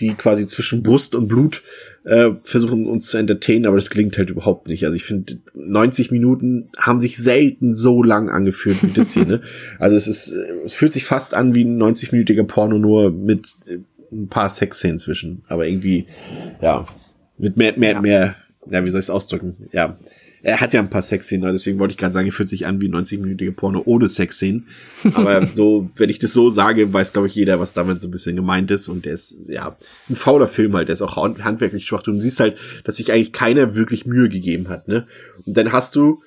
die 0.00 0.14
quasi 0.14 0.46
zwischen 0.46 0.82
Brust 0.82 1.14
und 1.14 1.28
Blut 1.28 1.62
äh, 2.04 2.30
versuchen 2.42 2.86
uns 2.86 3.06
zu 3.06 3.16
entertainen, 3.18 3.66
aber 3.66 3.76
das 3.76 3.90
gelingt 3.90 4.18
halt 4.18 4.30
überhaupt 4.30 4.66
nicht. 4.66 4.84
Also 4.84 4.96
ich 4.96 5.04
finde, 5.04 5.38
90 5.54 6.10
Minuten 6.10 6.68
haben 6.76 7.00
sich 7.00 7.16
selten 7.16 7.74
so 7.74 8.02
lang 8.02 8.28
angefühlt 8.28 8.82
wie 8.82 8.92
das 8.92 9.12
hier, 9.12 9.24
ne? 9.24 9.40
Also 9.78 9.96
es 9.96 10.08
ist, 10.08 10.32
äh, 10.32 10.64
es 10.64 10.74
fühlt 10.74 10.92
sich 10.92 11.04
fast 11.04 11.34
an 11.34 11.54
wie 11.54 11.64
ein 11.64 11.80
90-minütiger 11.80 12.44
Porno, 12.44 12.78
nur 12.78 13.10
mit 13.12 13.46
äh, 13.68 13.78
ein 14.10 14.28
paar 14.28 14.48
Sexszenen 14.48 14.98
zwischen. 14.98 15.42
Aber 15.46 15.66
irgendwie, 15.66 16.06
ja, 16.60 16.86
mit 17.38 17.56
mehr, 17.56 17.78
mehr, 17.78 18.00
mehr, 18.00 18.36
ja, 18.70 18.84
wie 18.84 18.90
soll 18.90 19.00
ich 19.00 19.06
es 19.06 19.10
ausdrücken? 19.10 19.68
Ja. 19.72 19.96
Er 20.44 20.60
hat 20.60 20.74
ja 20.74 20.80
ein 20.80 20.90
paar 20.90 21.02
Sexszenen, 21.02 21.44
also 21.44 21.56
deswegen 21.56 21.78
wollte 21.78 21.92
ich 21.92 21.98
gerade 21.98 22.12
sagen, 22.12 22.26
er 22.26 22.32
fühlt 22.32 22.48
sich 22.48 22.66
an 22.66 22.80
wie 22.80 22.88
ein 22.88 22.94
90-minütiger 22.94 23.52
Porno 23.52 23.80
ohne 23.84 24.08
Sexszenen. 24.08 24.66
Aber 25.14 25.46
so, 25.54 25.88
wenn 25.96 26.10
ich 26.10 26.18
das 26.18 26.32
so 26.32 26.50
sage, 26.50 26.92
weiß, 26.92 27.12
glaube 27.12 27.28
ich, 27.28 27.34
jeder, 27.36 27.60
was 27.60 27.72
damit 27.74 28.02
so 28.02 28.08
ein 28.08 28.10
bisschen 28.10 28.34
gemeint 28.34 28.70
ist. 28.72 28.88
Und 28.88 29.04
der 29.04 29.12
ist, 29.14 29.36
ja, 29.46 29.76
ein 30.10 30.16
fauler 30.16 30.48
Film 30.48 30.74
halt, 30.74 30.88
der 30.88 30.94
ist 30.94 31.02
auch 31.02 31.16
hand- 31.16 31.44
handwerklich 31.44 31.86
schwach. 31.86 32.02
Du 32.02 32.12
siehst 32.20 32.40
halt, 32.40 32.56
dass 32.84 32.96
sich 32.96 33.12
eigentlich 33.12 33.32
keiner 33.32 33.76
wirklich 33.76 34.04
Mühe 34.04 34.28
gegeben 34.28 34.68
hat, 34.68 34.88
ne? 34.88 35.06
Und 35.46 35.56
dann 35.56 35.70
hast 35.70 35.94
du, 35.94 36.22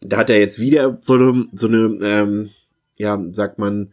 da 0.00 0.16
hat 0.16 0.28
er 0.30 0.40
jetzt 0.40 0.58
wieder 0.58 0.98
so 1.00 1.14
eine, 1.14 1.46
so 1.52 1.68
eine, 1.68 1.98
ähm, 2.02 2.50
ja, 2.98 3.22
sagt 3.30 3.58
man, 3.60 3.92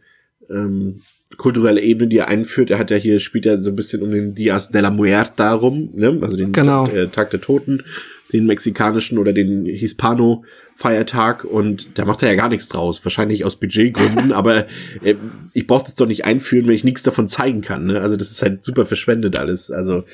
ähm, 0.50 1.02
kulturelle 1.36 1.80
Ebene, 1.80 2.08
die 2.08 2.18
er 2.18 2.26
einführt. 2.28 2.70
Er 2.70 2.78
hat 2.80 2.90
ja 2.90 2.96
hier, 2.96 3.20
spielt 3.20 3.46
ja 3.46 3.56
so 3.58 3.70
ein 3.70 3.76
bisschen 3.76 4.02
um 4.02 4.10
den 4.10 4.34
Dias 4.34 4.70
de 4.70 4.80
la 4.80 4.90
Muerta 4.90 5.52
rum, 5.54 5.90
ne? 5.94 6.18
Also 6.20 6.36
den 6.36 6.50
Genau. 6.52 6.88
äh, 6.88 7.06
Tag 7.06 7.30
der 7.30 7.40
Toten, 7.40 7.84
den 8.32 8.46
mexikanischen 8.46 9.18
oder 9.18 9.32
den 9.32 9.64
Hispano-Feiertag 9.66 11.44
und 11.44 11.98
da 11.98 12.04
macht 12.04 12.22
er 12.22 12.30
ja 12.30 12.34
gar 12.36 12.48
nichts 12.48 12.68
draus. 12.68 13.04
Wahrscheinlich 13.04 13.44
aus 13.44 13.56
Budgetgründen, 13.56 14.32
aber 14.32 14.66
äh, 15.02 15.14
ich 15.52 15.66
brauche 15.66 15.84
das 15.84 15.94
doch 15.94 16.06
nicht 16.06 16.24
einführen, 16.24 16.66
wenn 16.66 16.74
ich 16.74 16.84
nichts 16.84 17.02
davon 17.02 17.28
zeigen 17.28 17.60
kann. 17.62 17.86
Ne? 17.86 18.00
Also 18.00 18.16
das 18.16 18.30
ist 18.30 18.42
halt 18.42 18.64
super 18.64 18.86
verschwendet 18.86 19.36
alles. 19.36 19.70
Also 19.70 20.04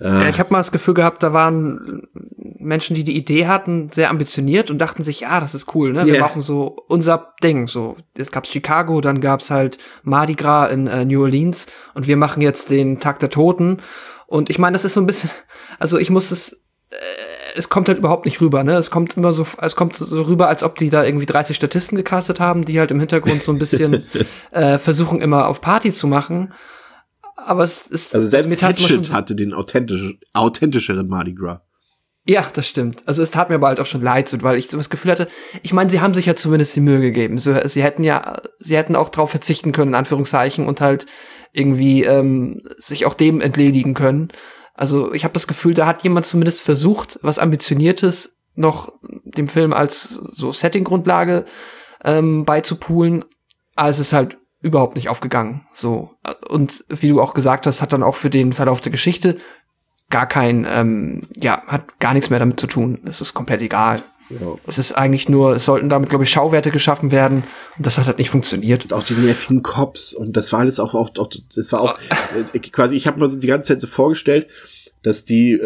Ja, 0.00 0.28
ich 0.28 0.40
habe 0.40 0.50
mal 0.52 0.58
das 0.58 0.72
Gefühl 0.72 0.94
gehabt, 0.94 1.22
da 1.22 1.32
waren 1.32 2.08
Menschen, 2.58 2.94
die 2.96 3.04
die 3.04 3.16
Idee 3.16 3.46
hatten, 3.46 3.90
sehr 3.92 4.10
ambitioniert 4.10 4.68
und 4.70 4.78
dachten 4.78 5.04
sich, 5.04 5.20
ja, 5.20 5.38
das 5.38 5.54
ist 5.54 5.72
cool, 5.74 5.92
ne? 5.92 6.04
Wir 6.06 6.14
Ja. 6.14 6.20
machen 6.20 6.42
so 6.42 6.76
unser 6.88 7.34
Ding. 7.44 7.68
So, 7.68 7.96
es 8.18 8.32
gab 8.32 8.46
Chicago, 8.46 9.00
dann 9.00 9.20
gab's 9.20 9.50
halt 9.50 9.78
Mardi 10.02 10.34
Gras 10.34 10.72
in 10.72 10.88
äh, 10.88 11.04
New 11.04 11.22
Orleans 11.22 11.66
und 11.94 12.08
wir 12.08 12.16
machen 12.16 12.42
jetzt 12.42 12.70
den 12.70 12.98
Tag 12.98 13.20
der 13.20 13.30
Toten. 13.30 13.78
Und 14.26 14.50
ich 14.50 14.58
meine, 14.58 14.74
das 14.74 14.84
ist 14.84 14.94
so 14.94 15.00
ein 15.00 15.06
bisschen, 15.06 15.30
also 15.78 15.96
ich 15.98 16.10
muss 16.10 16.32
es, 16.32 16.64
äh, 16.90 16.96
es 17.54 17.68
kommt 17.68 17.88
halt 17.88 17.98
überhaupt 17.98 18.24
nicht 18.24 18.40
rüber, 18.40 18.64
ne? 18.64 18.74
Es 18.74 18.90
kommt 18.90 19.16
immer 19.16 19.32
so, 19.32 19.46
es 19.58 19.76
kommt 19.76 19.96
so 19.96 20.22
rüber, 20.22 20.48
als 20.48 20.62
ob 20.62 20.76
die 20.76 20.90
da 20.90 21.04
irgendwie 21.04 21.26
30 21.26 21.56
Statisten 21.56 21.96
gecastet 21.96 22.40
haben, 22.40 22.64
die 22.64 22.78
halt 22.78 22.90
im 22.90 23.00
Hintergrund 23.00 23.42
so 23.42 23.52
ein 23.52 23.58
bisschen 23.58 24.04
äh, 24.50 24.78
versuchen, 24.78 25.20
immer 25.20 25.46
auf 25.46 25.60
Party 25.60 25.92
zu 25.92 26.06
machen. 26.06 26.52
Aber 27.36 27.64
es 27.64 27.86
ist 27.86 28.14
Also 28.14 28.26
selbst 28.26 28.62
Hatchet 28.62 29.12
hatte 29.12 29.34
den 29.34 29.54
authentisch, 29.54 30.14
authentischeren 30.32 31.08
Mardi 31.08 31.34
Gras. 31.34 31.60
Ja, 32.26 32.46
das 32.54 32.66
stimmt. 32.66 33.02
Also 33.04 33.22
es 33.22 33.30
tat 33.30 33.50
mir 33.50 33.56
aber 33.56 33.66
halt 33.66 33.80
auch 33.80 33.86
schon 33.86 34.00
leid, 34.00 34.42
weil 34.42 34.56
ich 34.56 34.68
so 34.68 34.78
das 34.78 34.88
Gefühl 34.88 35.10
hatte, 35.10 35.28
ich 35.62 35.74
meine, 35.74 35.90
sie 35.90 36.00
haben 36.00 36.14
sich 36.14 36.24
ja 36.24 36.34
zumindest 36.34 36.74
die 36.74 36.80
Mühe 36.80 37.00
gegeben. 37.00 37.36
So, 37.36 37.54
sie 37.66 37.82
hätten 37.82 38.02
ja, 38.02 38.40
sie 38.58 38.78
hätten 38.78 38.96
auch 38.96 39.10
drauf 39.10 39.30
verzichten 39.30 39.72
können, 39.72 39.90
in 39.90 39.94
Anführungszeichen, 39.94 40.66
und 40.66 40.80
halt 40.80 41.04
irgendwie 41.52 42.02
ähm, 42.04 42.62
sich 42.78 43.04
auch 43.04 43.14
dem 43.14 43.42
entledigen 43.42 43.92
können. 43.92 44.28
Also 44.74 45.12
ich 45.14 45.24
habe 45.24 45.34
das 45.34 45.46
Gefühl, 45.46 45.74
da 45.74 45.86
hat 45.86 46.02
jemand 46.02 46.26
zumindest 46.26 46.60
versucht, 46.60 47.18
was 47.22 47.38
Ambitioniertes 47.38 48.40
noch 48.54 48.92
dem 49.02 49.48
Film 49.48 49.72
als 49.72 50.10
so 50.10 50.52
Setting-Grundlage 50.52 51.44
ähm, 52.04 52.44
beizupulen, 52.44 53.24
aber 53.76 53.88
es 53.88 53.98
ist 53.98 54.12
halt 54.12 54.36
überhaupt 54.60 54.96
nicht 54.96 55.08
aufgegangen. 55.08 55.64
So. 55.72 56.10
Und 56.48 56.84
wie 56.88 57.08
du 57.08 57.20
auch 57.20 57.34
gesagt 57.34 57.66
hast, 57.66 57.82
hat 57.82 57.92
dann 57.92 58.02
auch 58.02 58.16
für 58.16 58.30
den 58.30 58.52
Verlauf 58.52 58.80
der 58.80 58.92
Geschichte 58.92 59.36
gar 60.10 60.26
kein, 60.26 60.66
ähm, 60.68 61.22
ja, 61.36 61.62
hat 61.66 61.98
gar 62.00 62.14
nichts 62.14 62.30
mehr 62.30 62.38
damit 62.38 62.60
zu 62.60 62.66
tun. 62.66 63.00
Es 63.06 63.20
ist 63.20 63.34
komplett 63.34 63.62
egal. 63.62 64.00
Es 64.66 64.78
ist 64.78 64.92
eigentlich 64.92 65.28
nur, 65.28 65.54
es 65.56 65.64
sollten 65.64 65.88
damit, 65.88 66.08
glaube 66.08 66.24
ich, 66.24 66.30
Schauwerte 66.30 66.70
geschaffen 66.70 67.12
werden 67.12 67.44
und 67.76 67.86
das 67.86 67.98
hat 67.98 68.06
halt 68.06 68.18
nicht 68.18 68.30
funktioniert. 68.30 68.84
Und 68.84 68.92
auch 68.92 69.02
die 69.02 69.14
nervigen 69.14 69.62
Cops 69.62 70.14
und 70.14 70.34
das 70.34 70.50
war 70.52 70.60
alles 70.60 70.80
auch, 70.80 70.94
auch, 70.94 71.10
auch 71.18 71.28
das 71.54 71.72
war 71.72 71.80
auch 71.80 71.98
äh, 72.52 72.58
quasi, 72.58 72.96
ich 72.96 73.06
habe 73.06 73.20
mir 73.20 73.28
so 73.28 73.38
die 73.38 73.46
ganze 73.46 73.68
Zeit 73.68 73.80
so 73.80 73.86
vorgestellt, 73.86 74.46
dass 75.02 75.24
die, 75.24 75.60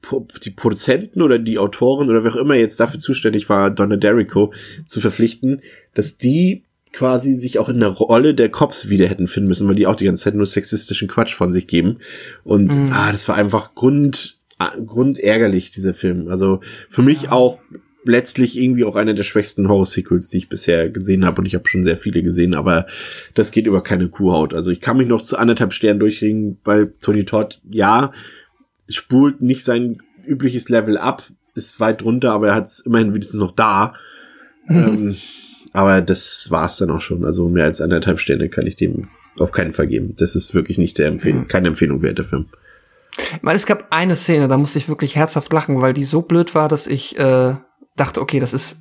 Pro- 0.00 0.26
die 0.44 0.50
Produzenten 0.50 1.22
oder 1.22 1.38
die 1.38 1.58
Autoren 1.58 2.10
oder 2.10 2.24
wer 2.24 2.32
auch 2.32 2.36
immer 2.36 2.54
jetzt 2.54 2.80
dafür 2.80 3.00
zuständig 3.00 3.48
war, 3.48 3.70
Donna 3.70 3.96
Derrico 3.96 4.52
zu 4.84 5.00
verpflichten, 5.00 5.62
dass 5.94 6.16
die 6.16 6.64
quasi 6.92 7.34
sich 7.34 7.58
auch 7.58 7.68
in 7.68 7.80
der 7.80 7.88
Rolle 7.88 8.34
der 8.34 8.50
Cops 8.50 8.88
wieder 8.90 9.06
hätten 9.06 9.26
finden 9.26 9.48
müssen, 9.48 9.66
weil 9.66 9.76
die 9.76 9.86
auch 9.86 9.94
die 9.94 10.04
ganze 10.04 10.24
Zeit 10.24 10.34
nur 10.34 10.44
sexistischen 10.44 11.08
Quatsch 11.08 11.34
von 11.34 11.52
sich 11.52 11.66
geben. 11.66 11.98
Und 12.44 12.70
ah, 12.92 13.10
das 13.12 13.26
war 13.28 13.34
einfach 13.36 13.74
Grund, 13.74 14.38
grundärgerlich, 14.70 15.70
dieser 15.70 15.94
Film. 15.94 16.28
Also 16.28 16.60
für 16.88 17.02
mich 17.02 17.30
auch 17.30 17.58
letztlich 18.04 18.58
irgendwie 18.58 18.84
auch 18.84 18.96
einer 18.96 19.14
der 19.14 19.22
schwächsten 19.22 19.68
Horror-Sequels, 19.68 20.28
die 20.28 20.38
ich 20.38 20.48
bisher 20.48 20.90
gesehen 20.90 21.24
habe. 21.24 21.40
Und 21.40 21.46
ich 21.46 21.54
habe 21.54 21.68
schon 21.68 21.84
sehr 21.84 21.96
viele 21.96 22.22
gesehen, 22.22 22.54
aber 22.54 22.86
das 23.34 23.50
geht 23.50 23.66
über 23.66 23.82
keine 23.82 24.08
Kuhhaut. 24.08 24.54
Also 24.54 24.70
ich 24.70 24.80
kann 24.80 24.96
mich 24.96 25.08
noch 25.08 25.22
zu 25.22 25.36
anderthalb 25.36 25.72
Sternen 25.72 26.00
durchringen 26.00 26.58
bei 26.64 26.86
Tony 27.00 27.24
Todd. 27.24 27.60
Ja, 27.70 28.12
spult 28.88 29.40
nicht 29.40 29.64
sein 29.64 29.98
übliches 30.26 30.68
Level 30.68 30.98
ab, 30.98 31.24
ist 31.54 31.80
weit 31.80 32.02
runter, 32.02 32.32
aber 32.32 32.48
er 32.48 32.54
hat 32.54 32.66
es 32.66 32.80
immerhin 32.80 33.14
wenigstens 33.14 33.38
noch 33.38 33.52
da. 33.52 33.94
ähm, 34.68 35.16
aber 35.72 36.02
das 36.02 36.50
war's 36.50 36.76
dann 36.76 36.90
auch 36.90 37.00
schon. 37.00 37.24
Also 37.24 37.48
mehr 37.48 37.64
als 37.64 37.80
anderthalb 37.80 38.18
Sterne 38.18 38.48
kann 38.48 38.66
ich 38.66 38.76
dem 38.76 39.08
auf 39.38 39.52
keinen 39.52 39.72
Fall 39.72 39.86
geben. 39.86 40.14
Das 40.16 40.36
ist 40.36 40.54
wirklich 40.54 40.78
nicht 40.78 40.98
der 40.98 41.06
Empfehlung, 41.06 41.46
keine 41.48 41.68
Empfehlung 41.68 42.02
wert, 42.02 42.18
der 42.18 42.24
Film. 42.24 42.46
Ich 43.16 43.42
meine, 43.42 43.56
es 43.56 43.66
gab 43.66 43.86
eine 43.90 44.16
Szene, 44.16 44.48
da 44.48 44.56
musste 44.56 44.78
ich 44.78 44.88
wirklich 44.88 45.16
herzhaft 45.16 45.52
lachen, 45.52 45.80
weil 45.80 45.92
die 45.92 46.04
so 46.04 46.22
blöd 46.22 46.54
war, 46.54 46.68
dass 46.68 46.86
ich 46.86 47.18
äh, 47.18 47.54
dachte, 47.96 48.20
okay, 48.20 48.40
das 48.40 48.54
ist 48.54 48.78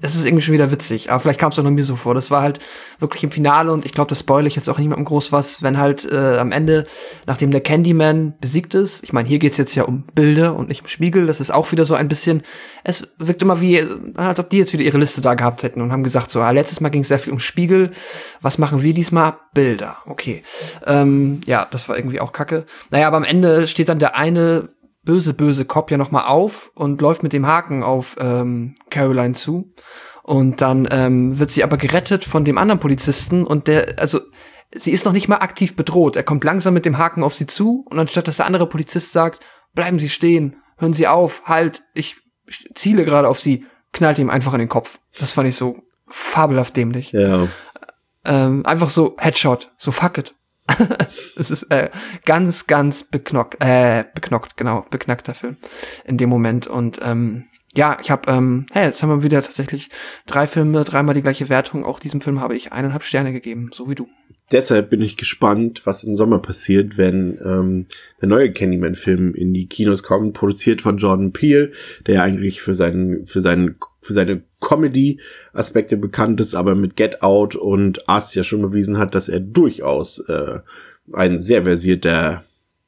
das 0.00 0.14
ist 0.14 0.24
irgendwie 0.24 0.42
schon 0.42 0.54
wieder 0.54 0.70
witzig, 0.70 1.10
aber 1.10 1.20
vielleicht 1.20 1.40
kam 1.40 1.52
es 1.52 1.58
auch 1.58 1.62
noch 1.62 1.70
mir 1.70 1.84
so 1.84 1.96
vor. 1.96 2.14
Das 2.14 2.30
war 2.30 2.42
halt 2.42 2.58
wirklich 2.98 3.22
im 3.22 3.30
Finale 3.30 3.72
und 3.72 3.84
ich 3.84 3.92
glaube, 3.92 4.08
das 4.08 4.20
spoil 4.20 4.46
ich 4.46 4.56
jetzt 4.56 4.68
auch 4.68 4.78
niemandem 4.78 5.04
groß 5.04 5.32
was, 5.32 5.62
wenn 5.62 5.78
halt 5.78 6.10
äh, 6.10 6.38
am 6.38 6.52
Ende, 6.52 6.86
nachdem 7.26 7.50
der 7.50 7.60
Candyman 7.60 8.34
besiegt 8.40 8.74
ist, 8.74 9.04
ich 9.04 9.12
meine, 9.12 9.28
hier 9.28 9.38
geht's 9.38 9.58
jetzt 9.58 9.74
ja 9.74 9.84
um 9.84 10.04
Bilder 10.14 10.56
und 10.56 10.68
nicht 10.68 10.82
um 10.82 10.88
Spiegel, 10.88 11.26
das 11.26 11.40
ist 11.40 11.50
auch 11.50 11.70
wieder 11.72 11.84
so 11.84 11.94
ein 11.94 12.08
bisschen, 12.08 12.42
es 12.82 13.08
wirkt 13.18 13.42
immer 13.42 13.60
wie, 13.60 13.84
als 14.16 14.40
ob 14.40 14.50
die 14.50 14.58
jetzt 14.58 14.72
wieder 14.72 14.84
ihre 14.84 14.98
Liste 14.98 15.20
da 15.20 15.34
gehabt 15.34 15.62
hätten 15.62 15.80
und 15.80 15.92
haben 15.92 16.02
gesagt, 16.02 16.30
so, 16.30 16.40
ah, 16.40 16.50
letztes 16.50 16.80
Mal 16.80 16.88
ging 16.88 17.02
es 17.02 17.08
sehr 17.08 17.18
viel 17.18 17.32
um 17.32 17.40
Spiegel, 17.40 17.90
was 18.40 18.58
machen 18.58 18.82
wir 18.82 18.94
diesmal? 18.94 19.34
Bilder, 19.52 19.96
okay. 20.06 20.42
Ähm, 20.86 21.40
ja, 21.46 21.66
das 21.70 21.88
war 21.88 21.96
irgendwie 21.96 22.20
auch 22.20 22.32
kacke. 22.32 22.64
Naja, 22.90 23.06
aber 23.08 23.16
am 23.16 23.24
Ende 23.24 23.66
steht 23.66 23.88
dann 23.88 23.98
der 23.98 24.16
eine 24.16 24.70
böse, 25.02 25.34
böse 25.34 25.64
Cop 25.64 25.90
ja 25.90 25.96
noch 25.96 26.10
mal 26.10 26.26
auf 26.26 26.70
und 26.74 27.00
läuft 27.00 27.22
mit 27.22 27.32
dem 27.32 27.46
Haken 27.46 27.82
auf 27.82 28.16
ähm, 28.20 28.74
Caroline 28.90 29.34
zu. 29.34 29.72
Und 30.22 30.60
dann 30.60 30.86
ähm, 30.90 31.38
wird 31.38 31.50
sie 31.50 31.64
aber 31.64 31.76
gerettet 31.76 32.24
von 32.24 32.44
dem 32.44 32.58
anderen 32.58 32.80
Polizisten 32.80 33.46
und 33.46 33.66
der, 33.66 33.98
also 33.98 34.20
sie 34.74 34.92
ist 34.92 35.04
noch 35.04 35.12
nicht 35.12 35.28
mal 35.28 35.38
aktiv 35.38 35.74
bedroht. 35.74 36.16
Er 36.16 36.22
kommt 36.22 36.44
langsam 36.44 36.74
mit 36.74 36.84
dem 36.84 36.98
Haken 36.98 37.22
auf 37.22 37.34
sie 37.34 37.46
zu 37.46 37.84
und 37.90 37.98
anstatt 37.98 38.28
dass 38.28 38.36
der 38.36 38.46
andere 38.46 38.68
Polizist 38.68 39.12
sagt, 39.12 39.40
bleiben 39.74 39.98
Sie 39.98 40.08
stehen, 40.08 40.56
hören 40.76 40.92
Sie 40.92 41.08
auf, 41.08 41.42
halt, 41.46 41.82
ich 41.94 42.16
ziele 42.74 43.04
gerade 43.04 43.28
auf 43.28 43.40
Sie, 43.40 43.64
knallt 43.92 44.18
ihm 44.18 44.30
einfach 44.30 44.52
in 44.52 44.60
den 44.60 44.68
Kopf. 44.68 44.98
Das 45.18 45.32
fand 45.32 45.48
ich 45.48 45.56
so 45.56 45.82
fabelhaft 46.06 46.76
dämlich. 46.76 47.12
Ja. 47.12 47.48
Ähm, 48.24 48.66
einfach 48.66 48.90
so 48.90 49.16
Headshot, 49.18 49.72
so 49.78 49.90
fuck 49.90 50.18
it. 50.18 50.34
Es 51.36 51.50
ist 51.50 51.64
äh, 51.64 51.90
ganz, 52.24 52.66
ganz 52.66 53.04
beknockt, 53.04 53.56
äh, 53.60 54.04
beknockt, 54.14 54.56
genau, 54.56 54.84
beknackter 54.90 55.34
Film 55.34 55.56
in 56.04 56.18
dem 56.18 56.28
Moment. 56.28 56.66
Und 56.66 57.00
ähm, 57.02 57.46
ja, 57.74 57.96
ich 58.00 58.10
habe, 58.10 58.30
ähm, 58.30 58.66
hey, 58.72 58.86
jetzt 58.86 59.02
haben 59.02 59.10
wir 59.10 59.22
wieder 59.22 59.42
tatsächlich 59.42 59.90
drei 60.26 60.46
Filme, 60.46 60.84
dreimal 60.84 61.14
die 61.14 61.22
gleiche 61.22 61.48
Wertung. 61.48 61.84
Auch 61.84 62.00
diesem 62.00 62.20
Film 62.20 62.40
habe 62.40 62.56
ich 62.56 62.72
eineinhalb 62.72 63.04
Sterne 63.04 63.32
gegeben, 63.32 63.70
so 63.72 63.88
wie 63.88 63.94
du. 63.94 64.08
Deshalb 64.52 64.90
bin 64.90 65.00
ich 65.00 65.16
gespannt, 65.16 65.82
was 65.84 66.02
im 66.02 66.16
Sommer 66.16 66.40
passiert, 66.40 66.98
wenn 66.98 67.38
ähm, 67.44 67.86
der 68.20 68.28
neue 68.28 68.50
Candyman-Film 68.50 69.34
in 69.34 69.54
die 69.54 69.68
Kinos 69.68 70.02
kommt, 70.02 70.34
produziert 70.34 70.82
von 70.82 70.98
Jordan 70.98 71.32
Peele, 71.32 71.70
der 72.06 72.16
ja 72.16 72.22
eigentlich 72.22 72.60
für 72.60 72.74
seinen, 72.74 73.26
für 73.26 73.40
seinen, 73.40 73.76
für 74.00 74.12
seine 74.12 74.42
Comedy-Aspekte 74.60 75.96
bekannt 75.96 76.40
ist, 76.40 76.56
aber 76.56 76.74
mit 76.74 76.96
Get 76.96 77.22
Out 77.22 77.54
und 77.54 78.08
Us 78.08 78.34
ja 78.34 78.42
schon 78.42 78.62
bewiesen 78.62 78.98
hat, 78.98 79.14
dass 79.14 79.28
er 79.28 79.40
durchaus 79.40 80.18
äh, 80.28 80.58
ein 81.12 81.40
sehr 81.40 81.62
versierter 81.64 82.44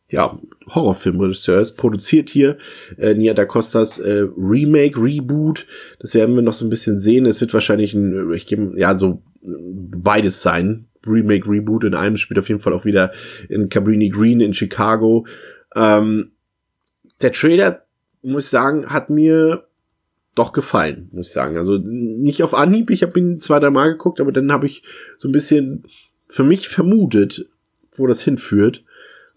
ja, 0.09 0.39
Horrorfilmregisseur 0.69 1.61
ist, 1.61 1.77
produziert 1.77 2.29
hier 2.29 2.59
äh, 2.99 3.15
Nia 3.15 3.35
da 3.35 3.45
Costas 3.45 3.99
äh, 3.99 4.27
Remake, 4.37 5.01
Reboot. 5.01 5.67
Das 6.01 6.15
werden 6.15 6.35
wir 6.35 6.43
noch 6.43 6.53
so 6.53 6.67
ein 6.67 6.71
bisschen 6.71 6.99
sehen. 6.99 7.25
Es 7.25 7.41
wird 7.41 7.55
wahrscheinlich 7.55 7.95
ein, 7.95 8.33
ich 8.33 8.47
gebe, 8.47 8.79
ja, 8.79 8.97
so 8.97 9.23
beides 9.43 10.43
sein. 10.43 10.87
Remake, 11.07 11.48
Reboot. 11.48 11.84
In 11.84 11.94
einem 11.94 12.16
spielt 12.16 12.38
auf 12.38 12.48
jeden 12.48 12.61
Fall 12.61 12.72
auch 12.72 12.84
wieder 12.84 13.12
in 13.48 13.68
Cabrini 13.68 14.09
Green 14.09 14.40
in 14.40 14.55
Chicago. 14.55 15.26
Ähm, 15.74 16.32
der 17.20 17.32
Trailer, 17.32 17.84
muss 18.22 18.44
ich 18.44 18.50
sagen, 18.50 18.86
hat 18.90 19.11
mir 19.11 19.66
doch 20.34 20.53
gefallen, 20.53 21.09
muss 21.12 21.28
ich 21.28 21.32
sagen. 21.32 21.57
Also 21.57 21.78
nicht 21.78 22.42
auf 22.42 22.55
Anhieb, 22.55 22.90
ich 22.90 23.03
habe 23.03 23.18
ihn 23.18 23.40
zwei, 23.40 23.59
drei 23.59 23.70
Mal 23.70 23.92
geguckt, 23.92 24.20
aber 24.20 24.32
dann 24.32 24.53
habe 24.53 24.66
ich 24.66 24.82
so 25.18 25.28
ein 25.28 25.32
bisschen 25.32 25.84
für 26.28 26.44
mich 26.44 26.68
vermutet, 26.68 27.48
wo 27.92 28.07
das 28.07 28.22
hinführt 28.22 28.84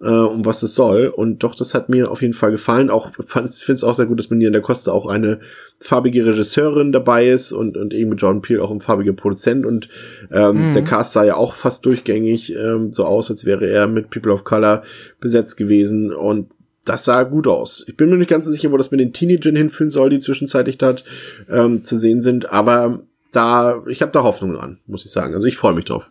äh, 0.02 0.10
um 0.10 0.46
was 0.46 0.64
es 0.64 0.76
soll. 0.76 1.08
Und 1.08 1.43
doch, 1.43 1.56
das 1.56 1.74
hat 1.74 1.89
mir 1.89 2.12
auf 2.12 2.22
jeden 2.22 2.34
Fall 2.34 2.52
gefallen. 2.52 2.89
Auch 2.89 3.12
finde 3.28 3.50
es 3.74 3.84
auch 3.84 3.96
sehr 3.96 4.06
gut, 4.06 4.20
dass 4.20 4.30
mit 4.30 4.41
in 4.41 4.54
der 4.54 4.62
Costa 4.62 4.91
auch 4.91 5.08
eine 5.08 5.39
farbige 5.80 6.26
Regisseurin 6.26 6.91
dabei 6.91 7.30
ist 7.30 7.52
und, 7.52 7.78
und 7.78 7.93
eben 7.93 8.10
mit 8.10 8.22
John 8.22 8.41
Peel 8.41 8.62
auch 8.62 8.72
ein 8.72 8.82
farbiger 8.82 9.14
Produzent. 9.14 9.66
Und 9.66 9.89
ähm, 10.32 10.68
mhm. 10.68 10.72
der 10.74 10.84
Cast 10.84 11.14
sah 11.14 11.24
ja 11.24 11.36
auch 11.36 11.54
fast 11.54 11.86
durchgängig 11.86 12.54
ähm, 12.54 12.91
so 12.93 13.06
aus, 13.06 13.32
als 13.32 13.46
wäre 13.46 13.68
er 13.68 13.88
mit 13.88 14.10
People 14.10 14.32
of 14.32 14.43
Color 14.43 14.84
besetzt 15.20 15.58
gewesen. 15.58 16.14
Und 16.14 16.52
das 16.86 17.06
sah 17.06 17.24
gut 17.24 17.48
aus. 17.48 17.84
Ich 17.88 17.98
bin 17.98 18.10
mir 18.10 18.18
nicht 18.18 18.30
ganz 18.30 18.46
sicher, 18.46 18.72
wo 18.72 18.78
das 18.78 18.91
mit 18.91 19.00
den 19.00 19.14
Teenagern 19.14 19.56
hinführen 19.56 19.89
soll, 19.89 20.10
die 20.10 20.20
zwischenzeitlich 20.20 20.78
dort 20.78 21.04
ähm, 21.50 21.84
zu 21.84 21.98
sehen 21.98 22.22
sind. 22.22 22.52
Aber 22.52 23.02
da, 23.32 23.84
ich 23.88 24.02
habe 24.02 24.12
da 24.12 24.24
Hoffnung 24.24 24.54
dran, 24.54 24.80
muss 24.86 25.06
ich 25.06 25.12
sagen. 25.12 25.34
Also 25.34 25.48
ich 25.48 25.58
freue 25.58 25.74
mich 25.74 25.86
drauf. 25.86 26.10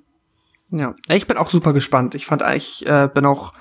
Ja, 0.70 0.94
ich 1.08 1.26
bin 1.26 1.36
auch 1.36 1.50
super 1.50 1.72
gespannt. 1.72 2.14
Ich 2.14 2.26
fand 2.26 2.42
eigentlich, 2.42 2.84
äh, 2.86 3.08
bin 3.12 3.26
auch, 3.26 3.52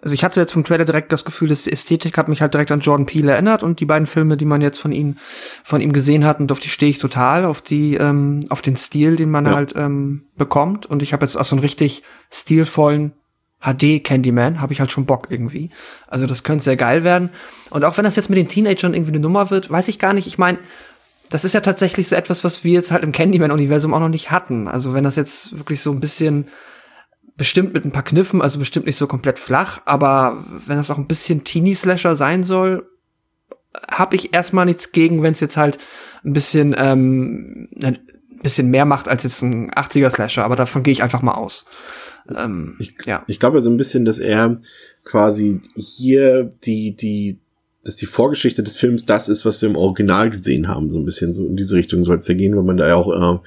also 0.00 0.14
ich 0.14 0.24
hatte 0.24 0.40
jetzt 0.40 0.52
vom 0.52 0.64
Trailer 0.64 0.84
direkt 0.84 1.12
das 1.12 1.24
Gefühl, 1.24 1.48
dass 1.48 1.64
die 1.64 1.72
Ästhetik 1.72 2.16
hat 2.16 2.28
mich 2.28 2.40
halt 2.40 2.54
direkt 2.54 2.70
an 2.70 2.80
Jordan 2.80 3.04
Peele 3.04 3.32
erinnert 3.32 3.62
und 3.62 3.80
die 3.80 3.84
beiden 3.84 4.06
Filme, 4.06 4.36
die 4.36 4.44
man 4.44 4.62
jetzt 4.62 4.78
von 4.78 4.92
ihm, 4.92 5.16
von 5.64 5.80
ihm 5.80 5.92
gesehen 5.92 6.24
hat, 6.24 6.40
und 6.40 6.50
auf 6.52 6.60
die 6.60 6.68
stehe 6.68 6.88
ich 6.88 6.98
total, 6.98 7.44
auf 7.44 7.60
die, 7.60 7.94
ähm, 7.94 8.44
auf 8.48 8.62
den 8.62 8.76
Stil, 8.76 9.16
den 9.16 9.30
man 9.30 9.46
ja. 9.46 9.54
halt 9.54 9.74
ähm, 9.76 10.24
bekommt. 10.36 10.86
Und 10.86 11.02
ich 11.02 11.12
habe 11.12 11.26
jetzt 11.26 11.36
auch 11.36 11.44
so 11.44 11.56
einen 11.56 11.60
richtig 11.60 12.02
stilvollen 12.30 13.12
HD 13.60 14.04
Candyman, 14.04 14.60
habe 14.60 14.72
ich 14.72 14.80
halt 14.80 14.92
schon 14.92 15.06
Bock 15.06 15.26
irgendwie. 15.30 15.70
Also 16.06 16.26
das 16.26 16.42
könnte 16.42 16.64
sehr 16.64 16.76
geil 16.76 17.04
werden. 17.04 17.30
Und 17.70 17.84
auch 17.84 17.96
wenn 17.96 18.04
das 18.04 18.16
jetzt 18.16 18.30
mit 18.30 18.38
den 18.38 18.48
Teenagern 18.48 18.94
irgendwie 18.94 19.12
eine 19.12 19.20
Nummer 19.20 19.50
wird, 19.50 19.70
weiß 19.70 19.88
ich 19.88 19.98
gar 19.98 20.12
nicht. 20.12 20.26
Ich 20.26 20.38
meine, 20.38 20.58
das 21.30 21.44
ist 21.44 21.54
ja 21.54 21.60
tatsächlich 21.60 22.08
so 22.08 22.16
etwas, 22.16 22.44
was 22.44 22.64
wir 22.64 22.72
jetzt 22.72 22.92
halt 22.92 23.02
im 23.02 23.12
Candyman-Universum 23.12 23.94
auch 23.94 24.00
noch 24.00 24.08
nicht 24.08 24.30
hatten. 24.30 24.68
Also 24.68 24.94
wenn 24.94 25.04
das 25.04 25.16
jetzt 25.16 25.56
wirklich 25.56 25.80
so 25.80 25.90
ein 25.90 26.00
bisschen 26.00 26.46
bestimmt 27.36 27.74
mit 27.74 27.84
ein 27.84 27.92
paar 27.92 28.04
Kniffen, 28.04 28.40
also 28.40 28.58
bestimmt 28.58 28.86
nicht 28.86 28.96
so 28.96 29.06
komplett 29.06 29.38
flach, 29.38 29.82
aber 29.84 30.42
wenn 30.66 30.76
das 30.76 30.90
auch 30.90 30.98
ein 30.98 31.08
bisschen 31.08 31.44
Teenie-Slasher 31.44 32.16
sein 32.16 32.44
soll, 32.44 32.88
habe 33.90 34.16
ich 34.16 34.34
erstmal 34.34 34.64
nichts 34.64 34.92
gegen, 34.92 35.22
wenn 35.22 35.32
es 35.32 35.40
jetzt 35.40 35.56
halt 35.56 35.78
ein 36.24 36.32
bisschen 36.32 36.74
ähm, 36.78 37.68
ein 37.82 37.98
bisschen 38.42 38.70
mehr 38.70 38.84
macht 38.84 39.08
als 39.08 39.24
jetzt 39.24 39.42
ein 39.42 39.70
80er-Slasher, 39.70 40.44
aber 40.44 40.56
davon 40.56 40.82
gehe 40.82 40.92
ich 40.92 41.02
einfach 41.02 41.22
mal 41.22 41.34
aus. 41.34 41.64
Ähm, 42.34 42.76
ich, 42.78 42.94
ja. 43.04 43.22
ich 43.26 43.38
glaube 43.38 43.60
so 43.60 43.70
ein 43.70 43.76
bisschen, 43.76 44.04
dass 44.04 44.18
er 44.18 44.60
quasi 45.04 45.60
hier 45.74 46.44
die, 46.64 46.96
die 46.96 47.38
dass 47.86 47.94
die 47.94 48.06
Vorgeschichte 48.06 48.64
des 48.64 48.74
Films 48.74 49.06
das 49.06 49.28
ist, 49.28 49.44
was 49.44 49.62
wir 49.62 49.68
im 49.68 49.76
Original 49.76 50.28
gesehen 50.28 50.66
haben. 50.66 50.90
So 50.90 50.98
ein 50.98 51.04
bisschen 51.04 51.32
so 51.32 51.46
in 51.46 51.56
diese 51.56 51.76
Richtung 51.76 52.04
soll 52.04 52.16
es 52.16 52.26
ja 52.26 52.34
gehen, 52.34 52.56
weil 52.56 52.64
man 52.64 52.76
da 52.76 52.88
ja 52.88 52.96
auch 52.96 53.36
äh, 53.36 53.38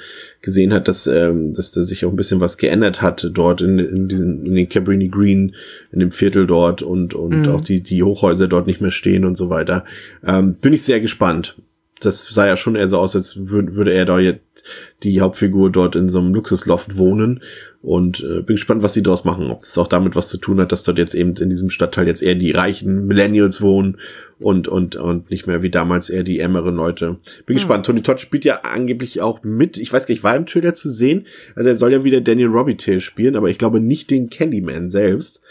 gesehen 0.41 0.73
hat, 0.73 0.87
dass, 0.87 1.07
ähm, 1.07 1.51
dass 1.51 1.73
da 1.73 1.83
sich 1.83 2.05
auch 2.05 2.11
ein 2.11 2.15
bisschen 2.15 2.39
was 2.39 2.57
geändert 2.57 3.01
hat 3.01 3.29
dort 3.33 3.59
in, 3.59 3.79
in 3.79 4.07
diesen, 4.07 4.45
in 4.45 4.55
den 4.55 4.69
Cabrini 4.69 5.09
Green, 5.09 5.55
in 5.91 5.99
dem 5.99 6.11
Viertel 6.11 6.47
dort 6.47 6.81
und, 6.81 7.13
und 7.13 7.47
mhm. 7.47 7.49
auch 7.49 7.59
die, 7.59 7.83
die 7.83 8.01
Hochhäuser 8.01 8.47
dort 8.47 8.65
nicht 8.65 8.79
mehr 8.79 8.91
stehen 8.91 9.25
und 9.25 9.35
so 9.35 9.49
weiter. 9.49 9.83
Ähm, 10.25 10.53
bin 10.53 10.71
ich 10.71 10.83
sehr 10.83 11.01
gespannt. 11.01 11.57
Das 11.99 12.25
sah 12.29 12.47
ja 12.47 12.55
schon 12.55 12.77
eher 12.77 12.87
so 12.87 12.97
aus, 12.97 13.17
als 13.17 13.35
würde, 13.37 13.75
würde 13.75 13.91
er 13.91 14.05
da 14.05 14.19
jetzt 14.19 14.63
die 15.03 15.19
Hauptfigur 15.19 15.69
dort 15.69 15.97
in 15.97 16.07
so 16.07 16.19
einem 16.19 16.33
Luxusloft 16.33 16.97
wohnen 16.97 17.41
und 17.82 18.19
äh, 18.19 18.41
bin 18.41 18.57
gespannt, 18.57 18.84
was 18.84 18.93
sie 18.93 19.03
daraus 19.03 19.23
machen. 19.23 19.51
Ob 19.51 19.61
das 19.61 19.77
auch 19.77 19.88
damit 19.88 20.15
was 20.15 20.27
zu 20.27 20.38
tun 20.38 20.59
hat, 20.59 20.71
dass 20.71 20.84
dort 20.84 20.97
jetzt 20.97 21.15
eben 21.15 21.34
in 21.36 21.49
diesem 21.49 21.69
Stadtteil 21.69 22.07
jetzt 22.07 22.21
eher 22.21 22.36
die 22.36 22.51
reichen 22.51 23.07
Millennials 23.07 23.61
wohnen 23.61 23.97
und, 24.39 24.67
und, 24.67 24.97
und 24.97 25.32
nicht 25.32 25.47
mehr 25.47 25.61
wie 25.61 25.69
damals 25.69 26.09
eher 26.09 26.23
die 26.23 26.39
ärmeren 26.39 26.75
Leute. 26.75 27.17
Bin 27.45 27.55
hm. 27.55 27.55
gespannt. 27.55 27.86
Tony 27.86 28.01
Todd 28.01 28.19
spielt 28.19 28.43
ja 28.43 28.61
angeblich 28.63 29.21
auch 29.21 29.43
mit. 29.43 29.77
Ich 29.77 29.93
weiß 29.93 30.07
gar 30.07 30.13
nicht, 30.13 30.23
war 30.23 30.36
im 30.36 30.45
Trailer 30.45 30.73
zu 30.73 30.89
sehen. 30.89 31.25
Also 31.55 31.69
er 31.69 31.75
soll 31.75 31.93
ja 31.93 32.03
wieder 32.03 32.19
Daniel 32.19 32.49
Robitaille 32.49 33.01
spielen, 33.01 33.38
aber 33.38 33.49
ich 33.49 33.57
glaube 33.57 33.80
nicht 33.80 34.11
den 34.11 34.30
Candyman 34.30 34.89
selbst. 34.89 35.41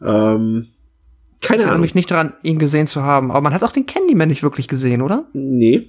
Ähm, 0.00 0.66
keine 1.40 1.62
ich 1.62 1.68
Ahnung. 1.68 1.80
mich 1.80 1.96
nicht 1.96 2.10
daran, 2.12 2.34
ihn 2.44 2.60
gesehen 2.60 2.86
zu 2.86 3.02
haben. 3.02 3.32
Aber 3.32 3.40
man 3.40 3.52
hat 3.52 3.64
auch 3.64 3.72
den 3.72 3.86
Candyman 3.86 4.28
nicht 4.28 4.44
wirklich 4.44 4.68
gesehen, 4.68 5.02
oder? 5.02 5.26
Nee, 5.32 5.88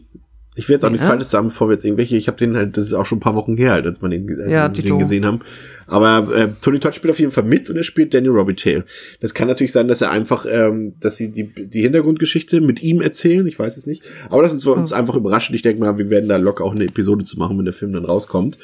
ich 0.55 0.67
will 0.67 0.75
jetzt 0.75 0.85
auch 0.85 0.89
nichts? 0.89 1.05
Falsches 1.05 1.31
sagen, 1.31 1.47
bevor 1.47 1.67
wir 1.67 1.73
jetzt 1.73 1.83
irgendwelche, 1.83 2.15
ich 2.15 2.27
habe 2.27 2.37
den 2.37 2.55
halt, 2.55 2.77
das 2.77 2.85
ist 2.85 2.93
auch 2.93 3.05
schon 3.05 3.17
ein 3.17 3.21
paar 3.21 3.35
Wochen 3.35 3.57
her, 3.57 3.71
halt, 3.71 3.85
als 3.85 4.01
man 4.01 4.11
den, 4.11 4.29
als 4.29 4.51
ja, 4.51 4.75
wir 4.75 4.83
den 4.83 4.99
gesehen 4.99 5.25
haben. 5.25 5.39
Aber 5.87 6.35
äh, 6.35 6.49
Tony 6.61 6.79
Todd 6.79 6.93
spielt 6.93 7.11
auf 7.11 7.19
jeden 7.19 7.31
Fall 7.31 7.43
mit 7.43 7.69
und 7.69 7.75
er 7.75 7.83
spielt 7.83 8.13
Daniel 8.13 8.33
Robitaille. 8.33 8.83
Das 9.19 9.33
kann 9.33 9.47
natürlich 9.47 9.71
sein, 9.71 9.87
dass 9.87 10.01
er 10.01 10.11
einfach, 10.11 10.45
ähm, 10.47 10.93
dass 10.99 11.17
sie 11.17 11.31
die, 11.31 11.51
die 11.53 11.81
Hintergrundgeschichte 11.81 12.61
mit 12.61 12.83
ihm 12.83 13.01
erzählen, 13.01 13.45
ich 13.47 13.57
weiß 13.57 13.77
es 13.77 13.87
nicht. 13.87 14.03
Aber 14.29 14.43
das 14.43 14.53
ist 14.53 14.65
uns 14.65 14.91
mhm. 14.91 14.97
einfach 14.97 15.15
überraschend. 15.15 15.55
Ich 15.55 15.63
denke 15.63 15.81
mal, 15.81 15.97
wir 15.97 16.09
werden 16.09 16.29
da 16.29 16.37
locker 16.37 16.63
auch 16.63 16.75
eine 16.75 16.85
Episode 16.85 17.25
zu 17.25 17.37
machen, 17.39 17.57
wenn 17.57 17.65
der 17.65 17.73
Film 17.73 17.93
dann 17.93 18.05
rauskommt. 18.05 18.59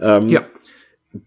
Ähm, 0.00 0.28
ja. 0.28 0.46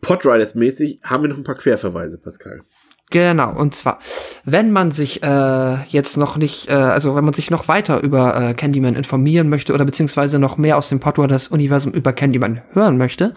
Podriders 0.02 0.56
mäßig 0.56 1.00
haben 1.04 1.24
wir 1.24 1.30
noch 1.30 1.38
ein 1.38 1.44
paar 1.44 1.56
Querverweise, 1.56 2.18
Pascal. 2.18 2.64
Genau, 3.10 3.54
und 3.54 3.74
zwar, 3.74 4.00
wenn 4.44 4.72
man 4.72 4.92
sich 4.92 5.24
äh, 5.24 5.84
jetzt 5.86 6.18
noch 6.18 6.36
nicht, 6.36 6.68
äh, 6.68 6.74
also 6.74 7.16
wenn 7.16 7.24
man 7.24 7.34
sich 7.34 7.50
noch 7.50 7.70
weiter 7.70 8.04
über 8.04 8.50
äh, 8.50 8.54
Candyman 8.54 8.96
informieren 8.96 9.48
möchte 9.48 9.74
oder 9.74 9.86
beziehungsweise 9.86 10.40
noch 10.40 10.58
mehr 10.58 10.78
aus 10.78 10.90
dem 10.90 11.00
Podwaters-Universum 11.00 11.94
über 11.94 12.12
Candyman 12.12 12.64
hören 12.74 12.98
möchte, 12.98 13.34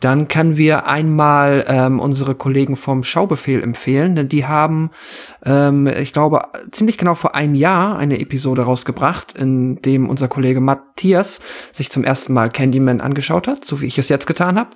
dann 0.00 0.28
können 0.28 0.56
wir 0.56 0.86
einmal 0.86 1.66
ähm, 1.68 2.00
unsere 2.00 2.34
Kollegen 2.34 2.76
vom 2.76 3.04
Schaubefehl 3.04 3.62
empfehlen, 3.62 4.16
denn 4.16 4.30
die 4.30 4.46
haben, 4.46 4.90
ähm, 5.44 5.86
ich 5.86 6.14
glaube, 6.14 6.40
ziemlich 6.70 6.96
genau 6.96 7.12
vor 7.12 7.34
einem 7.34 7.54
Jahr 7.54 7.98
eine 7.98 8.20
Episode 8.20 8.62
rausgebracht, 8.62 9.36
in 9.36 9.82
dem 9.82 10.08
unser 10.08 10.28
Kollege 10.28 10.62
Matthias 10.62 11.40
sich 11.72 11.90
zum 11.90 12.04
ersten 12.04 12.32
Mal 12.32 12.48
Candyman 12.48 13.02
angeschaut 13.02 13.48
hat, 13.48 13.66
so 13.66 13.82
wie 13.82 13.86
ich 13.86 13.98
es 13.98 14.08
jetzt 14.08 14.26
getan 14.26 14.58
habe, 14.58 14.70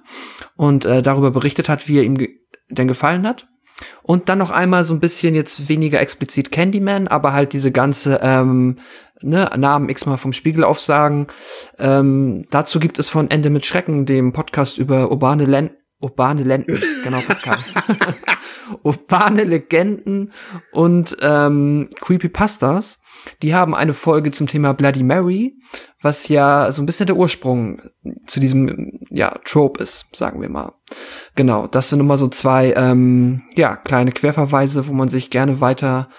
und 0.54 0.84
äh, 0.84 1.00
darüber 1.00 1.30
berichtet 1.30 1.70
hat, 1.70 1.88
wie 1.88 1.96
er 1.96 2.04
ihm 2.04 2.18
ge 2.18 2.28
denn 2.70 2.88
gefallen 2.88 3.26
hat. 3.26 3.46
Und 4.02 4.28
dann 4.28 4.38
noch 4.38 4.50
einmal 4.50 4.84
so 4.84 4.94
ein 4.94 5.00
bisschen 5.00 5.34
jetzt 5.34 5.68
weniger 5.68 6.00
explizit 6.00 6.50
Candyman, 6.52 7.08
aber 7.08 7.32
halt 7.32 7.52
diese 7.52 7.72
ganze 7.72 8.20
ähm, 8.22 8.78
ne, 9.20 9.50
Namen 9.56 9.88
x-mal 9.88 10.16
vom 10.16 10.32
Spiegel 10.32 10.64
aufsagen. 10.64 11.26
Ähm, 11.78 12.44
dazu 12.50 12.78
gibt 12.78 12.98
es 12.98 13.08
von 13.08 13.30
Ende 13.30 13.50
mit 13.50 13.66
Schrecken, 13.66 14.06
dem 14.06 14.32
Podcast 14.32 14.78
über 14.78 15.10
urbane 15.10 15.44
Len 15.44 15.70
urbane 16.04 16.42
Lenden, 16.42 16.80
genau, 17.02 17.20
Pascal. 17.22 17.58
urbane 18.82 19.44
Legenden 19.44 20.32
und 20.72 21.16
ähm, 21.22 21.88
Creepypastas. 22.00 23.00
Die 23.42 23.54
haben 23.54 23.74
eine 23.74 23.94
Folge 23.94 24.30
zum 24.30 24.46
Thema 24.46 24.74
Bloody 24.74 25.02
Mary, 25.02 25.56
was 26.02 26.28
ja 26.28 26.70
so 26.72 26.82
ein 26.82 26.86
bisschen 26.86 27.06
der 27.06 27.16
Ursprung 27.16 27.80
zu 28.26 28.38
diesem 28.38 29.00
ja 29.10 29.38
Trope 29.44 29.82
ist, 29.82 30.04
sagen 30.14 30.42
wir 30.42 30.50
mal. 30.50 30.74
Genau, 31.34 31.66
das 31.66 31.88
sind 31.88 32.00
immer 32.00 32.18
so 32.18 32.28
zwei 32.28 32.74
ähm, 32.76 33.42
ja 33.56 33.76
kleine 33.76 34.12
Querverweise, 34.12 34.86
wo 34.86 34.92
man 34.92 35.08
sich 35.08 35.30
gerne 35.30 35.62
weiter 35.62 36.10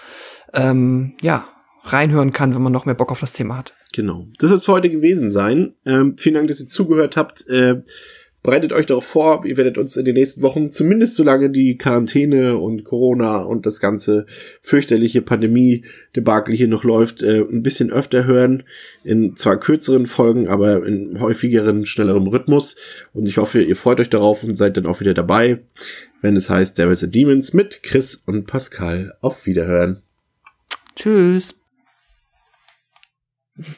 ähm, 0.52 1.14
ja 1.22 1.46
reinhören 1.84 2.32
kann, 2.32 2.56
wenn 2.56 2.62
man 2.62 2.72
noch 2.72 2.86
mehr 2.86 2.96
Bock 2.96 3.12
auf 3.12 3.20
das 3.20 3.32
Thema 3.32 3.58
hat. 3.58 3.72
Genau, 3.92 4.26
das 4.40 4.48
soll 4.48 4.58
es 4.58 4.64
für 4.64 4.72
heute 4.72 4.90
gewesen 4.90 5.30
sein. 5.30 5.74
Ähm, 5.86 6.16
vielen 6.18 6.34
Dank, 6.34 6.48
dass 6.48 6.60
ihr 6.60 6.66
zugehört 6.66 7.16
habt. 7.16 7.46
Äh, 7.46 7.84
bereitet 8.46 8.72
euch 8.72 8.86
darauf 8.86 9.04
vor, 9.04 9.44
ihr 9.44 9.56
werdet 9.56 9.76
uns 9.76 9.96
in 9.96 10.04
den 10.04 10.14
nächsten 10.14 10.40
Wochen, 10.40 10.70
zumindest 10.70 11.16
solange 11.16 11.50
die 11.50 11.76
Quarantäne 11.76 12.56
und 12.56 12.84
Corona 12.84 13.42
und 13.42 13.66
das 13.66 13.80
ganze 13.80 14.24
fürchterliche 14.62 15.20
Pandemie-Debakel 15.20 16.54
hier 16.56 16.68
noch 16.68 16.84
läuft, 16.84 17.22
äh, 17.22 17.40
ein 17.40 17.62
bisschen 17.62 17.90
öfter 17.90 18.24
hören. 18.24 18.62
In 19.04 19.36
zwar 19.36 19.60
kürzeren 19.60 20.06
Folgen, 20.06 20.48
aber 20.48 20.86
in 20.86 21.20
häufigeren, 21.20 21.84
schnellerem 21.84 22.28
Rhythmus. 22.28 22.76
Und 23.12 23.26
ich 23.26 23.36
hoffe, 23.36 23.62
ihr 23.62 23.76
freut 23.76 24.00
euch 24.00 24.10
darauf 24.10 24.42
und 24.42 24.56
seid 24.56 24.76
dann 24.76 24.86
auch 24.86 25.00
wieder 25.00 25.12
dabei, 25.12 25.58
wenn 26.22 26.36
es 26.36 26.48
heißt 26.48 26.78
Devils 26.78 27.04
and 27.04 27.14
Demons 27.14 27.52
mit 27.52 27.82
Chris 27.82 28.14
und 28.14 28.46
Pascal. 28.46 29.14
Auf 29.20 29.46
Wiederhören. 29.46 30.02
Tschüss. 30.94 31.54